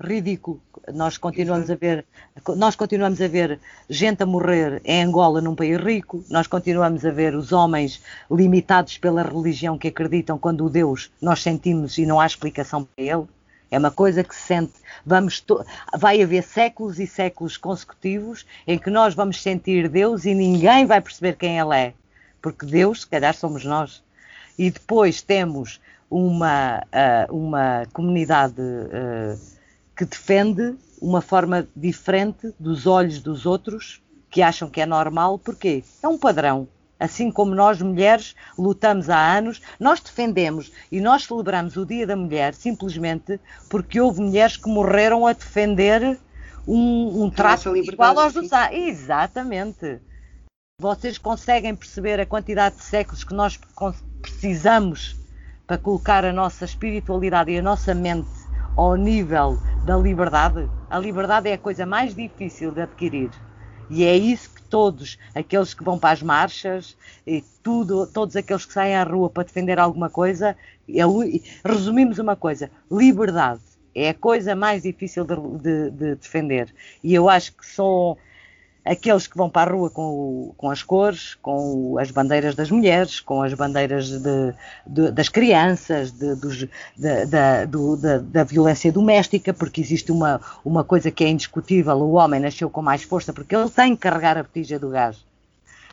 ridículo. 0.00 0.58
Nós 0.94 1.18
continuamos 1.18 1.70
a 1.70 1.74
ver, 1.74 2.06
nós 2.56 2.74
continuamos 2.74 3.20
a 3.20 3.28
ver 3.28 3.60
gente 3.90 4.22
a 4.22 4.26
morrer 4.26 4.80
em 4.86 5.02
Angola 5.02 5.42
num 5.42 5.54
país 5.54 5.78
rico, 5.78 6.24
nós 6.30 6.46
continuamos 6.46 7.04
a 7.04 7.10
ver 7.10 7.34
os 7.34 7.52
homens 7.52 8.02
limitados 8.30 8.96
pela 8.96 9.22
religião 9.22 9.76
que 9.76 9.88
acreditam 9.88 10.38
quando 10.38 10.64
o 10.64 10.70
Deus 10.70 11.10
nós 11.20 11.42
sentimos 11.42 11.98
e 11.98 12.06
não 12.06 12.18
há 12.18 12.26
explicação 12.26 12.84
para 12.84 13.04
ele. 13.04 13.26
É 13.74 13.78
uma 13.78 13.90
coisa 13.90 14.22
que 14.22 14.32
se 14.32 14.42
sente. 14.42 14.72
Vamos 15.04 15.44
vai 15.98 16.22
haver 16.22 16.44
séculos 16.44 17.00
e 17.00 17.08
séculos 17.08 17.56
consecutivos 17.56 18.46
em 18.68 18.78
que 18.78 18.88
nós 18.88 19.16
vamos 19.16 19.42
sentir 19.42 19.88
Deus 19.88 20.24
e 20.24 20.32
ninguém 20.32 20.86
vai 20.86 21.00
perceber 21.00 21.36
quem 21.36 21.58
Ele 21.58 21.74
é. 21.74 21.92
Porque 22.40 22.64
Deus, 22.64 23.00
se 23.00 23.08
calhar, 23.08 23.34
somos 23.34 23.64
nós. 23.64 24.00
E 24.56 24.70
depois 24.70 25.22
temos 25.22 25.80
uma, 26.08 26.84
uh, 26.84 27.36
uma 27.36 27.84
comunidade 27.92 28.60
uh, 28.60 29.40
que 29.96 30.04
defende 30.04 30.76
uma 31.02 31.20
forma 31.20 31.66
diferente 31.74 32.54
dos 32.60 32.86
olhos 32.86 33.20
dos 33.20 33.44
outros 33.44 34.00
que 34.30 34.40
acham 34.40 34.70
que 34.70 34.80
é 34.80 34.86
normal. 34.86 35.36
Porquê? 35.36 35.82
É 36.00 36.06
um 36.06 36.16
padrão. 36.16 36.68
Assim 36.98 37.30
como 37.30 37.54
nós, 37.54 37.82
mulheres, 37.82 38.34
lutamos 38.56 39.10
há 39.10 39.36
anos, 39.36 39.60
nós 39.80 40.00
defendemos 40.00 40.72
e 40.90 41.00
nós 41.00 41.24
celebramos 41.24 41.76
o 41.76 41.84
Dia 41.84 42.06
da 42.06 42.16
Mulher 42.16 42.54
simplesmente 42.54 43.40
porque 43.68 44.00
houve 44.00 44.20
mulheres 44.20 44.56
que 44.56 44.68
morreram 44.68 45.26
a 45.26 45.32
defender 45.32 46.18
um, 46.66 47.24
um 47.24 47.30
trato 47.30 47.76
igual 47.76 48.18
aos 48.18 48.32
dos 48.32 48.50
Exatamente. 48.72 50.00
Vocês 50.80 51.18
conseguem 51.18 51.74
perceber 51.74 52.20
a 52.20 52.26
quantidade 52.26 52.76
de 52.76 52.82
séculos 52.82 53.24
que 53.24 53.34
nós 53.34 53.60
precisamos 54.20 55.16
para 55.66 55.78
colocar 55.78 56.24
a 56.24 56.32
nossa 56.32 56.64
espiritualidade 56.64 57.50
e 57.50 57.58
a 57.58 57.62
nossa 57.62 57.94
mente 57.94 58.28
ao 58.76 58.96
nível 58.96 59.58
da 59.84 59.96
liberdade? 59.96 60.68
A 60.90 60.98
liberdade 60.98 61.48
é 61.48 61.54
a 61.54 61.58
coisa 61.58 61.86
mais 61.86 62.14
difícil 62.14 62.72
de 62.72 62.82
adquirir. 62.82 63.30
E 63.90 64.04
é 64.04 64.16
isso 64.16 64.53
todos, 64.68 65.18
aqueles 65.34 65.74
que 65.74 65.84
vão 65.84 65.98
para 65.98 66.10
as 66.10 66.22
marchas, 66.22 66.96
e 67.26 67.42
tudo, 67.62 68.06
todos 68.06 68.36
aqueles 68.36 68.64
que 68.64 68.72
saem 68.72 68.96
à 68.96 69.04
rua 69.04 69.30
para 69.30 69.44
defender 69.44 69.78
alguma 69.78 70.10
coisa, 70.10 70.56
resumimos 71.64 72.18
uma 72.18 72.36
coisa: 72.36 72.70
liberdade 72.90 73.60
é 73.94 74.08
a 74.08 74.14
coisa 74.14 74.54
mais 74.54 74.82
difícil 74.82 75.24
de, 75.24 75.36
de, 75.36 75.90
de 75.90 76.14
defender. 76.16 76.74
E 77.02 77.14
eu 77.14 77.28
acho 77.28 77.52
que 77.52 77.64
só 77.64 78.16
aqueles 78.84 79.26
que 79.26 79.36
vão 79.36 79.48
para 79.48 79.70
a 79.70 79.74
rua 79.74 79.88
com, 79.88 80.02
o, 80.02 80.54
com 80.56 80.70
as 80.70 80.82
cores, 80.82 81.34
com 81.36 81.96
as 81.98 82.10
bandeiras 82.10 82.54
das 82.54 82.70
mulheres, 82.70 83.20
com 83.20 83.42
as 83.42 83.54
bandeiras 83.54 84.08
de, 84.08 84.54
de, 84.86 85.10
das 85.10 85.28
crianças, 85.28 86.12
dos, 86.12 86.66
da, 87.28 87.64
do, 87.64 87.96
da, 87.96 88.18
da, 88.18 88.44
violência 88.44 88.92
doméstica, 88.92 89.54
porque 89.54 89.80
existe 89.80 90.12
uma, 90.12 90.40
uma 90.64 90.84
coisa 90.84 91.10
que 91.10 91.24
é 91.24 91.28
indiscutível: 91.28 91.96
o 91.96 92.12
homem 92.12 92.40
nasceu 92.40 92.68
com 92.68 92.82
mais 92.82 93.02
força 93.02 93.32
porque 93.32 93.56
ele 93.56 93.70
tem 93.70 93.96
que 93.96 94.02
carregar 94.02 94.36
a 94.36 94.42
botija 94.42 94.78
do 94.78 94.90
gás. 94.90 95.24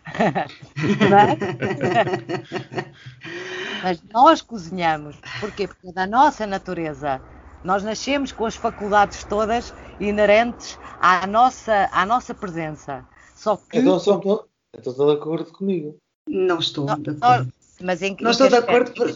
Mas 3.84 4.02
nós 4.14 4.42
cozinhamos, 4.42 5.16
porquê? 5.40 5.68
Porque 5.68 5.90
é 5.90 5.92
da 5.92 6.06
nossa 6.06 6.46
natureza 6.46 7.20
nós 7.64 7.84
nascemos 7.84 8.32
com 8.32 8.46
as 8.46 8.56
faculdades 8.56 9.24
todas 9.24 9.74
inerentes 10.00 10.78
à 11.00 11.26
nossa, 11.28 11.90
à 11.92 12.06
nossa 12.06 12.34
presença. 12.34 13.06
Só 13.36 13.58
que. 13.58 13.78
Então, 13.78 14.00
só, 14.00 14.18
então 14.18 14.92
estou 14.92 15.08
de 15.08 15.14
acordo 15.14 15.52
comigo. 15.52 15.98
Não 16.28 16.60
estou 16.60 16.86
não, 16.86 17.00
de 17.00 17.12
acordo. 17.12 17.52
mas 17.82 18.02
em, 18.02 18.16
não 18.20 18.32
estou 18.32 18.48
de 18.48 18.56
acordo. 18.56 18.92
Por... 18.92 19.10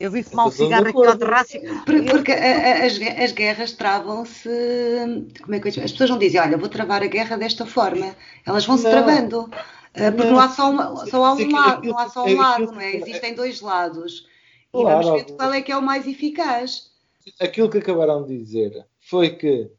Eu 0.00 0.12
vi 0.12 0.22
fumar 0.22 0.46
um 0.46 0.50
cigarro 0.50 0.86
aqui 0.86 1.06
ao 1.06 1.16
terraço. 1.16 1.58
Porque 1.84 2.32
as, 2.32 3.00
as 3.00 3.32
guerras 3.32 3.72
travam-se. 3.72 4.48
Como 5.42 5.54
é 5.54 5.60
que 5.60 5.68
As 5.68 5.92
pessoas 5.92 6.10
não 6.10 6.18
dizem, 6.18 6.40
olha, 6.40 6.56
vou 6.56 6.68
travar 6.68 7.02
a 7.02 7.06
guerra 7.06 7.36
desta 7.36 7.66
forma. 7.66 8.14
Elas 8.46 8.64
vão-se 8.64 8.88
travando. 8.88 9.50
Eh, 9.94 10.10
porque 10.12 10.30
não 10.30 10.38
há 10.38 10.48
só, 10.48 10.70
uma, 10.70 11.06
só 11.06 11.24
há 11.24 11.34
um 11.34 11.50
lado, 11.50 11.88
não 11.88 11.98
há 11.98 12.08
só 12.08 12.24
um 12.24 12.36
lado, 12.36 12.72
não 12.72 12.80
é? 12.80 12.96
Existem 12.96 13.34
dois 13.34 13.60
lados. 13.60 14.26
E 14.72 14.82
vamos 14.82 15.10
ver 15.10 15.24
qual 15.32 15.52
é 15.52 15.62
que 15.62 15.72
é 15.72 15.76
o 15.76 15.82
mais 15.82 16.06
eficaz 16.06 16.90
aquilo 17.40 17.70
que 17.70 17.78
acabaram 17.78 18.24
de 18.24 18.38
dizer 18.38 18.84
foi 19.00 19.30
que 19.30 19.70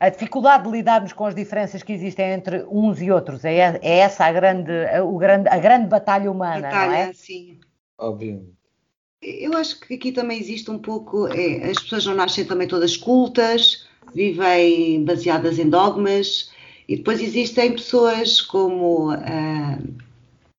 a 0.00 0.10
dificuldade 0.10 0.64
de 0.64 0.70
lidarmos 0.70 1.12
com 1.12 1.26
as 1.26 1.34
diferenças 1.34 1.82
que 1.82 1.92
existem 1.92 2.30
entre 2.30 2.64
uns 2.70 3.02
e 3.02 3.10
outros 3.10 3.44
é, 3.44 3.80
é 3.82 3.98
essa 3.98 4.26
a 4.26 4.32
grande, 4.32 4.70
a, 4.70 5.04
o 5.04 5.18
grande, 5.18 5.48
a 5.48 5.58
grande 5.58 5.88
batalha 5.88 6.30
humana, 6.30 6.62
batalha, 6.62 6.86
não 6.86 6.94
é? 6.94 7.12
Sim. 7.12 7.58
Obviamente. 7.98 8.56
Eu 9.20 9.56
acho 9.56 9.80
que 9.80 9.94
aqui 9.94 10.12
também 10.12 10.38
existe 10.38 10.70
um 10.70 10.78
pouco. 10.78 11.26
É, 11.26 11.70
as 11.70 11.82
pessoas 11.82 12.06
não 12.06 12.14
nascem 12.14 12.44
também 12.44 12.68
todas 12.68 12.96
cultas, 12.96 13.88
vivem 14.14 15.04
baseadas 15.04 15.58
em 15.58 15.68
dogmas, 15.68 16.52
e 16.88 16.96
depois 16.96 17.20
existem 17.20 17.72
pessoas 17.72 18.40
como. 18.40 19.12
Uh, 19.12 20.08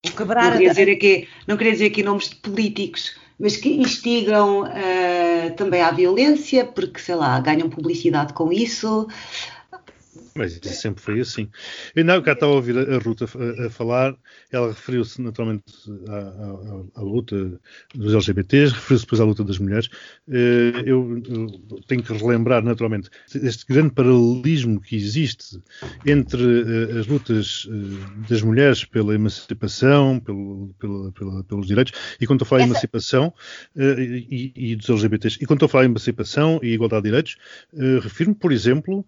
o 0.05 0.12
quebrar 0.12 0.45
não, 0.45 0.51
queria 0.51 0.69
dizer 0.69 0.91
aqui, 0.91 1.27
não 1.47 1.55
queria 1.55 1.73
dizer 1.73 1.86
aqui 1.88 2.03
nomes 2.03 2.29
de 2.29 2.36
políticos, 2.36 3.17
mas 3.39 3.55
que 3.55 3.69
instigam 3.69 4.63
uh, 4.63 4.69
também 5.49 5.81
à 5.81 5.91
violência, 5.91 6.65
porque, 6.65 6.99
sei 6.99 7.15
lá, 7.15 7.39
ganham 7.39 7.69
publicidade 7.69 8.33
com 8.33 8.51
isso. 8.51 9.07
Mas 10.36 10.56
isso 10.56 10.82
sempre 10.82 11.02
foi 11.02 11.19
assim. 11.19 11.50
Eu 11.95 12.02
ainda 12.02 12.22
cá 12.22 12.34
estava 12.34 12.52
a 12.52 12.56
ouvir 12.56 12.78
a, 12.78 12.95
a 12.95 12.98
Ruta 12.98 13.26
a, 13.26 13.67
a 13.67 13.69
falar, 13.69 14.15
ela 14.52 14.69
referiu-se 14.69 15.22
naturalmente 15.22 15.63
à, 16.08 16.15
à, 16.15 17.00
à, 17.00 17.02
luta 17.02 17.60
dos 17.93 18.13
LGBTs, 18.13 18.74
referiu-se 18.74 19.06
depois 19.06 19.22
à 19.22 19.26
luta 19.26 19.43
das 19.43 19.60
mulheres. 19.60 19.89
Eh, 20.28 20.84
eu, 20.86 21.22
eu, 21.28 21.82
tenho 21.88 22.02
que 22.02 22.13
relembrar 22.13 22.63
naturalmente 22.63 23.10
este 23.36 23.65
grande 23.67 23.93
paralelismo 23.93 24.80
que 24.82 24.95
existe 24.95 25.62
entre 26.06 26.43
eh, 26.43 27.00
as 27.00 27.08
lutas 27.08 27.67
eh, 27.69 28.28
das 28.30 28.41
mulheres 28.41 28.86
pela 28.86 29.13
emancipação, 29.13 30.19
pelo, 30.19 30.74
pela, 30.80 31.12
pela, 31.12 31.43
pelos 31.43 31.67
direitos, 31.67 31.93
e 32.19 32.26
quando 32.26 32.41
a 32.41 32.45
falar 32.45 32.62
Essa... 32.62 32.67
em 32.67 32.72
emancipação 32.72 33.34
e, 33.76 34.52
e, 34.56 34.76
dos 34.76 34.89
LGBTs, 34.89 35.38
e 35.41 35.45
quando 35.45 35.65
a 35.65 35.67
falar 35.67 35.84
em 35.84 35.89
emancipação 35.89 36.60
e 36.63 36.74
igualdade 36.74 37.04
de 37.04 37.10
direitos, 37.10 37.38
refiro-me, 38.02 38.36
por 38.36 38.52
exemplo, 38.52 39.06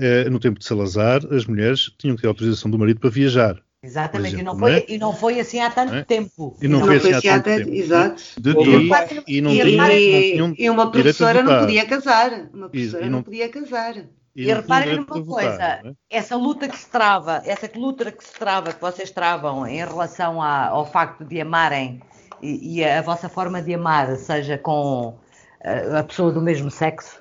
eh, 0.00 0.28
no 0.28 0.38
tempo 0.38 0.58
de 0.58 0.64
Salazar, 0.64 1.20
as 1.32 1.46
mulheres 1.46 1.90
tinham 1.98 2.16
que 2.16 2.22
ter 2.22 2.28
autorização 2.28 2.70
do 2.70 2.78
marido 2.78 3.00
para 3.00 3.10
viajar. 3.10 3.62
Exatamente, 3.84 4.36
exemplo, 4.36 4.40
e, 4.40 4.44
não 4.44 4.58
foi, 4.58 4.72
é? 4.72 4.86
e 4.88 4.98
não 4.98 5.12
foi 5.14 5.40
assim 5.40 5.60
há 5.60 5.70
tanto 5.70 5.94
é? 5.94 6.04
tempo. 6.04 6.56
E 6.60 6.66
não, 6.66 6.78
não 6.80 6.86
foi 6.86 6.96
assim, 6.96 7.12
assim 7.12 7.28
há 7.28 7.40
tanto 7.40 7.64
tempo. 7.64 7.74
Exato. 7.74 8.22
De 8.38 8.50
e, 8.50 9.36
e, 9.36 9.40
não, 9.42 9.52
tinham, 9.52 10.54
e 10.58 10.70
uma 10.70 10.90
professora 10.90 11.42
não 11.42 11.60
podia 11.60 11.84
casar. 11.84 12.48
Uma 12.54 12.70
professora 12.70 13.04
não, 13.04 13.12
não, 13.12 13.22
podia 13.22 13.48
casar. 13.50 13.96
E, 14.34 14.42
e 14.42 14.52
reparem 14.52 14.96
numa 14.96 15.06
coisa, 15.06 15.50
votar, 15.50 15.86
é? 15.86 15.92
essa 16.10 16.34
luta 16.34 16.66
que 16.66 16.78
se 16.78 16.88
trava, 16.88 17.42
essa 17.44 17.70
luta 17.76 18.10
que 18.10 18.24
se 18.24 18.32
trava, 18.32 18.72
que 18.72 18.80
vocês 18.80 19.10
travam 19.10 19.66
em 19.66 19.76
relação 19.76 20.40
a, 20.40 20.68
ao 20.68 20.90
facto 20.90 21.22
de 21.22 21.40
amarem 21.40 22.00
e, 22.42 22.78
e, 22.78 22.84
a 22.84 23.00
vossa 23.02 23.28
forma 23.28 23.62
de 23.62 23.74
amar 23.74 24.16
seja 24.16 24.58
com 24.58 25.14
a, 25.62 25.70
eh, 25.70 25.98
a 25.98 26.02
pessoa 26.02 26.32
do 26.32 26.42
mesmo 26.42 26.70
sexo, 26.70 27.20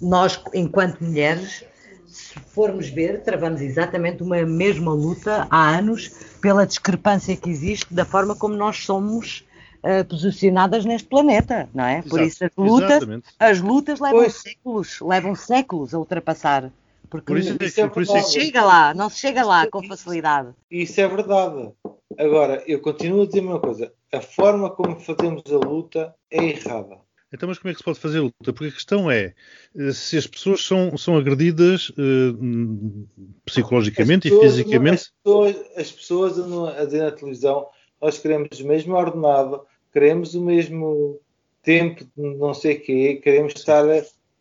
nós, 0.00 0.40
enquanto 0.54 1.04
mulheres, 1.04 1.62
formos 2.40 2.88
ver, 2.88 3.22
travamos 3.22 3.60
exatamente 3.60 4.22
uma 4.22 4.42
mesma 4.44 4.92
luta 4.92 5.46
há 5.50 5.76
anos 5.76 6.08
pela 6.40 6.66
discrepância 6.66 7.36
que 7.36 7.50
existe 7.50 7.92
da 7.92 8.04
forma 8.04 8.34
como 8.34 8.54
nós 8.54 8.84
somos 8.84 9.44
uh, 9.82 10.04
posicionadas 10.04 10.84
neste 10.84 11.08
planeta, 11.08 11.68
não 11.74 11.84
é? 11.84 11.98
Exato, 11.98 12.08
por 12.08 12.20
isso 12.20 12.44
as 12.44 12.50
lutas, 12.56 13.02
as 13.38 13.60
lutas 13.60 14.00
levam 14.00 14.20
pois. 14.20 14.34
séculos, 14.34 15.00
levam 15.00 15.34
séculos 15.34 15.94
a 15.94 15.98
ultrapassar. 15.98 16.70
Porque 17.08 17.26
por 17.26 17.38
isso, 17.38 17.56
é 17.60 17.64
isso 17.64 17.80
é 17.80 17.88
por 17.88 18.02
isso 18.02 18.16
é 18.16 18.22
chega 18.22 18.64
lá, 18.64 18.92
não 18.92 19.08
se 19.08 19.18
chega 19.18 19.44
lá 19.44 19.68
com 19.70 19.82
facilidade. 19.86 20.48
Isso 20.70 21.00
é 21.00 21.06
verdade. 21.06 21.70
Agora, 22.18 22.62
eu 22.66 22.80
continuo 22.80 23.22
a 23.22 23.26
dizer 23.26 23.40
uma 23.40 23.60
coisa: 23.60 23.92
a 24.12 24.20
forma 24.20 24.70
como 24.70 24.98
fazemos 24.98 25.42
a 25.46 25.56
luta 25.56 26.14
é 26.30 26.44
errada. 26.44 26.98
Então, 27.32 27.48
mas 27.48 27.58
como 27.58 27.70
é 27.70 27.72
que 27.72 27.78
se 27.78 27.84
pode 27.84 27.98
fazer 27.98 28.20
luta? 28.20 28.52
Porque 28.52 28.68
a 28.68 28.72
questão 28.72 29.10
é 29.10 29.34
eh, 29.76 29.92
se 29.92 30.16
as 30.16 30.26
pessoas 30.26 30.64
são, 30.64 30.96
são 30.96 31.16
agredidas 31.16 31.90
uh, 31.90 33.08
psicologicamente 33.44 34.30
pessoas, 34.30 34.44
e 34.44 34.48
fisicamente. 34.48 34.94
As 34.94 35.12
pessoas, 35.22 35.56
as 35.76 35.92
pessoas 35.92 36.38
a 36.78 36.84
dizer 36.84 37.02
na 37.02 37.10
televisão: 37.10 37.66
nós 38.00 38.18
queremos 38.18 38.60
o 38.60 38.66
mesmo 38.66 38.94
ordenado, 38.94 39.62
queremos 39.92 40.34
o 40.34 40.42
mesmo 40.42 41.20
tempo 41.62 42.04
de 42.04 42.36
não 42.36 42.54
sei 42.54 42.76
o 42.76 42.80
quê, 42.80 43.20
queremos 43.22 43.54
estar 43.56 43.84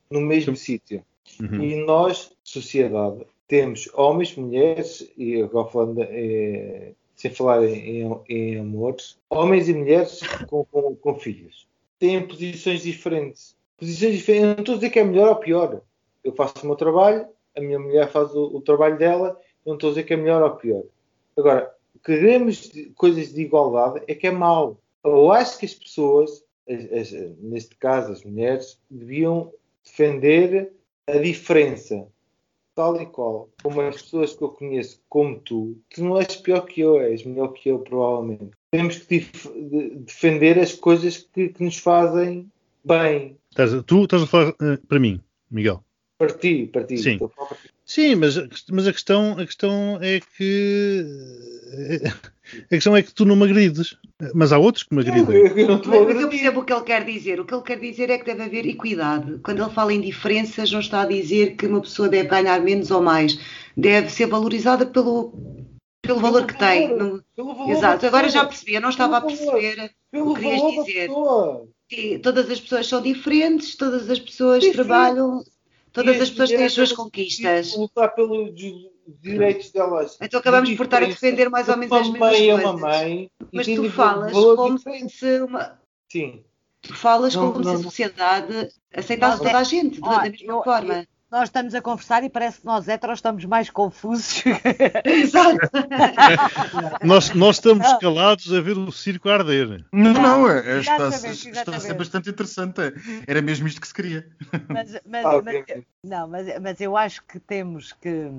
no 0.09 0.21
mesmo 0.21 0.55
sítio. 0.55 1.03
Uhum. 1.41 1.63
E 1.63 1.75
nós, 1.83 2.31
sociedade, 2.43 3.25
temos 3.47 3.89
homens, 3.95 4.35
mulheres, 4.35 5.11
e 5.17 5.41
agora 5.41 5.67
falando, 5.69 6.03
é, 6.03 6.91
sem 7.15 7.31
falar 7.31 7.65
em, 7.65 8.03
em, 8.03 8.21
em 8.29 8.59
amores, 8.59 9.17
homens 9.27 9.67
e 9.67 9.73
mulheres 9.73 10.19
com, 10.47 10.63
com, 10.65 10.95
com 10.95 11.15
filhos 11.15 11.65
têm 11.99 12.27
posições 12.27 12.83
diferentes. 12.83 13.55
Posições 13.77 14.15
diferentes. 14.15 14.43
Eu 14.43 14.55
não 14.55 14.61
estou 14.61 14.75
a 14.75 14.77
dizer 14.77 14.89
que 14.89 14.99
é 14.99 15.03
melhor 15.03 15.29
ou 15.29 15.35
pior. 15.35 15.81
Eu 16.23 16.33
faço 16.33 16.63
o 16.63 16.65
meu 16.65 16.75
trabalho, 16.75 17.27
a 17.55 17.61
minha 17.61 17.79
mulher 17.79 18.09
faz 18.09 18.33
o, 18.33 18.57
o 18.57 18.61
trabalho 18.61 18.97
dela, 18.97 19.39
eu 19.65 19.71
não 19.71 19.75
estou 19.75 19.89
a 19.89 19.91
dizer 19.93 20.03
que 20.03 20.13
é 20.13 20.17
melhor 20.17 20.41
ou 20.41 20.51
pior. 20.51 20.83
Agora, 21.37 21.73
queremos 22.03 22.71
coisas 22.95 23.33
de 23.33 23.41
igualdade 23.41 24.03
é 24.07 24.15
que 24.15 24.27
é 24.27 24.31
mau. 24.31 24.79
Eu 25.03 25.31
acho 25.31 25.57
que 25.57 25.65
as 25.65 25.73
pessoas, 25.73 26.43
as, 26.67 26.91
as, 26.91 27.11
neste 27.39 27.75
caso 27.75 28.11
as 28.11 28.23
mulheres, 28.23 28.79
deviam 28.89 29.51
defender 29.83 30.73
a 31.07 31.17
diferença 31.17 32.07
tal 32.75 33.01
e 33.01 33.05
qual, 33.05 33.49
como 33.63 33.81
as 33.81 34.01
pessoas 34.01 34.35
que 34.35 34.43
eu 34.43 34.49
conheço, 34.49 35.01
como 35.09 35.39
tu, 35.39 35.77
tu 35.89 36.03
não 36.03 36.17
és 36.19 36.35
pior 36.35 36.61
que 36.65 36.81
eu, 36.81 36.99
és 36.99 37.23
melhor 37.23 37.53
que 37.53 37.69
eu, 37.69 37.79
provavelmente. 37.79 38.51
Temos 38.71 38.97
que 38.97 39.25
defender 40.05 40.59
as 40.59 40.73
coisas 40.73 41.17
que, 41.17 41.49
que 41.49 41.63
nos 41.63 41.77
fazem 41.77 42.51
bem. 42.83 43.37
Tu 43.87 44.03
estás 44.03 44.21
a 44.21 44.27
falar 44.27 44.49
uh, 44.49 44.85
para 44.87 44.99
mim, 44.99 45.21
Miguel. 45.49 45.81
Para 46.17 46.33
ti, 46.33 46.67
para 46.67 46.83
ti. 46.83 46.97
Sim, 46.97 47.17
Sim 47.85 48.15
mas, 48.15 48.35
mas 48.71 48.87
a, 48.87 48.91
questão, 48.91 49.33
a 49.33 49.45
questão 49.45 49.99
é 50.01 50.19
que. 50.19 51.05
A 52.65 52.75
questão 52.75 52.95
é 52.95 53.01
que 53.01 53.13
tu 53.13 53.25
não 53.25 53.35
me 53.35 53.43
agrides. 53.45 53.97
Mas 54.33 54.53
há 54.53 54.57
outros 54.57 54.83
que 54.83 54.93
me 54.95 55.01
agridem. 55.01 55.35
Eu, 55.35 55.57
eu, 55.57 55.67
não 55.67 55.81
mas, 55.83 56.05
mas 56.05 56.21
eu 56.21 56.29
percebo 56.29 56.61
o 56.61 56.63
que 56.63 56.71
ele 56.71 56.83
quer 56.83 57.03
dizer. 57.03 57.39
O 57.39 57.45
que 57.45 57.53
ele 57.53 57.63
quer 57.63 57.79
dizer 57.79 58.09
é 58.09 58.17
que 58.17 58.25
deve 58.25 58.43
haver 58.43 58.65
equidade. 58.65 59.39
Quando 59.43 59.61
ele 59.61 59.71
fala 59.71 59.93
em 59.93 60.01
diferenças, 60.01 60.71
não 60.71 60.79
está 60.79 61.01
a 61.01 61.07
dizer 61.07 61.55
que 61.55 61.65
uma 61.65 61.81
pessoa 61.81 62.07
deve 62.07 62.29
ganhar 62.29 62.61
menos 62.61 62.91
ou 62.91 63.01
mais. 63.01 63.39
Deve 63.75 64.09
ser 64.09 64.27
valorizada 64.27 64.85
pelo, 64.85 65.33
pelo 66.01 66.19
valor 66.19 66.45
que 66.45 66.57
tem. 66.57 66.95
No... 66.95 67.23
Exato. 67.67 68.05
Agora 68.05 68.29
já 68.29 68.45
percebi. 68.45 68.75
Eu 68.75 68.81
não 68.81 68.89
estava 68.89 69.17
a 69.17 69.21
perceber 69.21 69.91
o 70.13 70.33
que 70.33 70.41
querias 70.41 70.85
dizer. 70.85 71.09
Sim, 71.91 72.19
todas 72.19 72.49
as 72.49 72.59
pessoas 72.59 72.87
são 72.87 73.01
diferentes, 73.01 73.75
todas 73.75 74.09
as 74.09 74.19
pessoas 74.19 74.67
trabalham 74.69 75.43
Todas 75.95 76.21
as 76.21 76.29
pessoas 76.29 76.49
têm 76.49 76.65
as 76.65 76.73
suas 76.73 76.91
conquistas. 76.91 77.73
Lutar 77.77 78.13
pelos 78.13 78.53
direitos 79.21 79.71
delas. 79.71 80.17
Então 80.21 80.41
acabamos 80.41 80.69
por 80.75 80.83
estar 80.83 81.01
a 81.01 81.05
defender 81.05 81.49
mais 81.49 81.69
ou 81.69 81.77
menos 81.77 81.97
as 81.97 82.09
mesmas 82.09 82.19
mãe 82.19 82.29
coisas. 82.31 82.49
É 82.49 82.67
uma 82.67 82.73
mãe, 82.77 83.31
Mas 83.53 83.65
tu 83.65 83.89
falas 83.89 84.33
como 84.33 84.77
se 84.77 85.41
uma... 85.41 85.79
Sim. 86.11 86.43
Tu 86.81 86.93
falas 86.93 87.33
não, 87.33 87.53
como 87.53 87.63
não, 87.63 87.75
se 87.75 87.79
a 87.79 87.83
sociedade 87.83 88.69
aceitasse 88.93 89.37
toda 89.37 89.57
a 89.57 89.63
gente 89.63 90.01
da 90.01 90.21
mesma 90.23 90.53
eu, 90.53 90.63
forma 90.63 91.07
nós 91.35 91.49
estamos 91.49 91.75
a 91.75 91.81
conversar 91.81 92.23
e 92.23 92.29
parece 92.29 92.61
que 92.61 92.65
nós 92.65 92.87
héteros 92.87 93.17
estamos 93.17 93.43
mais 93.43 93.69
confusos. 93.69 94.41
Exato. 95.03 95.69
nós, 97.03 97.31
nós 97.31 97.57
estamos 97.57 97.85
calados 97.99 98.53
a 98.53 98.61
ver 98.61 98.77
o 98.77 98.89
circo 98.89 99.27
arder. 99.27 99.83
Não, 99.91 100.13
não, 100.13 100.49
é, 100.49 100.79
está, 100.79 101.09
está 101.09 101.75
a 101.75 101.79
ser 101.81 101.93
bastante 101.93 102.29
interessante. 102.29 102.79
Era 103.27 103.41
mesmo 103.41 103.67
isto 103.67 103.81
que 103.81 103.87
se 103.87 103.93
queria. 103.93 104.29
Mas, 104.69 104.97
mas, 105.05 105.25
ah, 105.25 105.41
mas, 105.43 105.83
não, 106.01 106.27
mas, 106.29 106.61
mas 106.61 106.79
eu 106.79 106.95
acho 106.95 107.21
que 107.23 107.37
temos 107.37 107.91
que 107.91 108.07
é, 108.07 108.31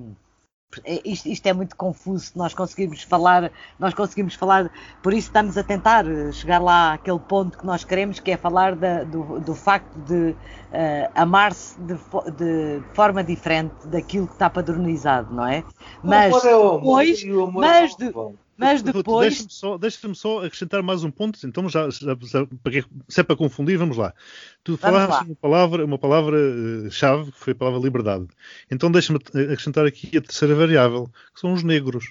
isto, 1.04 1.28
isto, 1.28 1.46
é 1.46 1.52
muito 1.52 1.76
confuso, 1.76 2.32
nós 2.36 2.54
conseguimos 2.54 3.02
falar, 3.02 3.50
nós 3.78 3.94
conseguimos 3.94 4.34
falar, 4.34 4.70
por 5.02 5.12
isso 5.12 5.28
estamos 5.28 5.56
a 5.56 5.62
tentar 5.62 6.04
chegar 6.32 6.60
lá 6.60 6.94
àquele 6.94 7.18
ponto 7.18 7.58
que 7.58 7.66
nós 7.66 7.84
queremos, 7.84 8.20
que 8.20 8.30
é 8.30 8.36
falar 8.36 8.74
da, 8.74 9.04
do, 9.04 9.40
do, 9.40 9.54
facto 9.54 9.94
de 10.00 10.30
uh, 10.30 10.36
amar-se 11.14 11.78
de, 11.80 11.94
de, 11.94 12.82
forma 12.94 13.22
diferente 13.22 13.74
daquilo 13.86 14.26
que 14.26 14.34
está 14.34 14.50
padronizado, 14.50 15.34
não 15.34 15.46
é? 15.46 15.64
Mas 16.02 16.32
depois, 16.42 17.24
mas, 17.54 17.96
de, 17.96 18.12
mas 18.56 18.82
depois. 18.82 19.28
Deixa-me 19.28 19.50
só, 19.50 19.78
deixa 19.78 20.14
só, 20.14 20.44
acrescentar 20.44 20.82
mais 20.82 21.04
um 21.04 21.10
ponto, 21.10 21.38
então 21.46 21.68
já, 21.68 21.88
já, 21.90 22.16
já 22.20 22.46
se 23.08 23.20
é 23.20 23.22
para 23.22 23.36
confundir, 23.36 23.76
vamos 23.78 23.96
lá. 23.96 24.14
Tu 24.64 24.76
falaste 24.76 25.26
uma 25.26 25.36
palavra, 25.36 25.84
uma 25.84 25.98
palavra-chave, 25.98 27.28
eh, 27.28 27.32
que 27.32 27.38
foi 27.38 27.52
a 27.52 27.56
palavra 27.56 27.80
liberdade. 27.80 28.26
Então 28.70 28.90
deixa-me 28.90 29.18
acrescentar 29.18 29.86
aqui 29.86 30.16
a 30.16 30.22
terceira 30.22 30.54
variável, 30.54 31.10
que 31.34 31.40
são 31.40 31.52
os 31.52 31.62
negros, 31.62 32.06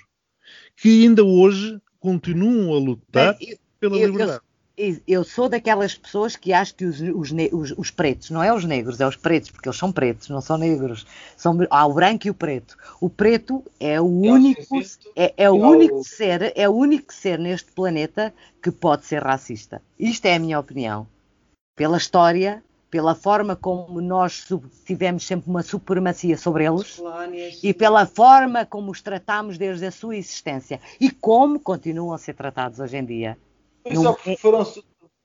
que 0.75 1.03
ainda 1.03 1.23
hoje 1.23 1.79
continuam 1.99 2.73
a 2.73 2.79
lutar 2.79 3.35
eu, 3.41 3.57
pela 3.79 3.97
eu, 3.97 4.07
liberdade. 4.07 4.39
Eu, 4.39 4.54
eu 5.07 5.23
sou 5.23 5.47
daquelas 5.47 5.95
pessoas 5.95 6.35
que 6.35 6.51
acho 6.51 6.75
que 6.75 6.85
os, 6.85 6.99
os, 6.99 7.31
os, 7.51 7.73
os, 7.77 7.91
pretos, 7.91 8.29
não 8.29 8.43
é 8.43 8.53
os 8.53 8.65
negros, 8.65 8.99
é 8.99 9.07
os 9.07 9.15
pretos, 9.15 9.49
porque 9.49 9.69
eles 9.69 9.77
são 9.77 9.91
pretos, 9.91 10.27
não 10.27 10.41
são 10.41 10.57
negros. 10.57 11.05
São, 11.37 11.57
há 11.69 11.85
o 11.85 11.93
branco 11.93 12.27
e 12.27 12.29
o 12.29 12.33
preto. 12.33 12.77
O 12.99 13.09
preto 13.09 13.63
é 13.79 13.99
o 14.01 14.05
único, 14.05 14.77
é, 15.15 15.33
é 15.37 15.49
o 15.49 15.55
único 15.55 16.03
ser, 16.03 16.51
é 16.55 16.67
o 16.67 16.73
único 16.73 17.13
ser 17.13 17.39
neste 17.39 17.71
planeta 17.71 18.33
que 18.61 18.69
pode 18.69 19.05
ser 19.05 19.23
racista. 19.23 19.81
Isto 19.97 20.25
é 20.25 20.35
a 20.35 20.39
minha 20.39 20.59
opinião. 20.59 21.07
Pela 21.75 21.97
história, 21.97 22.61
pela 22.91 23.15
forma 23.15 23.55
como 23.55 23.99
nós 24.01 24.47
tivemos 24.85 25.25
sempre 25.25 25.49
uma 25.49 25.63
supremacia 25.63 26.37
sobre 26.37 26.65
eles 26.65 27.01
e 27.63 27.73
pela 27.73 28.05
forma 28.05 28.65
como 28.65 28.91
os 28.91 29.01
tratamos 29.01 29.57
desde 29.57 29.85
a 29.85 29.91
sua 29.91 30.15
existência 30.15 30.79
e 30.99 31.11
como 31.11 31.59
continuam 31.59 32.13
a 32.13 32.17
ser 32.17 32.35
tratados 32.35 32.79
hoje 32.79 32.97
em 32.97 33.05
dia. 33.05 33.37
Não, 33.91 34.15
foram... 34.37 34.65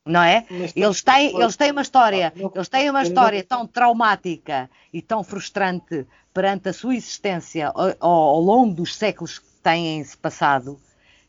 não 0.07 0.23
é? 0.23 0.47
Eles 0.77 1.03
têm, 1.03 1.35
eles 1.41 1.57
têm 1.57 1.71
uma 1.71 1.83
história, 1.83 2.33
eles 2.55 2.69
têm 2.69 2.91
uma 2.91 3.03
história 3.03 3.43
tão 3.43 3.67
traumática 3.67 4.69
e 4.93 5.01
tão 5.01 5.25
frustrante 5.25 6.07
perante 6.33 6.69
a 6.69 6.73
sua 6.73 6.95
existência 6.95 7.69
ao, 7.69 7.95
ao 8.01 8.41
longo 8.41 8.75
dos 8.75 8.95
séculos 8.95 9.39
que 9.39 9.47
têm-se 9.63 10.17
passado, 10.17 10.79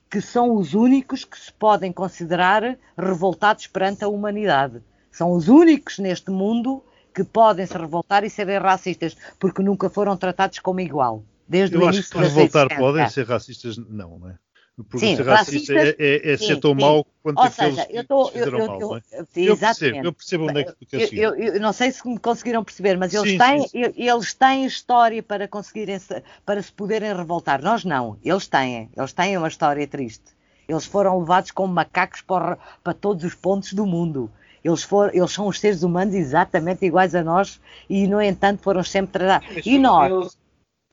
que 0.09 0.19
são 0.19 0.55
os 0.55 0.73
únicos 0.73 1.23
que 1.23 1.39
se 1.39 1.51
podem 1.53 1.91
considerar 1.91 2.77
revoltados 2.97 3.67
perante 3.67 4.03
a 4.03 4.09
humanidade. 4.09 4.81
São 5.11 5.31
os 5.31 5.47
únicos 5.47 5.99
neste 5.99 6.31
mundo 6.31 6.83
que 7.13 7.23
podem 7.23 7.65
se 7.65 7.77
revoltar 7.77 8.23
e 8.23 8.29
serem 8.29 8.57
racistas, 8.57 9.15
porque 9.39 9.61
nunca 9.61 9.89
foram 9.89 10.15
tratados 10.15 10.59
como 10.59 10.79
igual. 10.79 11.23
Desde 11.47 11.75
Eu 11.75 11.81
o 11.81 11.87
acho 11.87 12.09
que 12.09 12.17
revoltar 12.17 12.77
podem 12.77 13.07
ser 13.09 13.27
racistas, 13.27 13.77
não, 13.77 14.19
não 14.19 14.29
é? 14.29 14.35
Porque 14.83 14.99
Sim, 14.99 15.15
ser 15.15 15.25
racista 15.25 15.73
racistas, 15.73 15.89
é, 15.89 15.95
é- 15.99 16.31
é 16.33 16.37
sim, 16.37 16.45
ser 16.45 16.57
tão 16.57 16.73
sim. 16.73 16.81
mau 16.81 17.05
quanto 17.21 17.37
Ou 17.37 17.45
aqueles 17.47 17.75
seja, 17.75 17.85
que 17.85 17.97
eu 17.97 18.01
estou. 18.01 18.31
fizeram 18.33 18.59
eu, 18.59 18.65
mal, 18.67 18.79
eu, 18.79 18.89
não 18.89 18.95
é? 18.97 19.01
eu- 19.11 19.27
Eu 19.43 19.57
percebo, 19.57 19.99
eu 20.05 20.13
percebo 20.13 20.45
onde 20.47 20.59
é 20.61 20.63
que 20.63 20.73
tu 20.73 20.85
queres 20.85 21.11
Eu, 21.13 21.35
eu- 21.35 21.53
eu 21.55 21.59
não 21.61 21.73
sei 21.73 21.91
se 21.91 22.07
me 22.07 22.19
conseguiram 22.19 22.63
perceber, 22.63 22.97
mas 22.97 23.13
eles 23.13 23.29
Sim, 23.29 23.37
têm, 23.37 23.61
sim, 23.61 23.67
sim. 23.67 23.93
eles 23.95 24.33
têm 24.33 24.65
história 24.65 25.23
para 25.23 25.47
conseguirem 25.47 25.97
se, 25.99 26.23
para 26.45 26.61
se 26.61 26.71
poderem 26.71 27.13
revoltar. 27.15 27.61
Nós 27.61 27.83
não, 27.85 28.17
eles 28.23 28.47
têm, 28.47 28.89
eles 28.95 29.13
têm 29.13 29.37
uma 29.37 29.47
história 29.47 29.87
triste. 29.87 30.25
Eles 30.67 30.85
foram 30.85 31.19
levados 31.19 31.51
como 31.51 31.73
macacos 31.73 32.21
para, 32.21 32.57
para 32.83 32.93
todos 32.93 33.23
os 33.23 33.35
pontos 33.35 33.73
do 33.73 33.85
mundo. 33.85 34.31
Eles, 34.63 34.83
foram, 34.83 35.13
eles 35.13 35.31
são 35.31 35.47
os 35.47 35.59
seres 35.59 35.81
humanos 35.83 36.13
exatamente 36.13 36.85
iguais 36.85 37.15
a 37.15 37.23
nós 37.23 37.59
e, 37.89 38.07
no 38.07 38.21
entanto, 38.21 38.61
foram 38.61 38.83
sempre 38.83 39.11
tratados. 39.13 39.47
E 39.65 39.77
nós, 39.79 40.11
eles- 40.11 40.37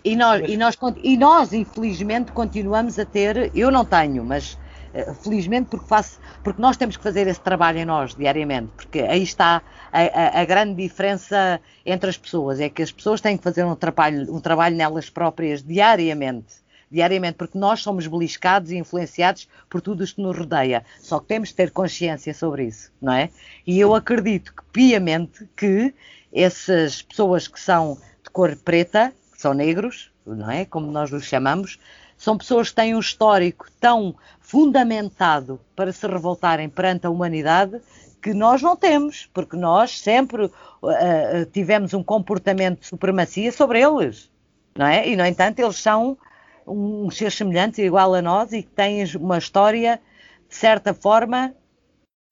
e 0.04 0.14
nós, 0.16 0.40
Mas- 0.40 0.50
e, 0.50 0.56
nós, 0.56 0.78
e 1.02 1.16
nós, 1.16 1.52
infelizmente, 1.52 2.32
continuamos 2.32 2.98
a 2.98 3.04
ter, 3.06 3.50
eu 3.54 3.70
não 3.70 3.84
tenho, 3.84 4.24
mas 4.24 4.58
eh, 4.92 5.12
felizmente 5.14 5.68
porque 5.68 5.86
faço, 5.86 6.18
porque 6.42 6.62
nós 6.62 6.76
temos 6.76 6.96
que 6.96 7.02
fazer 7.02 7.26
esse 7.26 7.40
trabalho 7.40 7.78
em 7.78 7.84
nós 7.84 8.14
diariamente, 8.14 8.72
porque 8.76 9.00
aí 9.00 9.22
está 9.22 9.62
a, 9.92 10.00
a- 10.38 10.40
a 10.40 10.44
grande 10.44 10.74
diferença 10.82 11.60
entre 11.84 12.08
as 12.10 12.16
pessoas, 12.16 12.60
é 12.60 12.68
que 12.68 12.82
as 12.82 12.92
pessoas 12.92 13.20
têm 13.20 13.36
que 13.36 13.42
fazer 13.42 13.64
um 13.64 13.74
trabalho, 13.76 14.32
um 14.34 14.40
trabalho 14.40 14.76
nelas 14.76 15.10
próprias 15.10 15.62
diariamente. 15.62 16.54
Diariamente, 16.90 17.36
porque 17.36 17.58
nós 17.58 17.80
somos 17.82 18.06
beliscados 18.06 18.70
e 18.70 18.76
influenciados 18.78 19.46
por 19.68 19.82
tudo 19.82 20.02
isto 20.02 20.16
que 20.16 20.22
nos 20.22 20.38
rodeia. 20.38 20.82
Só 20.98 21.20
que 21.20 21.26
temos 21.26 21.50
de 21.50 21.54
ter 21.54 21.70
consciência 21.70 22.32
sobre 22.32 22.64
isso, 22.64 22.90
não 23.02 23.12
é? 23.12 23.28
E 23.66 23.78
eu 23.78 23.94
acredito 23.94 24.54
que 24.54 24.62
piamente 24.72 25.46
que 25.54 25.92
essas 26.32 27.02
pessoas 27.02 27.46
que 27.46 27.60
são 27.60 27.98
de 28.24 28.30
cor 28.30 28.56
preta, 28.56 29.10
que 29.10 29.17
são 29.38 29.54
negros, 29.54 30.10
não 30.26 30.50
é? 30.50 30.64
Como 30.64 30.90
nós 30.90 31.12
os 31.12 31.24
chamamos, 31.24 31.78
são 32.16 32.36
pessoas 32.36 32.70
que 32.70 32.76
têm 32.76 32.94
um 32.94 32.98
histórico 33.00 33.66
tão 33.80 34.14
fundamentado 34.40 35.60
para 35.76 35.92
se 35.92 36.06
revoltarem 36.06 36.68
perante 36.68 37.06
a 37.06 37.10
humanidade 37.10 37.80
que 38.20 38.34
nós 38.34 38.60
não 38.60 38.76
temos, 38.76 39.30
porque 39.32 39.56
nós 39.56 40.00
sempre 40.00 40.50
ah, 40.82 41.46
tivemos 41.52 41.94
um 41.94 42.02
comportamento 42.02 42.80
de 42.80 42.86
supremacia 42.86 43.52
sobre 43.52 43.80
eles, 43.80 44.28
não 44.76 44.86
é? 44.86 45.08
E, 45.08 45.16
no 45.16 45.24
entanto, 45.24 45.60
eles 45.60 45.76
são 45.76 46.18
um 46.66 47.08
ser 47.10 47.30
semelhante, 47.30 47.80
igual 47.80 48.12
a 48.14 48.20
nós, 48.20 48.52
e 48.52 48.62
que 48.62 48.70
têm 48.70 49.04
uma 49.16 49.38
história, 49.38 50.00
de 50.48 50.54
certa 50.56 50.92
forma, 50.92 51.54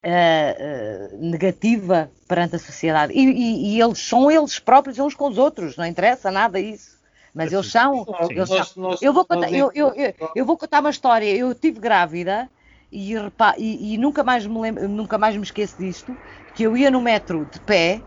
eh, 0.03 0.57
eh, 0.59 1.17
negativa 1.19 2.11
perante 2.29 2.57
a 2.57 2.59
sociedade. 2.59 3.13
E, 3.13 3.21
e- 3.21 3.77
e 3.77 3.81
eles 3.83 3.99
são 3.99 4.31
eles 4.31 4.59
próprios 4.59 4.99
uns 4.99 5.15
com 5.15 5.29
os 5.29 5.39
outros, 5.39 5.77
não 5.77 5.87
interessa 5.87 6.31
nada 6.31 6.61
isso. 6.61 6.96
Mas 7.37 7.53
eles 7.53 7.67
são. 7.71 8.09
Eles 8.35 8.51
são- 8.51 8.67
nós- 8.89 8.99
eu, 9.01 9.13
vou 9.13 9.25
contar, 9.27 9.53
eu, 9.53 9.71
eu- 9.75 9.93
eu- 9.95 10.15
eu 10.35 10.45
vou 10.47 10.57
contar 10.59 10.81
uma 10.81 10.91
história. 10.91 11.27
Eu 11.37 11.53
estive 11.53 11.81
grávida 11.81 12.51
e, 12.91 13.15
repa- 13.15 13.55
e- 13.59 13.95
e 13.95 13.99
nunca, 13.99 14.25
mais 14.25 14.47
me 14.47 14.59
lembro, 14.61 14.89
nunca 14.89 15.19
mais 15.19 15.37
me 15.37 15.43
esqueço 15.43 15.77
disto, 15.79 16.19
que 16.55 16.63
eu 16.65 16.77
ia 16.77 16.91
no 16.91 17.01
metro 17.01 17.45
de 17.47 17.61
pé 17.61 18.05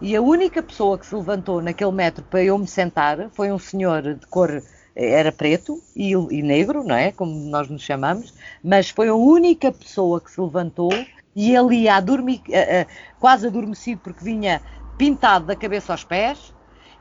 e 0.00 0.14
a 0.14 0.22
única 0.22 0.62
pessoa 0.62 0.98
que 0.98 1.06
se 1.06 1.14
levantou 1.14 1.60
naquele 1.60 1.90
metro 1.92 2.24
para 2.24 2.42
eu 2.42 2.56
me 2.58 2.66
sentar 2.68 3.30
foi 3.32 3.50
um 3.50 3.58
senhor 3.58 4.02
de 4.14 4.26
cor 4.26 4.62
era 4.94 5.30
preto 5.32 5.80
e, 5.94 6.10
e 6.12 6.42
negro, 6.42 6.82
não 6.84 6.94
é? 6.94 7.12
Como 7.12 7.32
nós 7.50 7.68
nos 7.68 7.82
chamamos, 7.82 8.34
mas 8.62 8.90
foi 8.90 9.08
a 9.08 9.14
única 9.14 9.72
pessoa 9.72 10.20
que 10.20 10.30
se 10.30 10.40
levantou 10.40 10.90
e 11.34 11.54
ele 11.54 11.76
ia 11.82 11.94
a 11.96 12.00
dormir, 12.00 12.42
a- 12.52 12.82
a- 12.82 12.86
quase 13.18 13.46
adormecido 13.46 14.00
porque 14.02 14.24
vinha 14.24 14.60
pintado 14.96 15.46
da 15.46 15.56
cabeça 15.56 15.92
aos 15.92 16.04
pés 16.04 16.52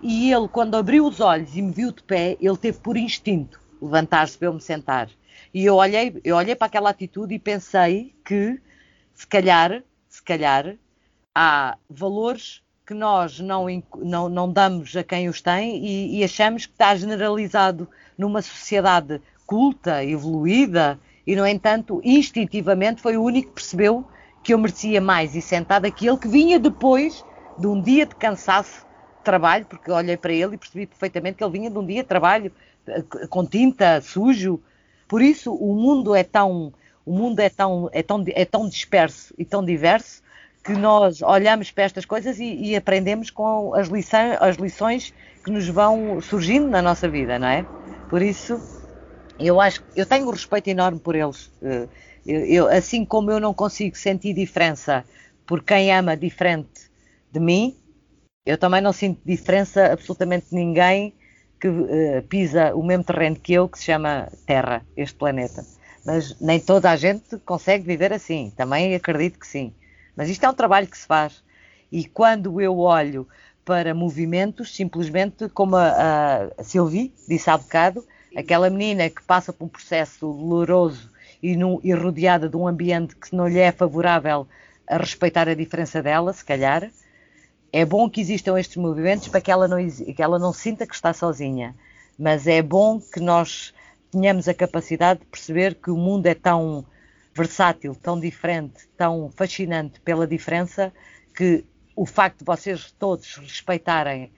e 0.01 0.31
ele, 0.31 0.47
quando 0.47 0.75
abriu 0.75 1.05
os 1.05 1.19
olhos 1.19 1.55
e 1.55 1.61
me 1.61 1.71
viu 1.71 1.91
de 1.91 2.03
pé, 2.03 2.37
ele 2.39 2.57
teve 2.57 2.77
por 2.79 2.97
instinto 2.97 3.59
levantar-se 3.81 4.37
para 4.37 4.47
eu 4.47 4.53
me 4.53 4.61
sentar. 4.61 5.09
E 5.53 5.65
eu 5.65 5.75
olhei, 5.75 6.19
eu 6.23 6.35
olhei 6.35 6.55
para 6.55 6.67
aquela 6.67 6.89
atitude 6.89 7.33
e 7.33 7.39
pensei 7.39 8.13
que, 8.25 8.59
se 9.13 9.25
calhar, 9.25 9.83
se 10.07 10.21
calhar, 10.21 10.75
há 11.33 11.77
valores 11.89 12.61
que 12.85 12.93
nós 12.93 13.39
não, 13.39 13.65
não, 13.97 14.29
não 14.29 14.51
damos 14.51 14.95
a 14.95 15.03
quem 15.03 15.27
os 15.27 15.41
tem 15.41 15.83
e, 15.85 16.19
e 16.19 16.23
achamos 16.23 16.65
que 16.65 16.71
está 16.71 16.95
generalizado 16.95 17.87
numa 18.17 18.41
sociedade 18.41 19.21
culta, 19.45 20.03
evoluída, 20.03 20.99
e, 21.25 21.35
no 21.35 21.45
entanto, 21.45 21.99
instintivamente 22.03 23.01
foi 23.01 23.17
o 23.17 23.23
único 23.23 23.49
que 23.49 23.55
percebeu 23.55 24.05
que 24.41 24.53
eu 24.53 24.57
merecia 24.57 25.01
mais 25.01 25.35
e 25.35 25.41
sentado 25.41 25.85
aquele 25.85 26.17
que 26.17 26.27
vinha 26.27 26.57
depois 26.57 27.25
de 27.59 27.67
um 27.67 27.81
dia 27.81 28.05
de 28.05 28.15
cansaço 28.15 28.86
trabalho, 29.27 29.65
porque 29.65 29.91
olhei 29.91 30.17
para 30.17 30.33
ele 30.33 30.55
e 30.55 30.57
percebi 30.57 30.85
perfeitamente 30.87 31.37
que 31.37 31.43
ele 31.43 31.53
vinha 31.59 31.69
de 31.71 31.77
um 31.77 31.85
dia 31.85 32.03
de 32.03 32.07
trabalho 32.09 32.51
eh, 32.87 33.03
com 33.29 33.45
tinta, 33.45 34.01
sujo. 34.01 34.61
Por 35.07 35.21
isso 35.21 35.53
o 35.53 35.73
mundo 35.75 36.15
é 36.15 36.23
tão, 36.23 36.73
o 37.05 37.13
mundo 37.13 37.39
é 37.39 37.49
tão, 37.49 37.89
é 37.93 38.03
tão, 38.03 38.23
é 38.29 38.45
tão 38.45 38.67
disperso 38.69 39.33
e 39.37 39.45
tão 39.45 39.63
diverso 39.63 40.21
que 40.63 40.75
nós 40.75 41.21
olhamos 41.21 41.71
para 41.71 41.85
estas 41.85 42.05
coisas 42.05 42.39
e, 42.39 42.45
e 42.71 42.75
aprendemos 42.75 43.29
com 43.29 43.73
as 43.73 43.87
lições, 43.87 44.37
as 44.41 44.55
lições 44.57 45.13
que 45.43 45.51
nos 45.51 45.67
vão 45.67 46.19
surgindo 46.21 46.67
na 46.69 46.81
nossa 46.81 47.07
vida, 47.09 47.39
não 47.39 47.47
é? 47.47 47.67
Por 48.07 48.21
isso, 48.21 48.61
eu 49.39 49.59
acho 49.61 49.81
eu 49.95 50.05
tenho 50.05 50.27
um 50.27 50.31
respeito 50.31 50.67
enorme 50.69 50.99
por 50.99 51.15
eles. 51.15 51.51
Eh, 51.61 51.87
Eu, 52.25 52.41
eu- 52.45 52.67
assim 52.67 53.05
como 53.05 53.31
eu 53.31 53.39
não 53.39 53.53
consigo 53.53 53.95
sentir 53.97 54.33
diferença 54.33 55.05
por 55.45 55.63
quem 55.63 55.93
ama 55.93 56.17
diferente 56.17 56.81
de 57.31 57.39
mim, 57.39 57.77
eu 58.51 58.57
também 58.57 58.81
não 58.81 58.93
sinto 58.93 59.21
diferença 59.25 59.91
absolutamente 59.93 60.47
de 60.49 60.55
ninguém 60.55 61.13
que 61.59 61.67
eh, 61.67 62.21
pisa 62.21 62.73
o 62.75 62.83
mesmo 62.83 63.03
terreno 63.03 63.35
que 63.39 63.53
eu, 63.53 63.67
que 63.69 63.77
se 63.79 63.85
chama 63.85 64.29
Terra, 64.45 64.85
este 64.95 65.15
planeta. 65.17 65.65
Mas 66.05 66.39
nem 66.39 66.59
toda 66.59 66.91
a 66.91 66.95
gente 66.95 67.37
consegue 67.39 67.85
viver 67.85 68.13
assim. 68.13 68.51
Também 68.55 68.95
acredito 68.95 69.39
que 69.39 69.47
sim. 69.47 69.73
Mas 70.15 70.29
isto 70.29 70.45
é 70.45 70.49
um 70.49 70.53
trabalho 70.53 70.87
que 70.87 70.97
se 70.97 71.05
faz. 71.07 71.43
E 71.91 72.05
quando 72.05 72.59
eu 72.61 72.77
olho 72.79 73.27
para 73.65 73.93
movimentos, 73.93 74.75
simplesmente 74.75 75.49
como 75.49 75.75
a, 75.75 76.49
a 76.57 76.63
Sylvie 76.63 77.13
disse 77.27 77.49
há 77.49 77.57
bocado, 77.57 78.05
aquela 78.35 78.69
menina 78.69 79.09
que 79.09 79.21
passa 79.23 79.51
por 79.51 79.65
um 79.65 79.69
processo 79.69 80.19
doloroso 80.31 81.11
e, 81.41 81.55
num- 81.55 81.79
e 81.83 81.93
rodeada 81.93 82.47
de 82.49 82.55
um 82.55 82.67
ambiente 82.67 83.15
que 83.15 83.35
não 83.35 83.47
lhe 83.47 83.59
é 83.59 83.71
favorável 83.71 84.47
a 84.87 84.97
respeitar 84.97 85.49
a 85.49 85.53
diferença 85.53 86.01
dela, 86.01 86.31
se 86.33 86.45
calhar, 86.45 86.89
é 87.71 87.85
bom 87.85 88.09
que 88.09 88.21
existam 88.21 88.59
estes 88.59 88.77
movimentos 88.77 89.27
para 89.27 89.41
que 89.41 89.51
ela 89.51 89.67
não, 89.67 89.77
que 89.87 90.21
ela 90.21 90.39
não 90.39 90.53
sinta 90.53 90.87
que 90.87 90.95
está 90.95 91.13
sozinha. 91.13 91.75
Mas 92.17 92.47
é 92.47 92.61
bom 92.61 92.99
que 92.99 93.19
nós 93.19 93.73
tenhamos 94.11 94.47
a 94.47 94.53
capacidade 94.53 95.19
de 95.19 95.25
perceber 95.27 95.75
que 95.75 95.91
o 95.91 95.97
mundo 95.97 96.25
é 96.25 96.33
tão 96.33 96.85
versátil, 97.33 97.95
tão 97.95 98.19
diferente, 98.19 98.87
tão 98.97 99.31
fascinante 99.35 99.99
pela 100.01 100.25
diferença, 100.25 100.91
que 101.35 101.63
o 101.95 102.05
facto 102.05 102.39
de 102.39 102.45
vocês 102.45 102.91
todos 102.97 103.35
respeitarem 103.35 104.31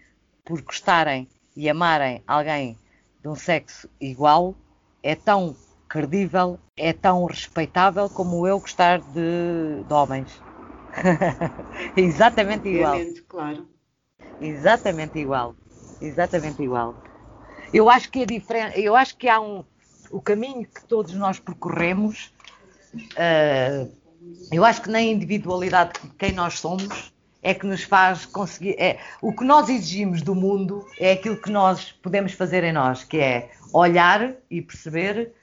por 0.43 0.61
gostarem 0.61 1.27
e 1.55 1.69
amarem 1.69 2.21
alguém 2.27 2.77
de 3.21 3.27
um 3.27 3.35
sexo 3.35 3.89
igual 4.01 4.55
é 5.01 5.15
tão 5.15 5.55
credível, 5.87 6.59
é 6.75 6.93
tão 6.93 7.25
respeitável 7.25 8.09
como 8.09 8.45
eu 8.47 8.59
gostar 8.59 8.99
de, 8.99 9.83
de 9.87 9.93
homens. 9.93 10.48
Exatamente 11.95 12.67
igual. 12.67 12.97
Claro. 13.27 13.67
Exatamente 14.41 15.19
igual. 15.19 15.55
Exatamente 16.01 16.63
igual. 16.63 16.95
Eu 17.73 17.89
acho 17.89 18.09
que 18.09 18.23
é 18.23 18.25
diferente, 18.25 18.79
eu 18.79 18.95
acho 18.95 19.15
que 19.17 19.27
há 19.27 19.39
um 19.39 19.63
o 20.11 20.21
caminho 20.21 20.65
que 20.65 20.83
todos 20.85 21.13
nós 21.13 21.39
percorremos, 21.39 22.33
eh, 23.15 23.87
eu 24.51 24.65
acho 24.65 24.81
que 24.81 24.89
na 24.89 25.01
individualidade 25.01 25.93
de 26.01 26.09
quem 26.15 26.31
nós 26.33 26.59
somos 26.59 27.13
é 27.41 27.53
que 27.53 27.65
nos 27.65 27.83
faz 27.83 28.25
conseguir. 28.25 28.75
É, 28.79 28.99
o 29.21 29.31
que 29.33 29.43
nós 29.45 29.69
exigimos 29.69 30.21
do 30.21 30.35
mundo 30.35 30.85
é 30.99 31.13
aquilo 31.13 31.37
que 31.37 31.51
nós 31.51 31.91
podemos 31.91 32.33
fazer 32.33 32.63
em 32.63 32.73
nós, 32.73 33.03
que 33.03 33.17
é 33.17 33.51
olhar 33.71 34.33
e 34.49 34.61
perceber 34.61 35.33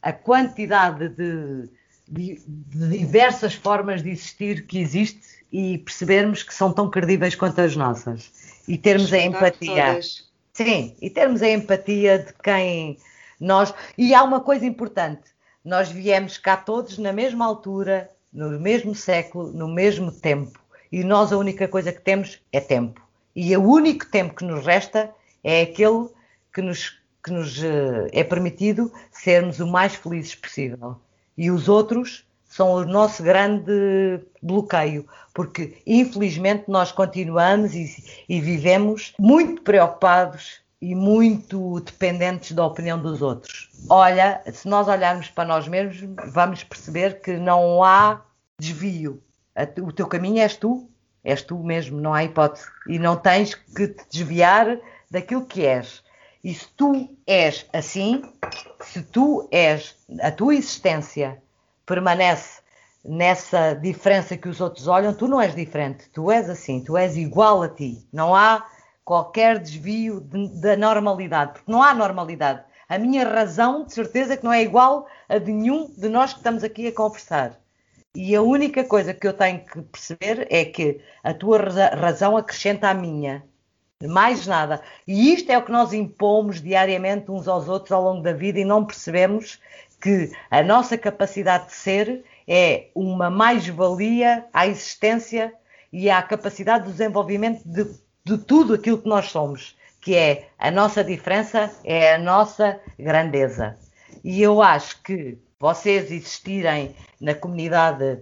a 0.00 0.12
quantidade 0.12 1.08
de, 1.10 1.68
de- 2.08 2.40
diversas 2.46 3.54
formas 3.54 4.02
de 4.02 4.10
existir 4.10 4.66
que 4.66 4.78
existe 4.78 5.20
e 5.52 5.78
percebermos 5.78 6.42
que 6.42 6.54
são 6.54 6.72
tão 6.72 6.90
credíveis 6.90 7.34
quanto 7.34 7.60
as 7.60 7.76
nossas. 7.76 8.30
E 8.66 8.78
termos 8.78 9.12
a 9.12 9.18
empatia. 9.18 9.86
todas. 9.86 10.30
Sim, 10.52 10.96
e 11.00 11.08
termos 11.10 11.42
a 11.42 11.48
empatia 11.48 12.18
de 12.18 12.32
quem 12.42 12.98
nós. 13.40 13.74
E 13.96 14.14
há 14.14 14.22
uma 14.22 14.40
coisa 14.40 14.64
importante: 14.66 15.22
nós 15.64 15.90
viemos 15.90 16.38
cá 16.38 16.56
todos 16.56 16.98
na 16.98 17.12
mesma 17.12 17.44
altura, 17.44 18.10
no 18.32 18.58
mesmo 18.60 18.94
século, 18.94 19.52
no 19.52 19.68
mesmo 19.68 20.12
tempo. 20.12 20.60
E 20.90 21.02
nós 21.02 21.32
a 21.32 21.38
única 21.38 21.66
coisa 21.68 21.92
que 21.92 22.00
temos 22.00 22.40
é 22.52 22.60
tempo. 22.60 23.00
E 23.34 23.56
o 23.56 23.62
único 23.62 24.06
tempo 24.06 24.34
que 24.34 24.44
nos 24.44 24.64
resta 24.64 25.10
é 25.42 25.62
aquele 25.62 26.08
que 26.54 26.60
nos, 26.60 26.98
que 27.24 27.30
nos 27.30 27.62
eh, 27.62 28.08
é 28.12 28.22
permitido 28.22 28.92
sermos 29.10 29.58
o 29.58 29.66
mais 29.66 29.94
felizes 29.94 30.34
possível. 30.34 31.00
E 31.36 31.50
os 31.50 31.68
outros 31.68 32.24
são 32.48 32.72
o 32.72 32.84
nosso 32.84 33.22
grande 33.22 34.20
bloqueio, 34.42 35.08
porque 35.32 35.78
infelizmente 35.86 36.64
nós 36.68 36.92
continuamos 36.92 37.74
e, 37.74 37.86
e 38.28 38.40
vivemos 38.40 39.14
muito 39.18 39.62
preocupados 39.62 40.60
e 40.80 40.94
muito 40.94 41.80
dependentes 41.80 42.52
da 42.52 42.66
opinião 42.66 43.00
dos 43.00 43.22
outros. 43.22 43.70
Olha, 43.88 44.42
se 44.52 44.68
nós 44.68 44.88
olharmos 44.88 45.28
para 45.28 45.48
nós 45.48 45.66
mesmos, 45.68 46.14
vamos 46.32 46.64
perceber 46.64 47.20
que 47.20 47.36
não 47.38 47.82
há 47.82 48.20
desvio. 48.58 49.22
O 49.82 49.92
teu 49.92 50.06
caminho 50.06 50.40
és 50.40 50.56
tu, 50.56 50.90
és 51.24 51.42
tu 51.42 51.58
mesmo, 51.58 52.00
não 52.00 52.12
há 52.12 52.24
hipótese. 52.24 52.66
E 52.88 52.98
não 52.98 53.16
tens 53.16 53.54
que 53.54 53.88
te 53.88 54.04
desviar 54.10 54.78
daquilo 55.10 55.44
que 55.46 55.64
és. 55.64 56.02
E 56.42 56.52
se 56.52 56.66
tu 56.76 57.08
és 57.26 57.66
assim, 57.72 58.22
se 58.86 59.02
tu 59.02 59.48
és, 59.50 59.96
a 60.20 60.30
tua 60.30 60.54
existência 60.54 61.42
permanece 61.86 62.62
nessa 63.04 63.74
diferença 63.74 64.36
que 64.36 64.48
os 64.48 64.60
outros 64.60 64.86
olham, 64.86 65.12
tu 65.12 65.26
não 65.26 65.40
és 65.40 65.54
diferente, 65.54 66.08
tu 66.10 66.30
és 66.30 66.48
assim, 66.48 66.82
tu 66.82 66.96
és 66.96 67.16
igual 67.16 67.62
a 67.62 67.68
ti. 67.68 68.06
Não 68.12 68.34
há 68.34 68.64
qualquer 69.04 69.58
desvio 69.58 70.20
de, 70.20 70.48
da 70.60 70.76
normalidade, 70.76 71.52
porque 71.52 71.70
não 71.70 71.82
há 71.82 71.92
normalidade. 71.92 72.62
A 72.88 72.98
minha 72.98 73.28
razão, 73.28 73.84
de 73.84 73.92
certeza, 73.92 74.36
que 74.36 74.44
não 74.44 74.52
é 74.52 74.62
igual 74.62 75.06
a 75.28 75.38
de 75.38 75.50
nenhum 75.52 75.90
de 75.96 76.08
nós 76.08 76.32
que 76.32 76.40
estamos 76.40 76.62
aqui 76.62 76.86
a 76.86 76.92
conversar. 76.92 77.58
E 78.14 78.36
a 78.36 78.42
única 78.42 78.84
coisa 78.84 79.14
que 79.14 79.26
eu 79.26 79.32
tenho 79.32 79.64
que 79.64 79.80
perceber 79.80 80.46
é 80.50 80.64
que 80.66 81.00
a 81.24 81.32
tua 81.32 81.58
razão 81.58 82.36
acrescenta 82.36 82.90
à 82.90 82.94
minha. 82.94 83.42
Mais 84.08 84.46
nada. 84.46 84.82
E 85.06 85.32
isto 85.32 85.50
é 85.50 85.58
o 85.58 85.62
que 85.62 85.72
nós 85.72 85.92
impomos 85.92 86.60
diariamente 86.60 87.30
uns 87.30 87.46
aos 87.48 87.68
outros 87.68 87.92
ao 87.92 88.02
longo 88.02 88.22
da 88.22 88.32
vida 88.32 88.58
e 88.58 88.64
não 88.64 88.84
percebemos 88.84 89.60
que 90.00 90.32
a 90.50 90.62
nossa 90.62 90.98
capacidade 90.98 91.66
de 91.66 91.74
ser 91.74 92.24
é 92.46 92.88
uma 92.94 93.30
mais-valia 93.30 94.44
à 94.52 94.66
existência 94.66 95.52
e 95.92 96.10
à 96.10 96.20
capacidade 96.22 96.86
de 96.86 96.92
desenvolvimento 96.92 97.62
de, 97.64 97.86
de 98.24 98.38
tudo 98.38 98.74
aquilo 98.74 98.98
que 98.98 99.08
nós 99.08 99.26
somos, 99.26 99.76
que 100.00 100.16
é 100.16 100.48
a 100.58 100.70
nossa 100.70 101.04
diferença, 101.04 101.70
é 101.84 102.14
a 102.14 102.18
nossa 102.18 102.80
grandeza. 102.98 103.78
E 104.24 104.42
eu 104.42 104.60
acho 104.60 105.00
que 105.02 105.38
vocês 105.60 106.10
existirem 106.10 106.96
na 107.20 107.34
comunidade 107.34 108.18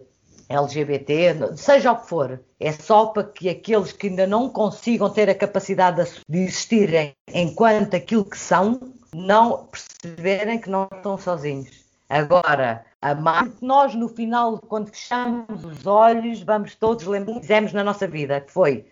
LGBT, 0.51 1.57
seja 1.57 1.93
o 1.93 1.97
que 1.97 2.09
for, 2.09 2.41
é 2.59 2.73
só 2.73 3.07
para 3.07 3.23
que 3.23 3.49
aqueles 3.49 3.93
que 3.93 4.09
ainda 4.09 4.27
não 4.27 4.49
consigam 4.49 5.09
ter 5.09 5.31
a 5.31 5.35
capacidade 5.35 6.05
de 6.29 6.39
existirem 6.39 7.15
enquanto 7.33 7.95
aquilo 7.95 8.25
que 8.25 8.37
são, 8.37 8.93
não 9.15 9.69
perceberem 9.69 10.59
que 10.59 10.69
não 10.69 10.89
estão 10.93 11.17
sozinhos. 11.17 11.85
Agora, 12.09 12.85
amar, 13.01 13.49
nós 13.63 13.95
no 13.95 14.09
final, 14.09 14.59
quando 14.59 14.89
fechamos 14.89 15.65
os 15.65 15.87
olhos, 15.87 16.43
vamos 16.43 16.75
todos 16.75 17.07
lembrar 17.07 17.35
que 17.35 17.41
fizemos 17.43 17.73
na 17.73 17.85
nossa 17.85 18.09
vida, 18.09 18.41
que 18.41 18.53
foi, 18.53 18.85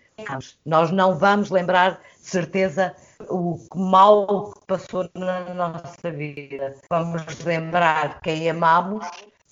nós 0.65 0.91
não 0.91 1.17
vamos 1.17 1.49
lembrar 1.49 2.01
de 2.21 2.25
certeza 2.25 2.95
o 3.29 3.57
mal 3.75 4.51
que 4.51 4.65
passou 4.65 5.09
na 5.13 5.53
nossa 5.53 6.09
vida. 6.09 6.75
Vamos 6.89 7.43
lembrar 7.43 8.21
quem 8.21 8.49
amamos 8.49 9.05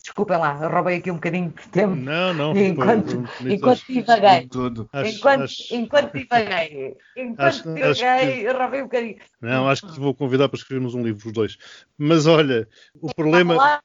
Desculpem 0.08 0.38
lá, 0.38 0.53
roubei 0.53 0.99
aqui 0.99 1.12
um 1.12 1.16
bocadinho 1.16 1.49
de 1.49 1.68
tempo. 1.68 1.93
Não, 1.93 2.34
não. 2.34 2.55
Enquanto, 2.58 3.28
foi, 3.28 3.51
enquanto 3.51 3.84
divaguei. 3.89 4.47
Tudo. 4.47 4.89
Enquanto, 5.05 5.43
acho, 5.43 5.76
enquanto 5.76 6.14
divaguei. 6.14 6.95
Enquanto 7.18 7.74
divaguei, 7.74 8.47
eu 8.47 8.58
roubei 8.58 8.80
um 8.80 8.86
bocadinho. 8.86 9.18
Não, 9.41 9.68
acho 9.68 9.86
que 9.86 9.91
te 9.91 9.99
vou 9.99 10.16
convidar 10.16 10.47
para 10.47 10.58
escrevermos 10.58 10.95
um 10.95 11.03
livro, 11.03 11.28
os 11.28 11.34
dois. 11.34 11.58
Mas 11.97 12.26
olha, 12.26 12.70
o 13.01 13.14
problema. 13.14 13.82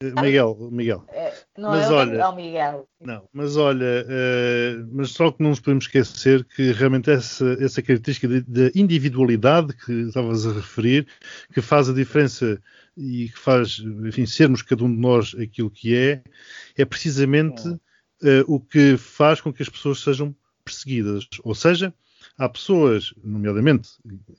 Eh, 0.00 0.20
Miguel, 0.20 0.70
Miguel. 0.72 1.04
É, 1.08 1.32
não 1.56 1.70
mas 1.70 1.88
é 1.88 1.92
olha, 1.92 2.28
o 2.28 2.36
Miguel. 2.36 2.88
Não, 3.00 3.28
mas 3.32 3.56
olha, 3.56 4.04
uh, 4.04 4.88
mas 4.92 5.10
só 5.10 5.30
que 5.30 5.42
não 5.42 5.50
nos 5.50 5.60
podemos 5.60 5.84
esquecer 5.84 6.44
que 6.44 6.72
realmente 6.72 7.10
essa, 7.10 7.56
essa 7.60 7.82
característica 7.82 8.28
da 8.28 8.70
individualidade 8.74 9.74
que 9.76 9.92
estavas 9.92 10.46
a 10.46 10.52
referir, 10.52 11.06
que 11.52 11.60
faz 11.60 11.88
a 11.88 11.94
diferença 11.94 12.60
e 12.96 13.28
que 13.28 13.38
faz, 13.38 13.80
enfim, 14.04 14.26
sermos 14.26 14.62
cada 14.62 14.84
um 14.84 14.92
de 14.92 15.00
nós 15.00 15.34
aquilo 15.38 15.70
que 15.70 15.96
é, 15.96 16.22
é 16.76 16.84
precisamente 16.84 17.66
uh, 17.68 17.78
o 18.46 18.60
que 18.60 18.96
faz 18.96 19.40
com 19.40 19.52
que 19.52 19.62
as 19.62 19.68
pessoas 19.68 20.00
sejam 20.00 20.34
perseguidas. 20.64 21.28
Ou 21.42 21.54
seja, 21.54 21.94
há 22.38 22.48
pessoas, 22.48 23.14
nomeadamente 23.22 23.90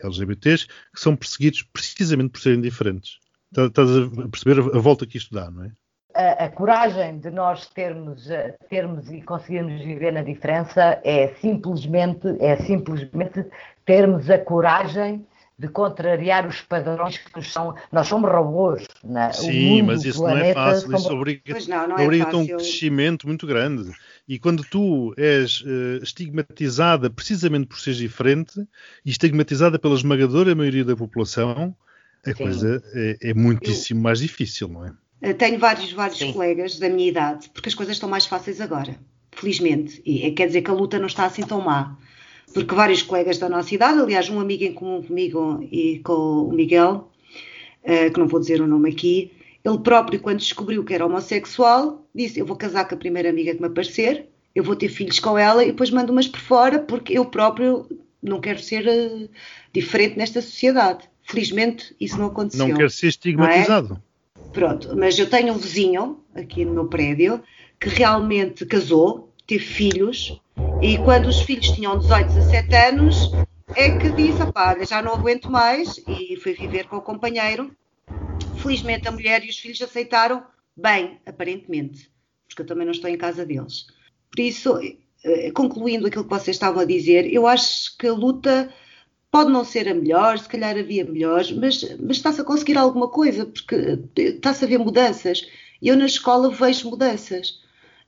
LGBTs, 0.04 0.68
que 0.68 1.00
são 1.00 1.16
perseguidos 1.16 1.64
precisamente 1.64 2.32
por 2.32 2.42
serem 2.42 2.62
diferentes. 2.62 3.20
Tá, 3.54 3.66
estás 3.66 3.90
a 3.90 4.30
perceber 4.30 4.60
a 4.60 4.80
volta 4.80 5.06
que 5.06 5.18
isto 5.18 5.34
dá, 5.34 5.50
não 5.50 5.64
é? 5.64 5.72
A, 6.14 6.46
a, 6.46 6.50
coragem 6.50 7.20
de 7.20 7.30
nós 7.30 7.68
termos, 7.68 8.30
eh, 8.30 8.56
termos 8.70 9.12
e 9.12 9.22
conseguirmos 9.22 9.82
viver 9.82 10.14
na 10.14 10.24
diferença 10.24 11.00
é 11.04 11.28
simplesmente, 11.42 12.38
é 12.40 12.56
simplesmente 12.56 13.46
termos 13.86 14.30
a 14.30 14.40
coragem 14.40 15.26
de 15.58 15.70
contrariar 15.70 16.46
os 16.46 16.62
padrões 16.62 17.18
que 17.18 17.36
nos 17.36 17.52
são. 17.52 17.76
Nós 17.92 18.08
somos 18.08 18.30
robôs. 18.30 18.86
Né? 19.04 19.32
Sim, 19.32 19.78
mundo, 19.82 19.88
mas 19.88 20.04
isso 20.04 20.22
não 20.22 20.38
é 20.38 20.54
fácil. 20.54 20.82
Somos... 20.82 21.02
Isso 21.02 21.14
obriga, 21.14 21.58
não, 21.68 21.88
não 21.88 21.98
é 21.98 22.04
obriga 22.04 22.38
um 22.38 22.46
crescimento 22.48 23.28
muito 23.28 23.48
grande. 23.48 23.92
E 24.28 24.38
quando 24.38 24.64
tu 24.64 25.14
és 25.18 25.62
uh, 25.62 26.04
estigmatizada 26.04 27.10
precisamente 27.10 27.68
por 27.68 27.80
seres 27.80 27.98
diferente 27.98 28.60
e 29.06 29.10
estigmatizada 29.10 29.80
pela 29.80 29.96
esmagadora 29.96 30.56
maioria 30.56 30.84
da 30.84 30.96
população, 30.96 31.76
a 32.26 32.34
Sim. 32.34 32.44
coisa 32.44 32.84
é, 32.94 33.18
é 33.30 33.34
muitíssimo 33.34 34.00
Eu... 34.00 34.04
mais 34.04 34.20
difícil, 34.20 34.68
não 34.68 34.86
é? 34.86 34.94
Eh, 35.22 35.34
tenho 35.34 35.58
vários, 35.60 35.92
vários 35.92 36.22
colegas 36.34 36.78
da 36.80 36.90
minha 36.90 37.08
idade, 37.08 37.50
porque 37.54 37.70
as 37.70 37.76
coisas 37.76 37.96
estão 37.96 38.10
mais 38.10 38.26
fáceis 38.26 38.60
agora, 38.60 38.98
felizmente. 39.32 40.02
E 40.06 40.32
quer 40.32 40.48
dizer 40.48 40.62
que 40.62 40.72
a 40.72 40.74
luta 40.74 41.00
não 41.00 41.08
está 41.08 41.26
assim 41.26 41.44
tão 41.44 41.62
má 41.62 41.98
porque 42.56 42.74
vários 42.74 43.02
colegas 43.02 43.38
da 43.38 43.50
nossa 43.50 43.76
idade, 43.76 44.00
aliás, 44.00 44.30
um 44.30 44.40
amigo 44.40 44.64
em 44.64 44.72
comum 44.72 45.02
comigo 45.04 45.68
e 45.70 46.00
com 46.00 46.14
o 46.14 46.54
Miguel, 46.54 47.12
uh, 47.84 48.14
que 48.14 48.18
não 48.18 48.30
vou 48.30 48.40
dizer 48.40 48.62
o 48.62 48.68
nome 48.68 48.90
aqui, 48.90 49.32
ele 49.64 49.80
próprio, 49.80 50.22
quando 50.22 50.38
descobriu 50.38 50.84
que 50.86 50.94
era 50.94 51.06
homossexual, 51.06 52.08
disse: 52.16 52.40
Eu 52.40 52.46
vou 52.46 52.56
casar 52.56 52.88
com 52.88 52.96
a 52.96 52.98
primeira 52.98 53.30
amiga 53.30 53.54
que 53.54 53.60
me 53.60 53.68
aparecer, 53.68 54.30
eu 54.54 54.64
vou 54.64 54.76
ter 54.76 54.88
filhos 54.88 55.20
com 55.20 55.38
ela 55.38 55.64
e 55.64 55.68
depois 55.68 55.92
mando 55.92 56.14
umas 56.14 56.30
por 56.30 56.40
fora, 56.40 56.80
porque 56.80 57.18
eu 57.18 57.26
próprio 57.26 57.86
não 58.24 58.40
quero 58.40 58.60
ser 58.60 58.88
uh, 58.88 59.30
diferente 59.74 60.18
nesta 60.18 60.42
sociedade. 60.42 61.10
Felizmente, 61.26 61.96
isso 62.00 62.18
não 62.18 62.28
aconteceu. 62.28 62.68
Não 62.68 62.76
quero 62.76 62.90
ser 62.90 63.08
estigmatizado. 63.08 64.02
É? 64.02 64.40
Pronto, 64.54 64.96
mas 64.96 65.18
eu 65.20 65.30
tenho 65.30 65.54
um 65.54 65.58
vizinho 65.58 66.24
aqui 66.34 66.64
no 66.64 66.74
meu 66.74 66.88
prédio 66.88 67.44
que 67.80 67.90
realmente 67.90 68.66
casou, 68.66 69.34
teve 69.46 69.64
filhos 69.64 70.40
e 70.82 70.98
quando 71.00 71.28
os 71.28 71.42
filhos 71.42 71.70
tinham 71.72 71.98
18, 71.98 72.28
17 72.28 72.76
anos, 72.76 73.32
é 73.76 73.98
que 73.98 74.10
disse: 74.12 74.42
opá, 74.42 74.78
já 74.86 75.02
não 75.02 75.14
aguento 75.14 75.52
mais 75.52 75.98
e 76.08 76.38
foi 76.38 76.54
viver 76.54 76.88
com 76.88 76.98
o 76.98 77.02
companheiro. 77.02 77.76
Felizmente 78.58 79.08
a 79.08 79.12
mulher 79.12 79.44
e 79.44 79.50
os 79.50 79.58
filhos 79.58 79.82
aceitaram 79.82 80.44
bem, 80.76 81.20
aparentemente, 81.26 82.10
porque 82.48 82.62
eu 82.62 82.66
também 82.66 82.86
não 82.86 82.92
estou 82.92 83.10
em 83.10 83.18
casa 83.18 83.46
deles. 83.46 83.88
Por 84.32 84.42
isso, 84.42 84.80
eh, 85.24 85.52
concluindo 85.52 86.08
aquilo 86.08 86.24
que 86.24 86.30
vocês 86.30 86.56
estavam 86.56 86.82
a 86.82 86.86
dizer, 86.86 87.32
eu 87.32 87.48
acho 87.48 87.98
que 87.98 88.08
a 88.08 88.14
luta 88.14 88.72
pode 89.36 89.52
não 89.52 89.66
ser 89.66 89.90
a 89.90 89.94
melhor, 89.94 90.40
se 90.40 90.48
calhar 90.48 90.78
havia 90.78 91.04
melhores, 91.04 91.52
mas, 91.52 91.84
mas 92.00 92.16
está-se 92.16 92.40
a 92.40 92.44
conseguir 92.46 92.78
alguma 92.78 93.10
coisa, 93.10 93.46
porque 93.46 94.00
está-se 94.16 94.64
a 94.64 94.68
ver 94.68 94.78
mudanças. 94.78 95.46
Eu 95.82 95.98
na 95.98 96.06
escola 96.06 96.50
vejo 96.50 96.90
mudanças 96.90 97.60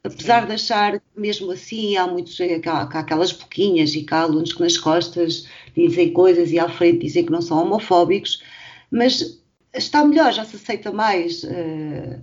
apesar 0.01 0.45
de 0.45 0.53
achar 0.53 1.01
que 1.01 1.05
mesmo 1.17 1.51
assim 1.51 1.97
há 1.97 2.07
muitos, 2.07 2.39
há, 2.39 2.71
há 2.71 2.99
aquelas 2.99 3.33
boquinhas 3.33 3.93
e 3.93 4.03
cá 4.03 4.21
alunos 4.21 4.53
que 4.53 4.61
nas 4.61 4.77
costas 4.77 5.45
dizem 5.75 6.13
coisas 6.13 6.49
e 6.51 6.59
à 6.59 6.69
frente 6.69 6.99
dizem 6.99 7.25
que 7.25 7.31
não 7.31 7.41
são 7.41 7.61
homofóbicos, 7.61 8.41
mas 8.89 9.37
está 9.73 10.05
melhor, 10.05 10.31
já 10.31 10.45
se 10.45 10.55
aceita 10.55 10.93
mais. 10.93 11.43
Uh, 11.43 12.21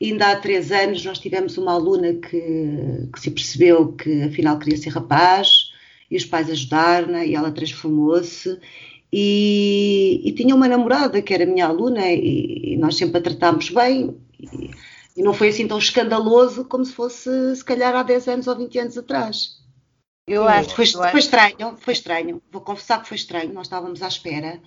ainda 0.00 0.30
há 0.30 0.36
três 0.36 0.72
anos 0.72 1.04
nós 1.04 1.18
tivemos 1.18 1.58
uma 1.58 1.72
aluna 1.72 2.14
que, 2.14 3.06
que 3.12 3.20
se 3.20 3.30
percebeu 3.30 3.92
que 3.92 4.22
afinal 4.22 4.58
queria 4.58 4.78
ser 4.78 4.88
rapaz 4.94 5.65
e 6.10 6.16
os 6.16 6.24
pais 6.24 6.50
ajudaram 6.50 7.22
e 7.22 7.34
ela 7.34 7.50
transformou-se 7.50 8.58
e, 9.12 10.20
e, 10.24 10.32
tinha 10.32 10.54
uma 10.54 10.68
namorada 10.68 11.22
que 11.22 11.32
era 11.32 11.46
minha 11.46 11.66
aluna 11.66 12.06
e, 12.08 12.74
e 12.74 12.76
nós 12.76 12.96
sempre 12.96 13.18
a 13.18 13.22
tratámos 13.22 13.70
bem 13.70 14.16
e, 14.40 14.70
e 15.16 15.22
não 15.22 15.32
foi 15.32 15.48
assim 15.48 15.66
tão 15.66 15.78
escandaloso 15.78 16.64
como 16.64 16.84
se 16.84 16.92
fosse, 16.92 17.56
se 17.56 17.64
calhar, 17.64 17.94
há 17.94 18.02
10 18.02 18.28
anos 18.28 18.46
ou 18.46 18.56
20 18.56 18.78
anos 18.78 18.98
atrás. 18.98 19.56
Eu 20.28 20.46
acho. 20.46 20.74
Foi, 20.74 20.84
eu 20.84 21.10
foi 21.10 21.20
estranho, 21.20 21.76
foi 21.78 21.92
estranho. 21.94 22.42
Vou 22.50 22.60
confessar 22.60 23.00
que 23.00 23.08
foi 23.08 23.16
estranho, 23.16 23.52
nós 23.52 23.66
estávamos 23.66 24.02
à 24.02 24.08
espera. 24.08 24.60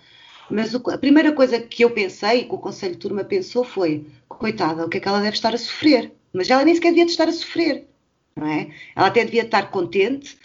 Mas 0.50 0.74
o, 0.74 0.82
a 0.90 0.98
primeira 0.98 1.34
coisa 1.34 1.60
que 1.60 1.84
eu 1.84 1.92
pensei, 1.92 2.46
que 2.46 2.56
o 2.56 2.58
Conselho 2.58 2.94
de 2.94 3.00
Turma 3.00 3.24
pensou, 3.24 3.64
foi: 3.64 4.08
coitada, 4.28 4.86
o 4.86 4.90
que 4.90 4.98
é 4.98 5.00
que 5.00 5.08
ela 5.08 5.20
deve 5.20 5.36
estar 5.36 5.54
a 5.54 5.58
sofrer? 5.58 6.14
Mas 6.34 6.50
ela 6.50 6.64
nem 6.64 6.74
sequer 6.74 6.90
devia 6.90 7.06
estar 7.06 7.28
a 7.28 7.32
sofrer, 7.32 7.88
não 8.36 8.48
é? 8.48 8.70
Ela 8.96 9.08
até 9.08 9.26
devia 9.26 9.44
estar 9.44 9.70
contente, 9.70 10.38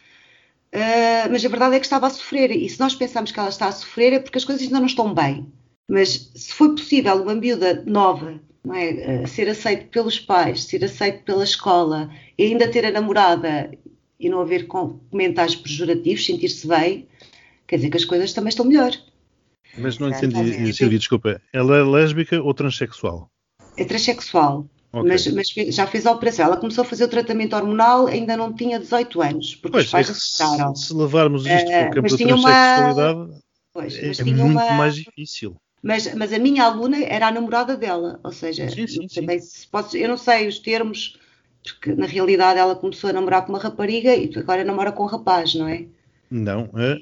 uh, 0.75 1.31
mas 1.31 1.45
a 1.45 1.49
verdade 1.49 1.77
é 1.77 1.81
que 1.81 1.87
estava 1.87 2.07
a 2.07 2.11
sofrer. 2.11 2.51
E 2.51 2.69
se 2.69 2.81
nós 2.81 2.95
pensamos 2.95 3.31
que 3.31 3.39
ela 3.39 3.49
está 3.49 3.69
a 3.69 3.73
sofrer, 3.73 4.13
é 4.15 4.19
porque 4.19 4.39
as 4.39 4.45
coisas 4.45 4.63
ainda 4.63 4.81
não 4.81 4.87
estão 4.87 5.15
bem. 5.15 5.53
Mas 5.89 6.31
se 6.35 6.53
foi 6.53 6.71
possível 6.71 7.23
uma 7.23 7.35
miúda 7.35 7.83
nova 7.87 8.41
não 8.65 8.75
é? 8.75 9.27
ser 9.27 9.49
aceito 9.49 9.89
pelos 9.89 10.19
pais, 10.19 10.65
ser 10.65 10.83
aceito 10.83 11.23
pela 11.25 11.45
escola 11.45 12.11
e 12.39 12.45
ainda 12.45 12.71
ter 12.71 12.87
a 12.87 12.91
namorada 12.91 13.71
e 14.19 14.29
não 14.29 14.41
haver 14.41 14.67
comentários 14.67 15.55
pejorativos, 15.55 16.25
sentir-se 16.25 16.67
bem, 16.67 17.07
quer 17.67 17.77
dizer 17.77 17.91
que 17.91 17.97
as 17.97 18.05
coisas 18.05 18.33
também 18.33 18.49
estão 18.49 18.65
melhor. 18.65 18.93
Mas 19.77 19.99
não 19.99 20.09
entendi, 20.09 20.73
Silvia, 20.73 20.99
desculpa. 20.99 21.43
Ela 21.53 21.79
é 21.79 21.83
lésbica 21.83 22.41
ou 22.41 22.55
transexual? 22.55 23.29
É 23.77 23.85
transexual. 23.85 24.69
Okay. 25.01 25.11
Mas, 25.11 25.27
mas, 25.27 25.75
já 25.75 25.87
fez 25.87 26.07
a 26.07 26.13
operação. 26.13 26.45
Ela 26.45 26.57
começou 26.57 26.83
a 26.83 26.85
fazer 26.85 27.05
o 27.05 27.09
tratamento 27.09 27.57
hormonal, 27.57 28.07
ainda 28.07 28.37
não 28.37 28.53
tinha 28.53 28.79
18 28.79 29.23
anos, 29.23 29.55
porque 29.57 29.73
pois, 29.73 29.87
os 29.87 29.91
pais 29.91 30.07
se, 30.07 30.87
se 30.87 30.95
levarmos 30.95 31.45
isto 31.45 31.67
para 31.67 31.89
o 31.89 31.91
campo 31.91 32.09
da 32.09 32.17
transexualidade, 32.17 33.19
uma... 33.19 33.41
pois, 33.73 33.95
é, 33.97 34.13
é 34.21 34.25
muito 34.25 34.43
uma... 34.43 34.73
mais 34.73 34.95
difícil. 34.95 35.57
Mas, 35.83 36.15
mas, 36.15 36.33
a 36.33 36.39
minha 36.39 36.65
aluna 36.65 37.03
era 37.05 37.27
a 37.27 37.33
namorada 37.33 37.77
dela, 37.77 38.19
ou 38.23 38.33
seja, 38.33 38.69
sim, 38.71 38.87
sim, 38.87 39.07
sim. 39.09 39.39
Se 39.41 39.67
pode, 39.67 39.99
eu 39.99 40.09
não 40.09 40.17
sei 40.17 40.49
os 40.49 40.59
termos, 40.59 41.19
porque 41.63 41.95
na 41.95 42.07
realidade 42.07 42.59
ela 42.59 42.75
começou 42.75 43.11
a 43.11 43.13
namorar 43.13 43.45
com 43.45 43.53
uma 43.53 43.59
rapariga 43.59 44.15
e 44.15 44.31
agora 44.37 44.65
namora 44.65 44.93
com 44.93 45.03
um 45.03 45.07
rapaz, 45.07 45.55
não 45.55 45.69
é? 45.69 45.85
Não, 46.31 46.71
é... 46.77 47.01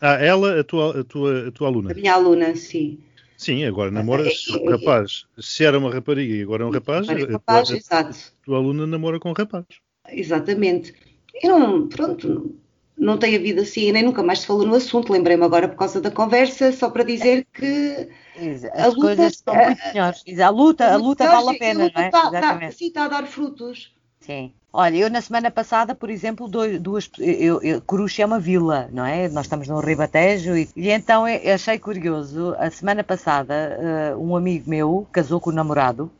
ah, 0.00 0.14
ela, 0.14 0.60
a 0.60 0.64
tua, 0.64 1.00
a, 1.00 1.04
tua, 1.04 1.48
a 1.48 1.50
tua 1.50 1.68
aluna? 1.68 1.90
A 1.90 1.94
minha 1.94 2.14
aluna, 2.14 2.56
sim. 2.56 2.98
Sim, 3.38 3.64
agora 3.64 3.88
namora 3.88 4.26
é, 4.26 4.32
é, 4.32 4.66
é, 4.66 4.70
rapaz. 4.70 5.24
Se 5.38 5.64
era 5.64 5.78
uma 5.78 5.94
rapariga 5.94 6.34
e 6.34 6.42
agora 6.42 6.64
é 6.64 6.66
um 6.66 6.70
rapaz, 6.70 7.08
é 7.08 7.14
rapaz 7.24 7.70
a, 7.70 7.76
exato. 7.76 8.10
a 8.10 8.44
tua 8.44 8.58
aluna 8.58 8.84
namora 8.84 9.20
com 9.20 9.30
um 9.30 9.32
rapaz. 9.32 9.64
Exatamente. 10.08 10.92
Eu 11.40 11.56
não, 11.56 11.86
pronto, 11.86 12.58
não 12.98 13.16
tem 13.16 13.36
havido 13.36 13.60
assim, 13.60 13.92
nem 13.92 14.02
nunca 14.02 14.24
mais 14.24 14.40
se 14.40 14.46
falou 14.46 14.66
no 14.66 14.74
assunto. 14.74 15.12
Lembrei-me 15.12 15.44
agora 15.44 15.68
por 15.68 15.76
causa 15.76 16.00
da 16.00 16.10
conversa, 16.10 16.72
só 16.72 16.90
para 16.90 17.04
dizer 17.04 17.46
que 17.54 18.08
as 18.36 18.64
a 18.64 18.86
luta, 18.88 19.00
coisas 19.00 19.32
estão 19.34 19.54
muito 19.54 19.86
melhores. 19.86 20.24
A 20.40 20.48
luta, 20.50 20.92
a 20.92 20.96
luta 20.96 21.26
vale 21.28 21.56
a 21.56 21.58
pena, 21.60 21.92
não 21.94 22.02
é? 22.02 22.06
Está, 22.06 22.24
está, 22.34 22.70
sim, 22.72 22.86
está 22.88 23.04
a 23.04 23.08
dar 23.08 23.26
frutos. 23.28 23.94
Sim. 24.20 24.52
Olha, 24.72 24.96
eu 24.96 25.10
na 25.10 25.22
semana 25.22 25.50
passada, 25.50 25.94
por 25.94 26.10
exemplo, 26.10 26.46
dois, 26.46 26.78
duas. 26.80 27.10
Eu, 27.18 27.60
eu, 27.62 27.80
Coruche 27.80 28.20
é 28.20 28.26
uma 28.26 28.38
vila, 28.38 28.88
não 28.92 29.04
é? 29.04 29.28
Nós 29.28 29.46
estamos 29.46 29.66
no 29.66 29.80
Ribatejo 29.80 30.56
e, 30.56 30.68
e 30.76 30.90
então 30.90 31.26
eu 31.26 31.54
achei 31.54 31.78
curioso. 31.78 32.54
A 32.58 32.70
semana 32.70 33.02
passada, 33.02 34.14
uh, 34.14 34.22
um 34.22 34.36
amigo 34.36 34.68
meu 34.68 35.06
casou 35.10 35.40
com 35.40 35.50
o 35.50 35.52
namorado 35.52 36.10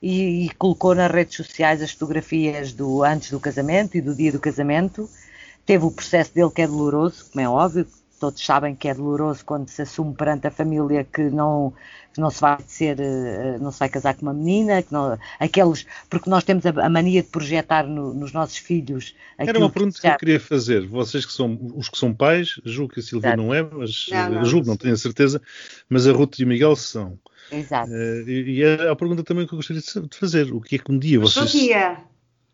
e, 0.00 0.46
e, 0.46 0.50
colocou 0.54 0.94
nas 0.94 1.10
redes 1.10 1.36
sociais 1.36 1.82
as 1.82 1.90
fotografias 1.92 2.72
do 2.72 3.02
antes 3.02 3.30
do 3.30 3.40
casamento 3.40 3.96
e 3.96 4.00
do 4.00 4.14
dia 4.14 4.30
do 4.30 4.40
casamento. 4.40 5.08
Teve 5.66 5.84
o 5.84 5.90
processo 5.90 6.34
dele 6.34 6.50
que 6.50 6.62
é 6.62 6.66
doloroso, 6.66 7.30
como 7.30 7.44
é 7.44 7.48
óbvio, 7.48 7.86
todos 8.22 8.46
sabem 8.46 8.72
que 8.76 8.86
é 8.86 8.94
doloroso 8.94 9.44
quando 9.44 9.68
se 9.68 9.82
assume 9.82 10.14
perante 10.14 10.46
a 10.46 10.50
família 10.52 11.02
que 11.02 11.22
não, 11.22 11.72
que 12.14 12.20
não 12.20 12.30
se 12.30 12.40
vai 12.40 12.56
ser, 12.68 13.00
eh, 13.00 13.58
não 13.60 13.72
se 13.72 13.80
vai 13.80 13.88
casar 13.88 14.14
com 14.14 14.22
uma 14.22 14.32
menina, 14.32 14.80
que 14.80 14.92
não, 14.92 15.18
aqueles, 15.40 15.84
porque 16.08 16.30
nós 16.30 16.44
temos 16.44 16.64
a, 16.64 16.68
a 16.68 16.88
mania 16.88 17.20
de 17.20 17.28
projetar 17.28 17.84
no, 17.84 18.14
nos 18.14 18.32
nossos 18.32 18.58
filhos. 18.58 19.16
Era 19.36 19.58
uma 19.58 19.68
pergunta 19.68 19.96
que, 19.96 20.06
já... 20.06 20.10
que, 20.10 20.14
eu 20.14 20.18
queria 20.20 20.38
fazer. 20.38 20.86
Vocês 20.86 21.26
que 21.26 21.32
são 21.32 21.58
os 21.74 21.88
que 21.88 21.98
são 21.98 22.14
pais, 22.14 22.60
julgo 22.64 22.94
que 22.94 23.00
a 23.00 23.02
Silvia 23.02 23.30
Exato. 23.30 23.42
não 23.42 23.52
é, 23.52 23.60
mas 23.60 24.06
não, 24.08 24.30
não, 24.30 24.44
julgo, 24.44 24.68
não 24.68 24.76
tenho 24.76 24.94
a 24.94 24.98
certeza, 24.98 25.42
mas 25.88 26.06
a 26.06 26.12
Ruth 26.12 26.38
e 26.38 26.44
o 26.44 26.46
Miguel 26.46 26.76
são. 26.76 27.18
Exato. 27.50 27.90
Uh, 27.90 28.28
e, 28.28 28.58
e 28.58 28.62
é 28.62 28.88
a 28.88 28.94
pergunta 28.94 29.24
também 29.24 29.48
que 29.48 29.52
eu 29.52 29.56
gostaria 29.56 29.82
de 29.82 30.16
fazer. 30.16 30.52
O 30.52 30.60
que 30.60 30.76
é 30.76 30.78
que 30.78 30.92
um 30.92 30.98
dia 30.98 31.18
vocês. 31.18 31.44
Bom 31.44 31.58
dia. 31.58 32.11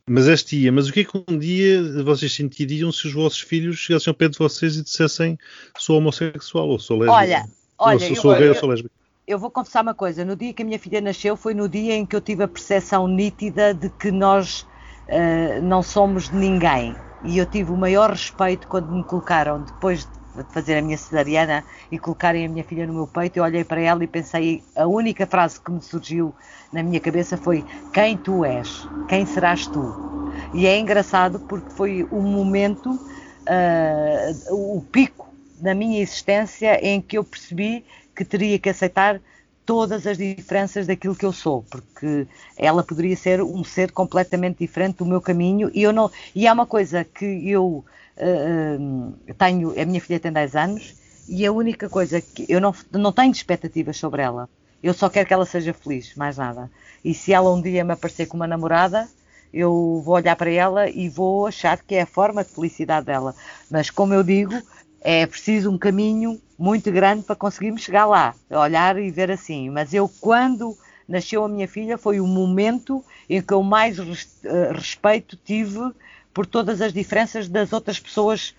Mas 0.09 0.29
és 0.29 0.43
tia, 0.43 0.73
mas 0.73 0.89
o 0.89 0.93
que 0.93 1.01
é 1.01 1.05
que 1.05 1.25
um 1.29 1.39
dia 1.39 2.03
vocês 2.03 2.35
sentiriam 2.35 2.91
se 2.91 3.07
os 3.07 3.13
vossos 3.13 3.41
filhos 3.41 3.77
chegassem 3.77 4.11
ao 4.11 4.15
pé 4.15 4.29
de 4.29 4.39
vocês 4.39 4.77
e 4.77 4.83
dissessem 4.83 5.39
sou 5.77 5.99
homossexual 5.99 6.69
ou 6.69 6.79
sou 6.79 6.99
lésbica? 6.99 7.19
Olha, 7.19 7.49
olha, 7.79 8.09
ou 8.09 8.17
sou, 8.17 8.33
eu, 8.33 8.39
gay 8.39 8.49
ou 8.49 8.55
sou 8.55 8.69
lésbica? 8.69 8.95
Eu 9.27 9.39
vou 9.39 9.51
confessar 9.51 9.83
uma 9.83 9.95
coisa, 9.95 10.25
no 10.25 10.35
dia 10.35 10.53
que 10.55 10.63
a 10.63 10.65
minha 10.65 10.79
filha 10.79 11.01
nasceu 11.01 11.37
foi 11.37 11.53
no 11.53 11.69
dia 11.69 11.95
em 11.95 12.07
que 12.07 12.17
eu 12.17 12.21
tive 12.21 12.43
a 12.43 12.49
percepção 12.49 13.07
nítida 13.07 13.75
de 13.75 13.91
que 13.91 14.11
nós 14.11 14.63
uh, 15.09 15.63
não 15.63 15.83
somos 15.83 16.31
de 16.31 16.37
ninguém. 16.37 16.97
E 17.25 17.37
eu 17.37 17.45
tive 17.45 17.71
o 17.73 17.77
maior 17.77 18.11
respeito 18.11 18.67
quando 18.69 18.91
me 18.91 19.05
colocaram, 19.05 19.63
depois 19.63 20.07
de 20.07 20.18
fazer 20.51 20.76
a 20.76 20.83
minha 20.83 20.97
cesariana 20.97 21.64
e 21.91 21.99
colocarem 21.99 22.47
a 22.47 22.49
minha 22.49 22.64
filha 22.64 22.87
no 22.87 22.93
meu 22.93 23.07
peito, 23.07 23.39
eu 23.39 23.45
olhei 23.45 23.64
para 23.64 23.81
ela 23.81 24.03
e 24.05 24.07
pensei, 24.07 24.62
a 24.76 24.87
única 24.87 25.26
frase 25.26 25.61
que 25.61 25.70
me 25.70 25.81
surgiu 25.81 26.35
na 26.72 26.83
minha 26.83 27.01
cabeça 27.01 27.37
foi 27.37 27.64
quem 27.93 28.16
tu 28.16 28.45
és, 28.45 28.87
quem 29.09 29.24
serás 29.26 29.66
tu. 29.66 30.33
E 30.55 30.66
é 30.66 30.79
engraçado 30.79 31.41
porque 31.41 31.70
foi 31.70 32.07
o 32.11 32.20
momento, 32.20 32.91
uh, 32.91 34.76
o 34.76 34.83
pico 34.83 35.29
da 35.61 35.74
minha 35.74 36.01
existência 36.01 36.79
em 36.85 37.01
que 37.01 37.18
eu 37.18 37.24
percebi 37.24 37.85
que 38.14 38.24
teria 38.24 38.59
que 38.59 38.68
aceitar 38.68 39.20
todas 39.69 40.07
as 40.07 40.16
diferenças 40.16 40.87
daquilo 40.87 41.14
que 41.14 41.27
eu 41.27 41.33
sou, 41.33 41.62
porque 41.71 42.27
ela 42.57 42.83
poderia 42.83 43.14
ser 43.14 43.43
um 43.43 43.62
ser 43.62 43.93
completamente 43.93 44.61
diferente 44.61 44.97
do 44.97 45.05
meu 45.05 45.21
caminho 45.21 45.71
e 45.75 45.83
eu 45.83 45.93
não 45.93 46.11
e 46.35 46.49
há 46.49 46.55
uma 46.55 46.64
coisa 46.64 47.05
que 47.05 47.27
eu 47.51 47.85
uh, 48.16 49.35
tenho, 49.37 49.79
a 49.79 49.85
minha 49.85 50.01
filha 50.01 50.19
tem 50.19 50.33
10 50.33 50.57
anos 50.57 50.95
e 51.29 51.45
a 51.45 51.53
única 51.53 51.87
coisa 51.87 52.19
que 52.19 52.47
eu 52.49 52.62
não, 52.62 52.75
não 52.93 53.12
tenho 53.12 53.31
expectativas 53.31 53.99
sobre 53.99 54.23
ela. 54.23 54.49
Eu 54.83 54.95
só 54.95 55.11
quero 55.11 55.29
que 55.29 55.35
ela 55.35 55.45
seja 55.45 55.75
feliz, 55.75 56.14
mais 56.14 56.39
nada. 56.39 56.71
E 57.05 57.12
se 57.12 57.35
ela 57.35 57.53
um 57.53 57.61
dia 57.61 57.85
me 57.85 57.93
aparecer 57.93 58.25
com 58.25 58.39
uma 58.39 58.47
namorada, 58.47 59.07
eu 59.53 60.01
vou 60.03 60.14
olhar 60.14 60.35
para 60.35 60.51
ela 60.51 60.89
e 60.89 61.11
vou 61.11 61.47
achar 61.47 61.77
que 61.83 61.95
é 61.95 62.03
a 62.03 62.07
forma 62.07 62.43
de 62.43 62.49
felicidade 62.51 63.05
dela. 63.05 63.35
Mas, 63.71 63.91
como 63.91 64.14
eu 64.14 64.23
digo, 64.23 64.55
é 65.01 65.26
preciso 65.26 65.70
um 65.70 65.78
caminho 65.78 66.40
muito 66.59 66.90
grande 66.90 67.22
para 67.22 67.36
conseguirmos 67.36 67.82
chegar 67.82 68.07
lá, 68.07 68.34
olhar 68.51 68.99
e 68.99 69.11
ver 69.11 69.30
assim. 69.30 69.70
Mas 69.70 69.94
eu, 69.94 70.09
quando 70.20 70.76
nasceu 71.09 71.44
a 71.44 71.49
minha 71.49 71.68
filha, 71.68 71.96
foi 71.96 72.20
o 72.20 72.26
momento 72.26 73.05
em 73.28 73.40
que 73.40 73.53
eu 73.53 73.62
mais 73.62 73.99
eh, 74.44 74.72
respeito 74.72 75.36
tive 75.36 75.92
por 76.34 76.46
todas 76.46 76.80
as 76.80 76.92
diferenças 76.92 77.49
das 77.49 77.72
outras 77.72 77.99
pessoas 77.99 78.55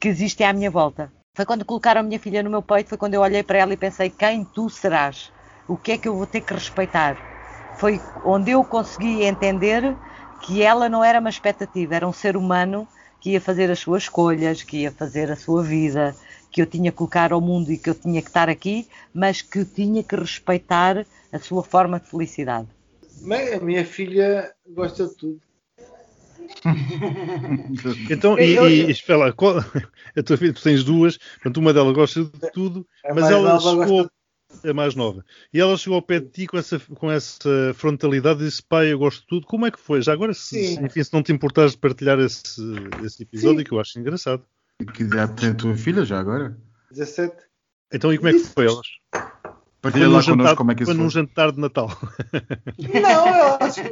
que 0.00 0.08
existem 0.08 0.46
à 0.46 0.52
minha 0.52 0.70
volta. 0.70 1.12
Foi 1.36 1.46
quando 1.46 1.64
colocaram 1.64 2.00
a 2.00 2.04
minha 2.04 2.18
filha 2.18 2.42
no 2.42 2.50
meu 2.50 2.62
peito, 2.62 2.88
foi 2.88 2.98
quando 2.98 3.14
eu 3.14 3.20
olhei 3.20 3.42
para 3.42 3.58
ela 3.58 3.72
e 3.72 3.76
pensei: 3.76 4.10
quem 4.10 4.44
tu 4.44 4.68
serás? 4.68 5.32
o 5.66 5.76
que 5.76 5.92
é 5.92 5.98
que 5.98 6.08
eu 6.08 6.14
vou 6.14 6.26
ter 6.26 6.40
que 6.40 6.52
respeitar? 6.52 7.16
Foi 7.74 8.02
onde 8.22 8.50
eu 8.50 8.64
consegui 8.64 9.22
entender 9.22 9.96
que 10.38 10.62
ela 10.62 10.88
não 10.88 11.02
era 11.02 11.20
uma 11.20 11.30
expectativa, 11.30 11.94
era 11.94 12.06
um 12.06 12.12
ser 12.12 12.36
humano 12.36 12.86
que 13.22 13.30
ia 13.30 13.40
fazer 13.40 13.70
as 13.70 13.78
suas 13.78 14.02
escolhas, 14.02 14.62
que 14.64 14.78
ia 14.78 14.90
fazer 14.90 15.30
a 15.30 15.36
sua 15.36 15.62
vida, 15.62 16.14
que 16.50 16.60
eu 16.60 16.66
tinha 16.66 16.90
que 16.90 16.98
colocar 16.98 17.32
ao 17.32 17.40
mundo 17.40 17.72
e 17.72 17.78
que 17.78 17.88
eu 17.88 17.94
tinha 17.94 18.20
que 18.20 18.28
estar 18.28 18.48
aqui, 18.48 18.88
mas 19.14 19.40
que 19.40 19.64
tinha 19.64 20.02
que 20.02 20.16
respeitar 20.16 21.06
a 21.32 21.38
sua 21.38 21.62
forma 21.62 22.00
de 22.00 22.08
felicidade. 22.08 22.66
Bem, 23.20 23.54
a 23.54 23.60
minha 23.60 23.84
filha 23.84 24.52
gosta 24.68 25.06
de 25.06 25.14
tudo. 25.16 25.40
então, 28.10 28.38
e, 28.38 28.58
e 28.58 28.90
espera 28.90 29.18
lá, 29.18 29.32
qual, 29.32 29.58
a 30.16 30.22
tua 30.22 30.36
filha, 30.36 30.52
tu 30.52 30.62
tens 30.62 30.82
duas, 30.82 31.16
portanto, 31.16 31.58
uma 31.58 31.72
delas 31.72 31.94
gosta 31.94 32.24
de 32.24 32.50
tudo, 32.52 32.84
mas 33.14 33.30
ela 33.30 33.58
chegou, 33.60 34.10
é 34.64 34.72
mais 34.72 34.94
nova. 34.94 35.24
E 35.52 35.60
ela 35.60 35.76
chegou 35.76 35.96
ao 35.96 36.02
pé 36.02 36.20
de 36.20 36.28
ti 36.28 36.46
com 36.46 36.58
essa, 36.58 36.78
com 36.78 37.10
essa 37.10 37.74
frontalidade 37.74 38.42
e 38.42 38.46
disse: 38.46 38.62
Pai, 38.62 38.92
eu 38.92 38.98
gosto 38.98 39.20
de 39.20 39.26
tudo. 39.26 39.46
Como 39.46 39.66
é 39.66 39.70
que 39.70 39.80
foi? 39.80 40.02
Já 40.02 40.12
agora, 40.12 40.34
se, 40.34 40.74
enfim, 40.80 41.02
se 41.02 41.12
não 41.12 41.22
te 41.22 41.32
importares 41.32 41.72
de 41.72 41.78
partilhar 41.78 42.18
esse, 42.18 42.60
esse 43.04 43.22
episódio, 43.22 43.60
Sim. 43.60 43.64
que 43.64 43.72
eu 43.72 43.80
acho 43.80 43.98
engraçado. 43.98 44.44
Que 44.94 45.02
idade 45.02 45.40
tem 45.40 45.50
a 45.50 45.54
tua 45.54 45.76
filha 45.76 46.04
já 46.04 46.18
agora? 46.18 46.56
17. 46.90 47.36
Então, 47.92 48.12
e 48.12 48.16
como 48.16 48.28
é 48.28 48.32
que 48.32 48.38
foi 48.40 48.66
elas? 48.66 48.86
Partilha 49.80 50.08
lá 50.08 50.20
jantar, 50.20 50.36
connosco 50.36 50.56
como 50.56 50.70
é 50.70 50.74
que 50.76 50.82
isso 50.84 50.92
foi. 50.92 51.02
num 51.02 51.10
jantar 51.10 51.52
de 51.52 51.60
Natal. 51.60 51.90
Não, 52.78 53.36
eu 53.36 53.56
acho 53.60 53.82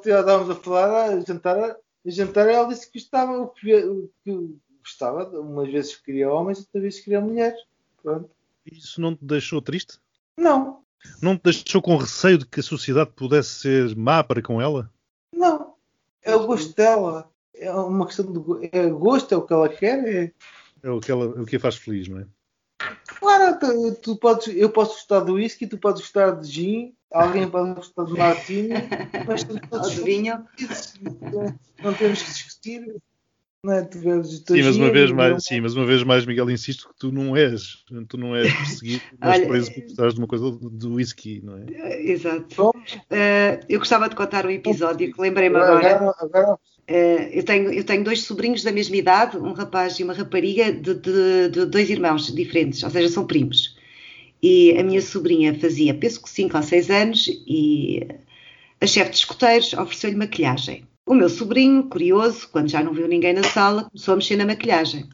que 0.00 0.08
já 0.08 0.20
estávamos 0.20 0.50
a 0.50 0.54
falar, 0.54 1.10
a 1.10 1.20
jantar, 1.20 1.58
a 1.58 1.76
jantar 2.10 2.48
ela 2.48 2.68
disse 2.68 2.90
que 2.90 3.00
gostava, 3.00 3.52
que, 3.60 4.08
que 4.22 4.56
gostava, 4.80 5.24
umas 5.40 5.72
vezes 5.72 5.96
queria 5.96 6.30
homens, 6.30 6.58
outras 6.60 6.82
vezes 6.82 7.00
queria 7.00 7.20
mulheres. 7.20 7.58
Pronto. 8.00 8.30
Isso 8.70 9.00
não 9.00 9.14
te 9.14 9.24
deixou 9.24 9.60
triste? 9.60 9.98
Não. 10.36 10.82
Não 11.20 11.36
te 11.36 11.42
deixou 11.44 11.82
com 11.82 11.96
receio 11.96 12.38
de 12.38 12.46
que 12.46 12.60
a 12.60 12.62
sociedade 12.62 13.10
pudesse 13.14 13.60
ser 13.60 13.96
má 13.96 14.24
para 14.24 14.42
com 14.42 14.60
ela? 14.60 14.90
Não. 15.32 15.74
É 16.22 16.34
o 16.34 16.46
gosto 16.46 16.74
dela. 16.74 17.30
É 17.54 17.70
uma 17.72 18.06
questão 18.06 18.32
de 18.32 18.68
é 18.72 18.88
gosto, 18.88 19.32
é 19.32 19.36
o 19.36 19.42
que 19.42 19.52
ela 19.52 19.68
quer. 19.68 20.04
É, 20.04 20.32
é 20.82 20.90
o, 20.90 21.00
que 21.00 21.10
ela, 21.10 21.26
o 21.26 21.46
que 21.46 21.56
a 21.56 21.60
faz 21.60 21.76
feliz, 21.76 22.08
não 22.08 22.20
é? 22.20 22.26
Claro, 23.06 23.58
tu, 23.58 23.94
tu 23.96 24.16
podes, 24.16 24.54
eu 24.54 24.70
posso 24.70 24.94
gostar 24.94 25.20
do 25.20 25.34
whisky, 25.34 25.66
tu 25.66 25.78
podes 25.78 26.02
gostar 26.02 26.32
de 26.32 26.46
gin, 26.50 26.94
alguém 27.12 27.48
pode 27.48 27.74
gostar 27.74 28.04
de 28.04 28.12
martini, 28.12 28.74
mas 29.26 29.44
de 29.90 30.02
vinho. 30.02 30.44
Não 31.82 31.94
temos 31.94 32.22
que 32.22 32.32
discutir 32.32 32.96
não 33.64 33.72
é? 33.72 33.88
sim, 34.22 34.62
mas 34.62 34.76
uma 34.76 34.90
vez 34.90 35.10
mais, 35.10 35.44
sim, 35.44 35.60
mas 35.60 35.74
uma 35.74 35.86
vez 35.86 36.02
mais, 36.02 36.26
Miguel, 36.26 36.50
insisto 36.50 36.88
que 36.88 36.94
tu 36.98 37.10
não 37.10 37.34
és, 37.34 37.82
tu 38.08 38.18
não 38.18 38.36
és 38.36 38.52
perseguido, 38.52 39.02
mas 39.18 39.46
preso 39.46 39.72
por 39.72 39.82
gostares 39.82 40.14
de 40.14 40.20
uma 40.20 40.28
coisa 40.28 40.50
do 40.50 40.94
whisky, 40.94 41.40
não 41.42 41.56
é? 41.56 41.64
Eh, 41.72 42.12
exato. 42.12 42.68
Uh, 42.68 43.64
eu 43.68 43.78
gostava 43.78 44.08
de 44.08 44.14
contar 44.14 44.44
um 44.44 44.50
episódio 44.50 45.12
que 45.12 45.20
lembrei-me 45.20 45.56
agora. 45.56 46.14
agora, 46.18 46.58
Uh, 46.86 47.32
eu, 47.32 47.42
tenho, 47.42 47.72
eu 47.72 47.82
tenho 47.82 48.04
dois 48.04 48.24
sobrinhos 48.24 48.62
da 48.62 48.70
mesma 48.70 48.94
idade, 48.96 49.38
um 49.38 49.54
rapaz 49.54 49.98
e 49.98 50.04
uma 50.04 50.12
rapariga, 50.12 50.70
de, 50.70 50.92
de, 50.94 51.48
de 51.48 51.64
dois 51.64 51.88
irmãos 51.88 52.30
diferentes, 52.30 52.82
ou 52.82 52.90
seja, 52.90 53.08
são 53.08 53.26
primos. 53.26 53.74
E 54.42 54.76
a 54.78 54.82
minha 54.82 55.00
sobrinha 55.00 55.58
fazia, 55.58 55.94
penso 55.94 56.22
que 56.22 56.28
5 56.28 56.54
ou 56.54 56.62
6 56.62 56.90
anos, 56.90 57.26
e 57.46 58.06
a 58.82 58.86
chefe 58.86 59.12
de 59.12 59.16
escoteiros 59.16 59.72
ofereceu-lhe 59.72 60.16
maquilhagem. 60.16 60.86
O 61.06 61.12
meu 61.12 61.28
sobrinho, 61.28 61.84
curioso, 61.84 62.48
quando 62.50 62.70
já 62.70 62.82
não 62.82 62.94
viu 62.94 63.06
ninguém 63.06 63.34
na 63.34 63.42
sala, 63.42 63.84
começou 63.84 64.14
a 64.14 64.16
mexer 64.16 64.36
na 64.36 64.46
maquilhagem. 64.46 65.06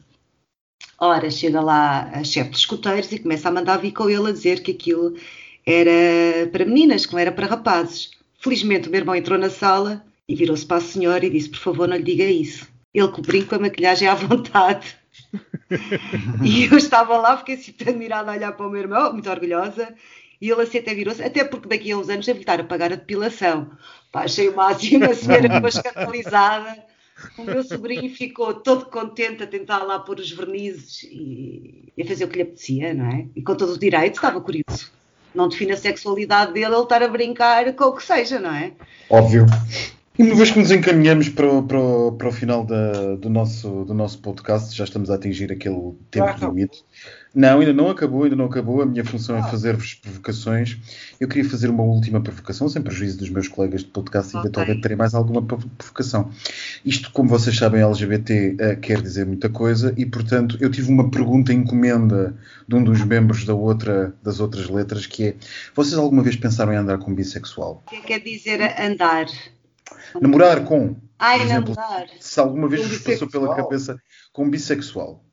Ora, 0.97 1.29
chega 1.29 1.59
lá 1.59 2.09
a 2.13 2.23
chefe 2.23 2.51
de 2.51 2.57
escoteiros 2.57 3.11
e 3.11 3.19
começa 3.19 3.49
a 3.49 3.51
mandar 3.51 3.77
vir 3.77 3.91
com 3.91 4.09
ele 4.09 4.29
a 4.29 4.31
dizer 4.31 4.63
que 4.63 4.71
aquilo 4.71 5.15
era 5.65 6.47
para 6.49 6.63
meninas, 6.63 7.05
que 7.05 7.11
não 7.11 7.19
era 7.19 7.31
para 7.31 7.47
rapazes. 7.47 8.11
Felizmente 8.39 8.87
o 8.87 8.91
meu 8.91 9.01
irmão 9.01 9.15
entrou 9.15 9.37
na 9.37 9.49
sala 9.49 10.05
e 10.29 10.33
virou-se 10.33 10.65
para 10.65 10.77
a 10.77 10.81
senhora 10.81 11.25
e 11.25 11.29
disse, 11.29 11.49
por 11.49 11.59
favor, 11.59 11.87
não 11.89 11.97
lhe 11.97 12.03
diga 12.03 12.23
isso. 12.23 12.67
Ele 12.93 13.11
brinco 13.21 13.49
com 13.49 13.55
a 13.55 13.59
maquilhagem 13.59 14.07
à 14.07 14.15
vontade. 14.15 14.95
e 16.41 16.65
eu 16.65 16.77
estava 16.77 17.17
lá, 17.17 17.37
fiquei 17.37 17.55
assim 17.55 17.73
admirada 17.85 18.31
a 18.31 18.35
olhar 18.35 18.53
para 18.53 18.65
o 18.65 18.69
meu 18.69 18.81
irmão, 18.81 19.11
muito 19.11 19.29
orgulhosa, 19.29 19.93
e 20.41 20.49
ele 20.49 20.61
assim 20.61 20.79
até 20.79 20.95
virou-se, 20.95 21.21
até 21.21 21.43
porque 21.43 21.69
daqui 21.69 21.91
a 21.91 21.97
uns 21.97 22.09
anos 22.09 22.25
deve 22.25 22.39
estar 22.39 22.59
a 22.59 22.63
pagar 22.63 22.91
a 22.91 22.95
depilação. 22.95 23.69
Pá, 24.11 24.23
achei 24.23 24.49
o 24.49 24.55
máximo, 24.55 25.05
a 25.05 25.13
senhora 25.13 25.53
ficou 25.53 25.69
escandalizada. 25.69 26.83
O 27.37 27.43
meu 27.43 27.63
sobrinho 27.63 28.09
ficou 28.15 28.55
todo 28.55 28.85
contente 28.85 29.43
a 29.43 29.47
tentar 29.47 29.83
lá 29.83 29.99
pôr 29.99 30.19
os 30.19 30.31
vernizes 30.31 31.03
e, 31.03 31.93
e 31.95 32.01
a 32.01 32.05
fazer 32.07 32.25
o 32.25 32.27
que 32.27 32.37
lhe 32.37 32.41
apetecia, 32.41 32.93
não 32.95 33.05
é? 33.05 33.27
E 33.35 33.43
com 33.43 33.55
todo 33.55 33.73
o 33.73 33.79
direito, 33.79 34.15
estava 34.15 34.41
curioso. 34.41 34.91
Não 35.33 35.47
define 35.47 35.73
a 35.73 35.77
sexualidade 35.77 36.53
dele 36.53 36.73
ele 36.73 36.81
estar 36.81 37.03
a 37.03 37.07
brincar 37.07 37.71
com 37.73 37.85
o 37.85 37.95
que 37.95 38.03
seja, 38.03 38.39
não 38.39 38.53
é? 38.53 38.71
Óbvio. 39.09 39.45
E 40.17 40.23
uma 40.23 40.35
vez 40.35 40.51
que 40.51 40.59
nos 40.59 40.71
encaminhamos 40.71 41.29
para 41.29 41.47
o, 41.47 41.63
para 41.63 41.79
o, 41.79 42.11
para 42.11 42.27
o 42.27 42.31
final 42.31 42.65
da, 42.65 43.15
do, 43.15 43.29
nosso, 43.29 43.85
do 43.85 43.93
nosso 43.93 44.19
podcast, 44.19 44.75
já 44.75 44.83
estamos 44.83 45.09
a 45.09 45.15
atingir 45.15 45.51
aquele 45.51 45.93
tempo 46.09 46.27
ah, 46.27 46.37
limite. 46.47 46.83
Não, 47.33 47.61
ainda 47.61 47.71
não 47.71 47.89
acabou, 47.89 48.23
ainda 48.23 48.35
não 48.35 48.45
acabou. 48.45 48.81
A 48.81 48.85
minha 48.85 49.05
função 49.05 49.37
é 49.37 49.39
ah. 49.39 49.43
fazer-vos 49.43 49.93
provocações. 49.93 50.77
Eu 51.17 51.29
queria 51.29 51.49
fazer 51.49 51.69
uma 51.69 51.83
última 51.83 52.19
provocação, 52.21 52.67
sem 52.67 52.81
prejuízo 52.81 53.17
dos 53.17 53.29
meus 53.29 53.47
colegas 53.47 53.81
de 53.81 53.87
podcast, 53.87 54.27
e 54.27 54.37
okay. 54.37 54.41
eventualmente 54.41 54.81
terei 54.81 54.97
mais 54.97 55.13
alguma 55.13 55.41
provocação. 55.41 56.29
Isto, 56.83 57.09
como 57.11 57.29
vocês 57.29 57.55
sabem, 57.57 57.81
LGBT 57.81 58.57
uh, 58.59 58.79
quer 58.81 59.01
dizer 59.01 59.25
muita 59.25 59.49
coisa, 59.49 59.93
e 59.95 60.05
portanto 60.05 60.57
eu 60.59 60.69
tive 60.69 60.91
uma 60.91 61.09
pergunta 61.09 61.53
encomenda 61.53 62.35
de 62.67 62.75
um 62.75 62.83
dos 62.83 63.01
membros 63.05 63.45
da 63.45 63.53
outra, 63.53 64.13
das 64.21 64.41
outras 64.41 64.67
letras, 64.67 65.05
que 65.05 65.27
é: 65.29 65.35
vocês 65.73 65.95
alguma 65.95 66.21
vez 66.21 66.35
pensaram 66.35 66.73
em 66.73 66.77
andar 66.77 66.97
com 66.97 67.15
bissexual? 67.15 67.81
O 67.87 67.89
que 67.89 68.01
quer 68.01 68.19
dizer 68.19 68.59
andar? 68.77 69.27
Namorar 70.19 70.65
com. 70.65 70.97
Ai, 71.17 71.43
exemplo, 71.43 71.75
namorar. 71.75 72.07
Se 72.19 72.39
alguma 72.41 72.67
vez 72.67 72.85
vos 72.85 72.97
passou 72.97 73.29
pela 73.29 73.55
cabeça 73.55 73.97
com 74.33 74.49
bissexual. 74.49 75.23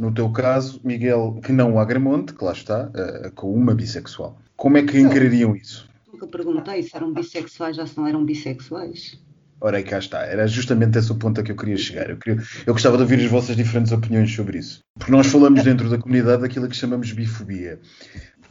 No 0.00 0.10
teu 0.10 0.30
caso, 0.30 0.80
Miguel, 0.82 1.38
que 1.44 1.52
não 1.52 1.74
o 1.74 1.78
Agramonte, 1.78 2.32
que 2.32 2.42
lá 2.42 2.52
está, 2.52 2.84
uh, 2.88 3.30
com 3.32 3.52
uma 3.52 3.74
bissexual. 3.74 4.38
Como 4.56 4.78
é 4.78 4.82
que 4.82 4.98
encarariam 4.98 5.54
isso? 5.54 5.86
Nunca 6.10 6.26
perguntei 6.26 6.82
se 6.82 6.96
eram 6.96 7.12
bissexuais 7.12 7.76
ou 7.76 7.86
se 7.86 7.98
não 7.98 8.06
eram 8.06 8.24
bissexuais. 8.24 9.20
Ora, 9.60 9.76
aí 9.76 9.84
cá 9.84 9.98
está. 9.98 10.20
Era 10.20 10.46
justamente 10.46 10.96
esse 10.96 11.12
o 11.12 11.16
ponto 11.16 11.38
a 11.38 11.44
que 11.44 11.52
eu 11.52 11.56
queria 11.56 11.76
chegar. 11.76 12.08
Eu, 12.08 12.16
queria, 12.16 12.42
eu 12.66 12.72
gostava 12.72 12.96
de 12.96 13.02
ouvir 13.02 13.20
as 13.20 13.30
vossas 13.30 13.54
diferentes 13.54 13.92
opiniões 13.92 14.34
sobre 14.34 14.60
isso. 14.60 14.80
Porque 14.98 15.12
nós 15.12 15.26
falamos 15.26 15.62
dentro 15.62 15.90
da 15.90 15.98
comunidade 15.98 16.40
daquilo 16.40 16.66
que 16.66 16.76
chamamos 16.76 17.12
bifobia. 17.12 17.78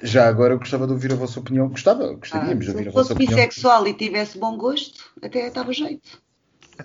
Já 0.03 0.27
agora 0.27 0.53
eu 0.53 0.59
gostava 0.59 0.85
de 0.85 0.93
ouvir 0.93 1.11
a 1.13 1.15
vossa 1.15 1.39
opinião. 1.39 1.67
Gostava, 1.67 2.13
gostaríamos 2.13 2.67
ah, 2.67 2.69
de 2.69 2.77
ouvir 2.77 2.89
a 2.89 2.91
vossa 2.91 3.13
opinião. 3.13 3.31
Se 3.31 3.35
fosse 3.37 3.47
bissexual 3.47 3.87
e 3.87 3.93
tivesse 3.95 4.37
bom 4.37 4.55
gosto, 4.55 5.03
até 5.19 5.47
estava 5.47 5.73
jeito. 5.73 6.21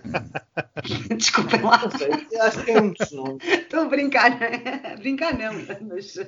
Desculpem 1.17 1.63
lá. 1.63 1.83
Não 1.83 1.91
sei, 1.91 2.39
acho 2.41 2.65
que 2.65 2.71
é 2.71 2.81
muito 2.81 3.15
não. 3.15 3.39
Estou 3.43 3.81
a 3.81 3.85
brincar, 3.87 4.31
não 4.31 4.47
é? 4.47 4.97
Brincar 4.99 5.37
não, 5.37 5.55
mas. 5.89 6.19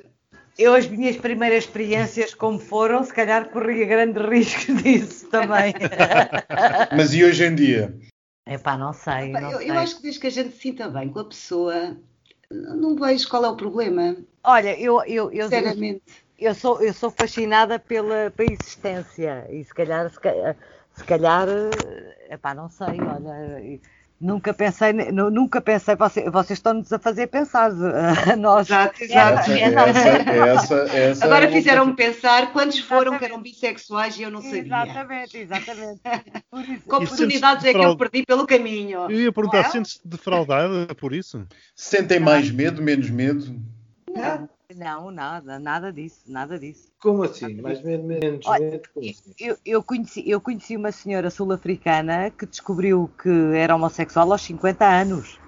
Eu, 0.57 0.73
as 0.73 0.87
minhas 0.87 1.17
primeiras 1.17 1.65
experiências, 1.65 2.33
como 2.33 2.57
foram, 2.57 3.03
se 3.03 3.13
calhar 3.13 3.49
corria 3.49 3.85
grande 3.85 4.19
risco 4.19 4.73
disso 4.81 5.29
também. 5.29 5.73
mas 6.95 7.13
e 7.13 7.23
hoje 7.23 7.45
em 7.45 7.53
dia? 7.53 7.95
Epá, 8.47 8.77
não 8.77 8.91
sei. 8.91 9.31
Não 9.31 9.51
eu, 9.51 9.57
sei. 9.59 9.69
eu 9.69 9.77
acho 9.77 9.97
que 9.97 10.01
desde 10.03 10.19
que 10.19 10.27
a 10.27 10.31
gente 10.31 10.55
se 10.55 10.61
sinta 10.61 10.89
bem 10.89 11.09
com 11.09 11.19
a 11.19 11.25
pessoa, 11.25 11.97
não 12.49 12.95
vejo 12.95 13.29
qual 13.29 13.45
é 13.45 13.49
o 13.49 13.55
problema. 13.55 14.17
Olha, 14.43 14.79
eu. 14.79 15.03
eu, 15.03 15.31
eu 15.31 15.43
Sinceramente. 15.43 16.01
Eu, 16.39 16.49
eu 16.49 16.55
sou, 16.55 16.81
eu 16.81 16.93
sou 16.93 17.11
fascinada 17.11 17.77
pela, 17.77 18.31
pela 18.31 18.51
existência 18.51 19.47
e 19.51 19.63
se 19.63 19.73
calhar, 19.73 20.09
se 20.09 20.19
calhar 20.19 20.55
se 20.97 21.03
calhar, 21.03 21.47
eh, 21.47 22.33
epá, 22.33 22.55
não 22.55 22.69
sei, 22.69 22.99
olha, 22.99 23.79
nunca 24.19 24.51
pensei, 24.51 24.91
nunca 24.93 25.61
pensei, 25.61 25.95
vocês, 25.95 26.25
vocês 26.31 26.57
estão-nos 26.57 26.91
a 26.91 26.97
fazer 26.97 27.27
pensar, 27.27 27.71
a 27.71 28.35
nós. 28.35 28.67
Exato, 28.67 29.03
exato. 29.03 29.51
É, 29.51 29.61
essa, 29.61 30.75
essa, 30.75 30.75
essa 30.97 31.25
Agora 31.25 31.45
é 31.45 31.51
fizeram-me 31.51 31.95
pensar 31.95 32.51
quantos 32.51 32.79
foram 32.79 33.17
que 33.17 33.25
eram 33.25 33.41
bissexuais 33.41 34.17
e 34.17 34.23
eu 34.23 34.31
não 34.31 34.41
sabia. 34.41 34.61
Exatamente, 34.61 35.37
exatamente. 35.37 36.01
Que 36.01 36.95
oportunidades 36.95 37.65
é 37.65 37.73
que 37.73 37.79
eu 37.79 37.95
perdi 37.95 38.25
pelo 38.25 38.47
caminho? 38.47 39.09
Eu 39.09 39.21
ia 39.21 39.31
perguntar, 39.31 39.59
é? 39.59 39.63
sentes-te 39.65 40.07
defraudada 40.07 40.93
por 40.95 41.13
isso? 41.13 41.45
Sentem 41.75 42.19
mais 42.19 42.49
medo, 42.49 42.81
menos 42.81 43.09
medo? 43.09 43.55
Não. 44.13 44.49
Não, 44.77 45.09
nada, 45.09 45.57
nada 45.57 45.91
disso, 45.91 46.21
nada 46.27 46.59
disso. 46.59 46.91
Como 47.01 47.23
assim? 47.23 47.59
Mais 47.61 47.81
menos, 47.81 48.05
menos, 48.05 48.45
Olha, 48.45 48.79
como 48.93 49.09
assim? 49.09 49.33
Eu, 49.39 49.57
eu, 49.65 49.81
conheci, 49.81 50.23
eu 50.29 50.39
conheci 50.39 50.77
uma 50.77 50.91
senhora 50.91 51.31
sul-africana 51.31 52.29
que 52.29 52.45
descobriu 52.45 53.09
que 53.19 53.29
era 53.55 53.75
homossexual 53.75 54.31
aos 54.31 54.43
50 54.43 54.85
anos. 54.85 55.39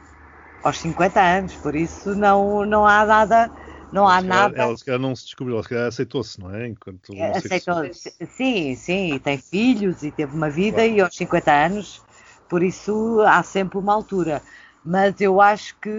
Aos 0.63 0.79
50 0.79 1.21
anos, 1.21 1.53
por 1.53 1.75
isso 1.75 2.15
não, 2.15 2.65
não 2.65 2.87
há 2.87 3.05
nada. 3.05 3.51
Não 3.91 4.07
há 4.07 4.19
nada. 4.19 4.63
Ela 4.63 4.75
se 4.75 4.83
calhar 4.83 4.99
não 4.99 5.15
se 5.15 5.25
descobriu, 5.25 5.55
ela 5.55 5.63
se 5.63 5.69
calhar 5.69 5.87
aceitou-se, 5.87 6.39
não 6.39 6.53
é? 6.53 6.67
Enquanto 6.67 7.13
é, 7.13 7.37
aceitou 7.37 7.75
Sim, 7.93 8.75
sim, 8.75 9.13
e 9.13 9.19
tem 9.19 9.37
filhos 9.37 10.01
e 10.01 10.09
teve 10.09 10.35
uma 10.35 10.49
vida 10.49 10.77
claro. 10.77 10.91
e 10.91 11.01
aos 11.01 11.15
50 11.15 11.51
anos, 11.51 12.01
por 12.49 12.63
isso 12.63 13.21
há 13.27 13.43
sempre 13.43 13.77
uma 13.77 13.93
altura. 13.93 14.41
Mas 14.83 15.21
eu 15.21 15.39
acho 15.39 15.75
que 15.79 15.89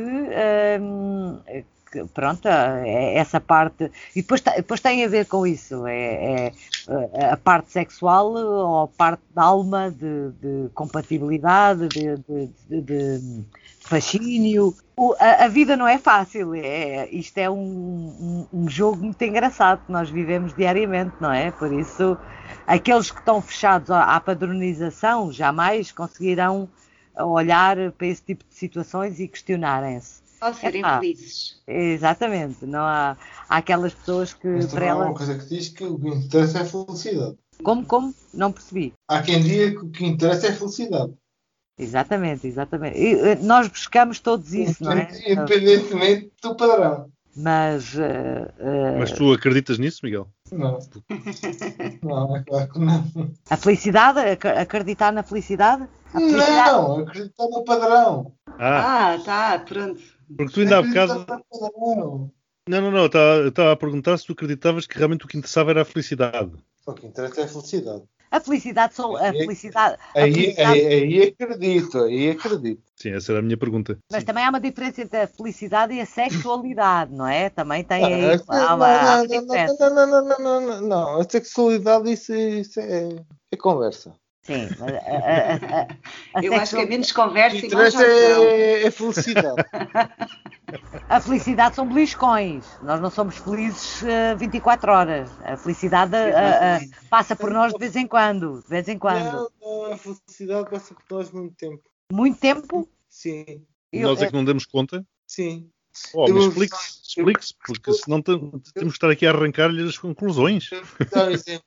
hum, 0.81 1.41
pronto, 2.15 2.47
é 2.49 3.15
essa 3.17 3.41
parte. 3.41 3.91
E 4.15 4.23
depois, 4.23 4.41
depois 4.41 4.81
tem 4.81 5.05
a 5.05 5.09
ver 5.09 5.27
com 5.27 5.47
isso, 5.47 5.87
é, 5.87 6.53
é 6.89 7.25
a 7.31 7.37
parte 7.37 7.73
sexual 7.73 8.33
ou 8.33 8.83
a 8.85 8.89
parte 8.89 9.23
da 9.35 9.43
alma, 9.43 9.91
de, 9.91 10.31
de 10.41 10.69
compatibilidade, 10.75 11.89
de, 11.89 12.17
de, 12.69 12.81
de 12.83 13.45
fascínio. 13.81 14.75
O, 14.97 15.15
a, 15.19 15.45
a, 15.45 15.49
vida 15.49 15.77
não 15.77 15.89
é 15.89 15.99
fácil, 15.99 16.55
é, 16.55 17.09
isto 17.11 17.39
é 17.39 17.49
um, 17.49 17.57
um, 17.57 18.47
um, 18.53 18.69
jogo 18.69 19.03
muito 19.03 19.23
engraçado 19.23 19.85
que 19.87 19.93
nós 19.93 20.11
vivemos 20.11 20.55
diariamente, 20.55 21.15
não 21.21 21.33
é? 21.33 21.51
Por 21.51 21.73
isso, 21.73 22.17
aqueles 22.67 23.11
que 23.11 23.19
estão 23.19 23.41
fechados 23.41 23.91
à 23.91 24.21
padronização 24.21 25.33
jamais 25.33 25.91
conseguirão 25.91 26.69
olhar 27.17 27.77
para 27.93 28.07
esse 28.07 28.23
tipo 28.23 28.45
de 28.49 28.55
situações 28.55 29.19
e 29.21 29.27
questionarem-se. 29.27 30.21
Só 30.43 30.55
serem 30.55 30.83
é, 30.83 30.95
felizes. 30.99 31.61
Exatamente. 31.67 32.65
Não 32.65 32.81
há, 32.81 33.17
há 33.49 33.57
aquelas 33.57 33.93
pessoas 33.93 34.33
que. 34.33 34.49
Mas 34.49 34.73
para 34.73 34.87
ela... 34.87 35.05
uma 35.07 35.15
coisa 35.15 35.39
que 35.39 35.47
diz 35.47 35.69
que 35.69 35.85
o 35.85 35.99
que 35.99 36.09
interessa 36.09 36.59
é 36.59 36.63
a 36.63 36.65
felicidade. 36.65 37.37
Como, 37.63 37.85
como? 37.85 38.15
Não 38.33 38.51
percebi. 38.51 38.95
Há 39.07 39.21
quem 39.21 39.43
diga 39.43 39.79
que 39.79 39.85
o 39.85 39.91
que 39.91 40.07
interessa 40.07 40.47
é 40.47 40.51
a 40.51 40.57
felicidade. 40.57 41.13
Exatamente, 41.79 42.47
exatamente. 42.47 42.99
E, 42.99 43.15
eh, 43.15 43.35
nós 43.37 43.69
buscamos 43.69 44.21
todos 44.21 44.53
isso, 44.53 44.83
não 44.83 44.93
é? 44.93 45.09
Independentemente 45.31 46.33
do 46.43 46.55
padrão. 46.55 47.11
Mas. 47.37 47.95
Uh, 47.95 48.49
uh... 48.59 48.99
Mas 48.99 49.13
tu 49.13 49.33
acreditas 49.33 49.79
nisso, 49.79 50.01
Miguel? 50.03 50.29
Não. 50.51 50.79
não, 52.03 52.37
é 52.37 52.43
claro 52.43 52.73
que 52.73 52.79
não. 52.79 53.05
A 53.49 53.57
felicidade? 53.57 54.19
Acreditar 54.59 55.13
na 55.13 55.23
felicidade? 55.23 55.87
felicidade... 56.11 56.71
Não, 56.71 56.99
acreditar 57.01 57.45
no 57.45 57.65
padrão. 57.65 58.33
Ah, 58.59 59.15
ah 59.15 59.19
tá, 59.25 59.59
pronto. 59.61 60.01
Porque 60.37 60.53
tu 60.53 60.61
ainda 60.61 60.79
há 60.79 60.83
bocado. 60.83 61.27
Não, 62.69 62.81
não, 62.81 62.91
não. 62.91 63.01
Eu 63.03 63.49
estava 63.49 63.73
a 63.73 63.77
perguntar 63.77 64.19
se 64.19 64.27
tu 64.27 64.33
acreditavas 64.33 64.87
que 64.87 64.97
realmente 64.97 65.25
o 65.25 65.29
que 65.29 65.37
interessava 65.37 65.71
era 65.71 65.83
a 65.83 65.85
felicidade. 65.85 66.53
O 66.87 66.93
que 66.93 67.07
interessa 67.07 67.41
é 67.41 67.45
a 67.45 67.49
felicidade. 67.49 68.03
A 68.31 68.39
felicidade 68.39 68.95
são 68.95 69.17
a 69.17 69.33
felicidade. 69.33 69.97
A 70.15 70.21
aí, 70.21 70.33
felicidade... 70.33 70.81
Aí, 70.81 70.87
aí, 70.87 71.23
acredito, 71.23 71.99
aí 71.99 72.31
acredito. 72.31 72.83
Sim, 72.95 73.11
essa 73.11 73.33
era 73.33 73.41
a 73.41 73.43
minha 73.43 73.57
pergunta. 73.57 73.99
Mas 74.11 74.21
Sim. 74.21 74.27
também 74.27 74.45
há 74.45 74.51
uma 74.51 74.61
diferença 74.61 75.03
entre 75.03 75.19
a 75.19 75.27
felicidade 75.27 75.95
e 75.95 76.01
a 76.01 76.07
sexualidade, 76.07 77.13
não 77.13 77.27
é? 77.27 77.51
Também 77.51 77.83
tem 77.83 78.05
aí. 78.05 78.41
uma, 78.49 78.57
há 78.57 78.75
uma 78.77 79.27
diferença. 79.27 79.91
Não, 79.91 80.07
não, 80.07 80.07
não, 80.07 80.29
não, 80.29 80.39
não, 80.39 80.61
não, 80.61 80.81
não. 80.81 81.21
A 81.21 81.29
sexualidade, 81.29 82.13
isso, 82.13 82.33
isso 82.33 82.79
é, 82.79 83.17
é 83.51 83.57
conversa. 83.57 84.15
Sim, 84.43 84.69
mas 84.79 84.95
a, 84.95 84.97
a, 84.97 85.83
a, 85.83 86.43
eu 86.43 86.55
acho 86.55 86.75
que 86.75 86.83
é 86.83 86.87
menos 86.87 87.13
conversa 87.13 87.67
e 87.67 87.71
mais 87.75 87.95
é, 87.95 88.85
é 88.85 88.91
felicidade. 88.91 89.63
a 91.09 91.21
felicidade 91.21 91.75
são 91.77 91.87
beliscões. 91.87 92.65
Nós 92.83 93.01
não 93.01 93.11
somos 93.11 93.37
felizes 93.37 94.01
uh, 94.03 94.39
24 94.39 94.91
horas. 94.91 95.31
A 95.45 95.57
felicidade 95.59 96.15
uh, 96.15 96.85
uh, 96.85 97.09
passa 97.11 97.37
por 97.37 97.51
nós 97.51 97.73
de 97.73 97.79
vez 97.79 97.95
em 97.97 98.07
quando. 98.07 98.63
De 98.63 98.69
vez 98.69 98.89
em 98.89 98.99
quando. 98.99 99.33
Não, 99.33 99.51
não, 99.61 99.93
a 99.93 99.97
felicidade 99.99 100.71
passa 100.71 100.95
por 100.95 101.19
nós 101.19 101.31
muito 101.31 101.55
tempo. 101.57 101.83
Muito 102.11 102.41
tempo? 102.41 102.89
Sim. 103.11 103.67
Eu, 103.93 104.09
nós 104.09 104.23
é 104.23 104.27
que 104.27 104.33
não 104.33 104.45
demos 104.45 104.65
conta? 104.65 105.05
Sim. 105.27 105.71
Oh, 106.15 106.27
Eu 106.29 106.35
mas 106.35 106.45
explique-se, 106.47 107.01
explique-se, 107.09 107.55
porque 107.67 107.93
senão 107.93 108.21
te- 108.23 108.39
temos 108.75 108.93
que 108.93 108.97
estar 108.99 109.11
aqui 109.11 109.27
a 109.27 109.31
arrancar-lhe 109.31 109.83
as 109.83 109.99
conclusões. 109.99 110.71
Eu 110.73 110.85
vou 110.85 111.07
dar 111.11 111.29
um 111.29 111.31
exemplo. 111.31 111.65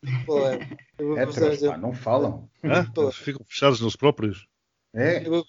Eu 0.98 1.08
vou 1.08 1.18
É, 1.18 1.26
dar 1.26 1.44
um 1.44 1.52
exemplo. 1.52 1.82
não 1.82 1.94
falam. 1.94 2.50
Hã? 2.64 2.92
Eles 2.98 3.16
ficam 3.16 3.44
fechados 3.46 3.80
nos 3.82 3.96
próprios. 3.96 4.48
É. 4.94 5.26
Eu 5.26 5.32
vou, 5.32 5.46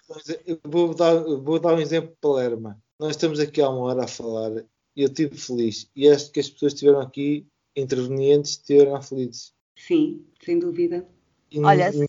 eu 0.47 0.61
vou 0.65 0.95
dar, 0.95 1.15
vou 1.23 1.59
dar 1.61 1.75
um 1.75 1.79
exemplo 1.81 2.11
de 2.11 2.17
Palermo. 2.21 2.75
Nós 2.99 3.11
estamos 3.11 3.39
aqui 3.41 3.61
há 3.61 3.69
uma 3.69 3.81
hora 3.87 4.05
a 4.05 4.09
falar 4.09 4.65
e 4.97 5.03
eu 5.03 5.09
estive 5.09 5.37
feliz. 5.37 5.91
E 5.95 6.09
acho 6.09 6.31
que 6.31 6.41
as 6.41 6.49
pessoas 6.49 6.73
que 6.73 6.77
estiveram 6.77 7.01
aqui, 7.01 7.47
intervenientes, 7.77 8.53
estiveram 8.53 9.01
felizes. 9.03 9.53
Sim, 9.77 10.25
sem 10.43 10.59
dúvida. 10.59 11.07
E 11.51 11.61
Olha, 11.61 11.91
nenhum 11.91 12.07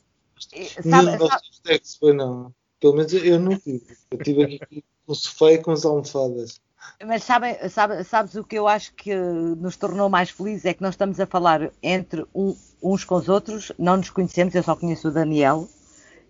Sabe, 0.83 1.17
textos 1.63 1.95
foi 1.95 2.13
não. 2.13 2.53
Pelo 2.85 2.97
menos 2.97 3.13
eu 3.13 3.39
não 3.39 3.57
tive. 3.57 3.81
Eu 4.11 4.17
estive 4.19 4.43
aqui 4.43 4.83
com 5.07 5.11
o 5.11 5.15
sofá 5.15 5.51
e 5.53 5.57
com 5.57 5.71
as 5.71 5.83
almofadas. 5.85 6.61
Mas 7.03 7.23
sabem, 7.23 7.57
sabe, 7.67 8.03
sabes 8.03 8.35
o 8.35 8.43
que 8.43 8.55
eu 8.59 8.67
acho 8.67 8.93
que 8.93 9.11
nos 9.15 9.75
tornou 9.75 10.07
mais 10.07 10.29
felizes? 10.29 10.65
É 10.65 10.73
que 10.75 10.83
nós 10.83 10.93
estamos 10.93 11.19
a 11.19 11.25
falar 11.25 11.71
entre 11.81 12.23
um- 12.35 12.55
uns 12.83 13.03
com 13.03 13.15
os 13.15 13.27
outros, 13.27 13.71
não 13.79 13.97
nos 13.97 14.11
conhecemos, 14.11 14.53
eu 14.53 14.61
só 14.61 14.75
conheço 14.75 15.07
o 15.07 15.11
Daniel, 15.11 15.67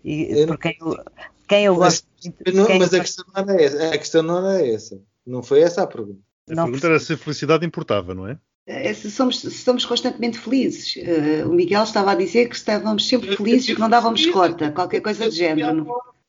e 0.01 0.27
Eu 0.31 0.47
por 0.47 0.57
quem 0.57 0.77
eu, 0.79 0.97
quem 1.45 1.65
eu 1.65 1.75
gosto 1.75 2.07
não- 2.53 2.79
mas 2.79 2.93
eu 2.93 3.01
a 3.01 3.03
questão 3.03 3.25
não 3.35 3.41
era 3.43 3.61
essa. 3.61 3.89
A 3.89 3.97
questão 3.97 4.23
não 4.23 4.49
era 4.49 4.65
essa. 4.65 5.01
Não 5.27 5.43
foi 5.43 5.59
essa 5.59 5.83
a 5.83 5.87
pergunta. 5.87 6.21
A 6.49 6.55
Não 6.55 6.63
pergunta 6.63 6.87
era 6.87 6.99
se 7.01 7.11
a 7.11 7.17
felicidade 7.17 7.65
importava, 7.65 8.15
não 8.15 8.25
é? 8.25 8.37
Eh, 8.65 8.93
se 8.93 9.11
Somos, 9.11 9.41
se 9.41 9.51
somos 9.51 9.85
constantemente 9.85 10.39
felizes. 10.39 10.95
Eh, 10.97 11.43
o 11.45 11.49
Miguel 11.49 11.83
estava 11.83 12.13
a 12.13 12.15
dizer 12.15 12.47
que 12.47 12.55
estávamos 12.55 13.05
sempre 13.09 13.35
felizes, 13.35 13.75
que 13.75 13.79
não 13.79 13.89
dávamos 13.89 14.25
cota, 14.27 14.71
qualquer 14.71 15.01
coisa 15.01 15.29
de 15.29 15.35
género. 15.35 15.85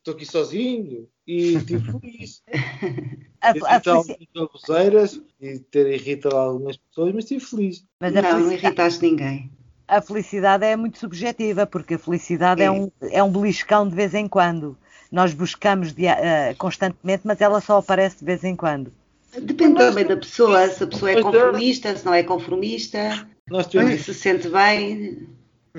Estou 0.06 0.14
aqui 0.14 0.24
sozinho 0.24 1.08
e 1.26 1.54
estive 1.56 1.90
feliz. 1.90 2.40
A, 3.42 3.50
a 3.50 3.54
Irritar 3.56 4.02
baboseiras 4.34 5.20
e 5.40 5.58
ter 5.58 5.86
irritado 5.92 6.36
algumas 6.36 6.76
pessoas, 6.76 7.12
mas 7.12 7.24
estive 7.24 7.44
feliz. 7.44 7.84
mas 8.00 8.12
Não, 8.14 8.22
não 8.22 8.30
felicidade, 8.30 8.64
irritaste 8.66 9.02
ninguém. 9.02 9.50
a 9.86 10.00
felicidade 10.00 10.64
é 10.64 10.74
muito 10.76 10.98
subjetiva, 10.98 11.66
porque 11.66 11.94
a 11.94 11.98
felicidade 11.98 12.62
é, 12.62 12.66
É. 12.66 12.70
um, 12.70 12.90
é 13.02 13.22
um 13.22 13.30
beliscão 13.30 13.88
de 13.88 13.94
vez 13.94 14.14
em 14.14 14.26
quando. 14.28 14.76
Nós 15.12 15.32
buscamos 15.34 15.92
dia- 15.92 16.18
eh, 16.18 16.54
constantemente, 16.54 17.22
mas 17.24 17.40
ela 17.40 17.60
só 17.60 17.78
aparece 17.78 18.18
de 18.20 18.24
vez 18.24 18.42
em 18.44 18.56
quando. 18.56 18.92
Depende 19.40 19.76
também 19.76 20.06
da 20.06 20.16
pessoa, 20.16 20.68
se 20.68 20.82
a 20.82 20.86
pessoa 20.86 21.10
é 21.10 21.18
é. 21.18 21.22
conformista, 21.22 21.96
se 21.96 22.06
não 22.06 22.14
é 22.14 22.22
conformista, 22.22 23.28
tivemos, 23.68 24.00
se 24.02 24.14
sente 24.14 24.48
bem. 24.48 25.28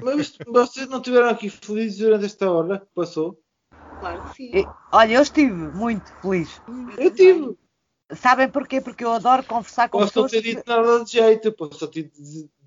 mas 0.02 0.38
vocês 0.48 0.88
não 0.88 0.98
estiveram 0.98 1.30
aqui 1.30 1.50
felizes 1.50 1.98
durante 1.98 2.26
esta 2.26 2.50
hora 2.52 2.80
que 2.80 2.86
passou? 2.94 3.38
Claro 4.00 4.24
que 4.24 4.36
sim. 4.36 4.52
E- 4.54 4.66
Olha, 4.92 5.14
eu 5.14 5.22
estive 5.22 5.52
muito 5.54 6.12
feliz. 6.22 6.62
Eu 6.98 7.12
tive. 7.12 7.58
Sabem 8.14 8.48
porquê? 8.50 8.80
Porque 8.80 9.04
eu 9.04 9.12
adoro 9.12 9.44
conversar 9.44 9.90
com 9.90 10.00
Posso 10.00 10.18
não 10.20 10.26
pessoas. 10.28 10.32
ter 10.32 10.42
que- 10.50 10.56
dito 10.56 10.64
nada 10.70 11.04
de 11.04 11.12
jeito, 11.12 11.52
posso 11.52 11.80
só 11.80 11.88
ter 11.88 12.10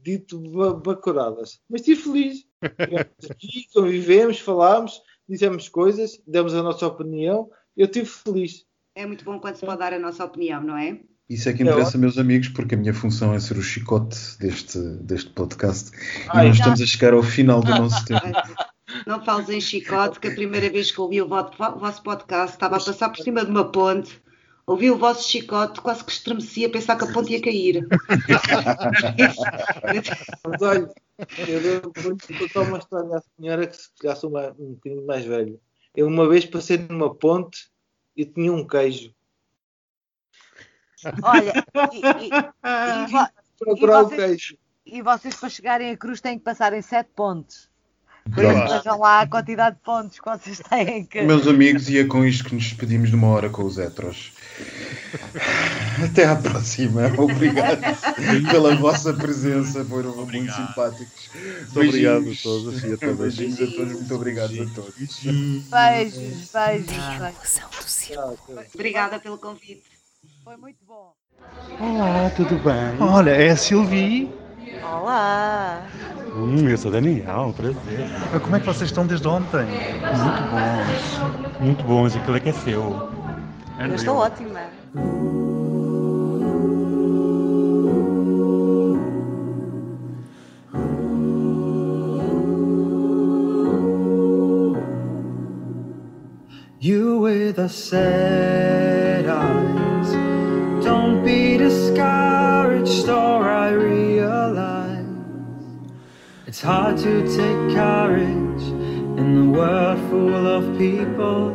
dito 0.02 0.38
ba- 0.50 0.74
bacuradas. 0.74 1.60
Mas 1.68 1.80
estive 1.80 2.02
feliz. 2.02 2.44
Aqui, 3.30 3.66
convivemos, 3.74 4.38
falámos, 4.40 5.00
dissemos 5.28 5.68
coisas, 5.68 6.20
demos 6.26 6.54
a 6.54 6.62
nossa 6.62 6.86
opinião. 6.86 7.48
Eu 7.76 7.86
estive 7.86 8.06
feliz. 8.06 8.64
É 8.94 9.06
muito 9.06 9.24
bom 9.24 9.38
quando 9.38 9.56
se 9.56 9.64
pode 9.64 9.78
dar 9.78 9.94
a 9.94 9.98
nossa 9.98 10.24
opinião, 10.24 10.62
não 10.62 10.76
é? 10.76 11.00
Isso 11.28 11.48
é 11.48 11.52
que 11.54 11.62
É 11.62 11.66
interessa, 11.66 11.96
meus 11.96 12.18
amigos, 12.18 12.48
porque 12.48 12.74
a 12.74 12.78
minha 12.78 12.92
função 12.92 13.32
é 13.32 13.38
ser 13.38 13.56
o 13.56 13.62
chicote 13.62 14.18
deste, 14.40 14.78
deste 14.96 15.30
podcast. 15.30 15.90
E 16.24 16.26
nós 16.36 16.44
já. 16.44 16.50
estamos 16.64 16.80
a 16.82 16.86
chegar 16.86 17.14
ao 17.14 17.22
final 17.22 17.60
do 17.60 17.70
nosso 17.70 18.04
tempo. 18.04 18.20
Não 19.06 19.22
fales 19.24 19.48
em 19.48 19.60
chicote, 19.60 20.18
que 20.20 20.28
a 20.28 20.34
primeira 20.34 20.68
vez 20.70 20.90
que 20.90 21.00
ouvi 21.00 21.20
o 21.22 21.28
vo- 21.28 21.36
o 21.74 21.78
vosso 21.78 22.02
podcast 22.02 22.56
estava 22.56 22.76
a 22.76 22.84
passar 22.84 23.08
por 23.10 23.18
cima 23.22 23.44
de 23.44 23.50
uma 23.50 23.70
ponte, 23.70 24.20
ouvi 24.66 24.90
o 24.90 24.98
vosso 24.98 25.28
chicote, 25.28 25.80
quase 25.80 26.04
que 26.04 26.12
estremecia 26.12 26.66
a 26.66 26.70
pensar 26.70 26.96
que 26.96 27.04
a 27.04 27.12
ponte 27.12 27.32
ia 27.32 27.40
cair. 27.42 27.86
Mas 30.44 30.62
olha, 30.62 30.90
eu 31.48 31.92
vou-lhe 31.96 32.38
contar 32.38 32.60
uma 32.62 32.78
história 32.78 33.16
à 33.16 33.22
senhora 33.36 33.66
que 33.66 33.76
se 33.76 34.28
mais- 34.28 34.58
um 34.58 34.74
bocadinho 34.74 35.06
mais 35.06 35.24
velho. 35.24 35.60
Eu 35.94 36.06
uma 36.06 36.28
vez 36.28 36.44
passei 36.44 36.78
numa 36.78 37.14
ponte 37.14 37.68
e 38.16 38.24
tinha 38.24 38.52
um 38.52 38.66
queijo. 38.66 39.12
Olha, 41.22 41.52
e, 41.92 42.26
e- 42.26 42.28
e 42.28 42.30
Procurar 43.58 44.02
o 44.02 44.08
vocês- 44.08 44.20
queijo. 44.20 44.58
e 44.86 45.02
vocês 45.02 45.34
para 45.34 45.48
chegarem 45.48 45.90
a 45.90 45.96
cruz 45.96 46.20
têm 46.20 46.38
que 46.38 46.44
passar 46.44 46.72
em 46.72 46.80
sete 46.82 47.10
pontos. 47.14 47.69
Vejam 48.26 48.98
lá 48.98 49.20
a 49.20 49.26
quantidade 49.26 49.76
de 49.76 49.82
pontos 49.82 50.18
que 50.18 50.30
vocês 50.30 50.60
têm 50.68 51.04
que. 51.04 51.22
Meus 51.22 51.46
amigos, 51.46 51.88
e 51.88 51.98
é 51.98 52.04
com 52.04 52.24
isto 52.24 52.44
que 52.44 52.54
nos 52.54 52.64
despedimos 52.64 53.10
de 53.10 53.16
uma 53.16 53.28
hora 53.28 53.48
com 53.48 53.64
os 53.64 53.78
heteros. 53.78 54.32
Até 56.04 56.24
à 56.24 56.36
próxima. 56.36 57.12
Obrigado 57.18 57.80
pela 58.50 58.76
vossa 58.76 59.12
presença. 59.12 59.84
Foram 59.84 60.14
muito 60.14 60.52
simpáticos. 60.52 61.30
Muito 61.74 61.88
obrigado 61.88 62.30
a 62.30 62.42
todos 62.42 62.84
e 62.84 62.92
a 62.92 62.96
todas. 62.96 63.36
Beijinhos 63.36 63.60
a 63.60 63.76
todos. 63.76 63.92
Muito 63.92 64.14
obrigado 64.14 64.52
a 64.62 64.74
todos. 64.74 64.94
Beijos, 65.24 66.50
beijos, 66.52 67.60
beijos. 68.12 68.74
Obrigada 68.74 69.18
pelo 69.18 69.38
convite. 69.38 69.82
Foi 70.44 70.56
muito 70.56 70.78
bom. 70.86 71.12
Olá, 71.80 72.30
tudo 72.36 72.56
bem? 72.56 73.00
Olha, 73.00 73.30
é 73.30 73.50
a 73.50 73.56
Silvi. 73.56 74.30
Olá! 74.78 75.82
Hum, 76.34 76.68
eu 76.68 76.78
sou 76.78 76.92
Daniel, 76.92 77.52
prazer. 77.56 78.40
Como 78.40 78.54
é 78.54 78.60
que 78.60 78.66
vocês 78.66 78.88
estão 78.90 79.04
desde 79.04 79.26
ontem? 79.26 79.66
Muito 79.66 80.42
bons. 80.50 81.60
Muito 81.60 81.84
bons, 81.84 82.16
aquilo 82.16 82.36
é 82.36 82.40
que 82.40 82.48
é 82.50 82.52
seu. 82.52 83.10
Eu 83.78 83.94
estou 83.94 84.16
ótima. 84.16 84.60
You 96.82 97.20
with 97.20 97.56
the 97.56 97.68
sad 97.68 98.29
it's 106.60 106.66
hard 106.66 106.98
to 106.98 107.22
take 107.22 107.74
courage 107.74 108.62
in 109.18 109.34
the 109.34 109.58
world 109.58 109.98
full 110.10 110.46
of 110.46 110.76
people. 110.76 111.48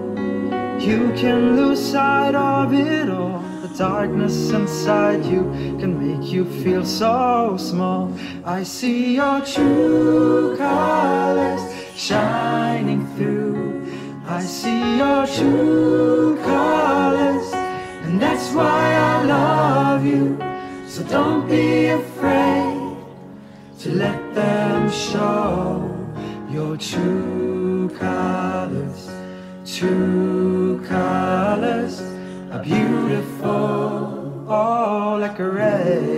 You 0.80 1.14
can 1.16 1.56
lose 1.56 1.80
sight 1.92 2.34
of 2.34 2.74
it 2.74 3.12
all. 3.12 3.40
The 3.62 3.68
darkness 3.78 4.50
inside 4.50 5.24
you 5.24 5.44
can 5.80 5.94
make 6.02 6.28
you 6.32 6.44
feel 6.64 6.84
so 6.84 7.56
small. 7.60 8.12
I 8.44 8.64
see 8.64 9.14
your 9.18 9.42
true 9.42 10.58
colors 10.58 11.62
shining 11.96 13.06
through. 13.16 13.86
I 14.26 14.42
see 14.42 14.98
your 14.98 15.28
true 15.28 16.36
colors, 16.42 17.54
and 18.06 18.20
that's 18.20 18.50
why 18.54 18.96
I 19.12 19.24
love 19.24 20.04
you. 20.04 20.40
So 20.88 21.04
don't 21.04 21.48
be 21.48 21.90
afraid 21.90 22.98
to 23.82 23.92
let 23.92 24.25
them 24.36 24.92
show 24.92 25.90
your 26.50 26.78
true 26.78 27.90
colors. 27.98 29.10
True 29.66 30.86
colors 30.86 32.02
are 32.52 32.62
beautiful, 32.64 34.46
oh, 34.48 35.18
like 35.20 35.40
a 35.40 35.50
rainbow. 35.50 36.15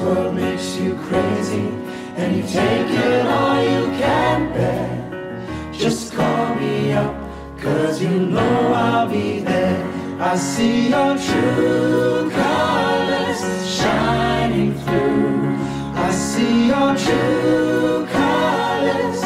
World 0.00 0.34
makes 0.34 0.76
you 0.76 0.94
crazy 1.08 1.68
and 2.16 2.36
you've 2.36 2.50
taken 2.50 3.26
all 3.26 3.62
you 3.62 3.86
can 3.98 4.52
bear. 4.52 5.72
Just 5.72 6.12
call 6.12 6.54
me 6.56 6.92
up, 6.92 7.14
cause 7.60 8.02
you 8.02 8.10
know 8.10 8.72
I'll 8.74 9.08
be 9.08 9.40
there. 9.40 9.84
I 10.20 10.36
see 10.36 10.88
your 10.88 11.16
true 11.16 12.30
colors 12.30 13.40
shining 13.78 14.74
through. 14.82 15.56
I 15.94 16.10
see 16.10 16.66
your 16.66 16.96
true 16.96 18.06
colors, 18.06 19.22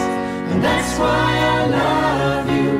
and 0.51 0.63
that's 0.63 0.99
why 0.99 1.29
I 1.57 1.67
love 1.79 2.47
you. 2.59 2.73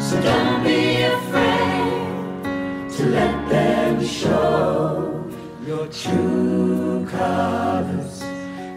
So 0.00 0.20
don't 0.20 0.64
be 0.64 1.02
afraid 1.02 2.90
to 2.96 3.06
let 3.06 3.48
them 3.48 4.04
show 4.04 5.24
your 5.64 5.86
true 5.86 6.71
colors, 7.12 8.20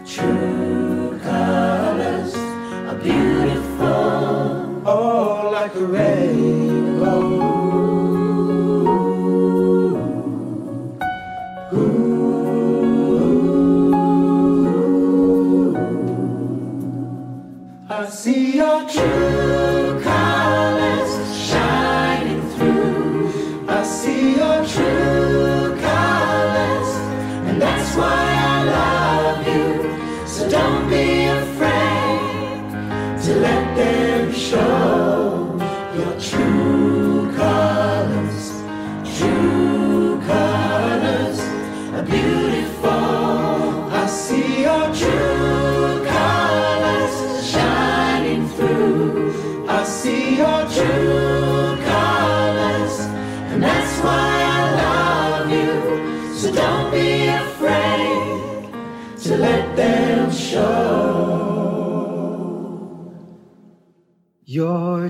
true 0.06 1.18
colors 1.22 2.34
are 2.34 2.98
beautiful, 3.02 4.82
oh, 4.86 5.50
like 5.52 5.74
a 5.74 5.86
rainbow. 5.86 6.55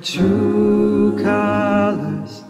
true 0.01 1.17
colors, 1.23 2.45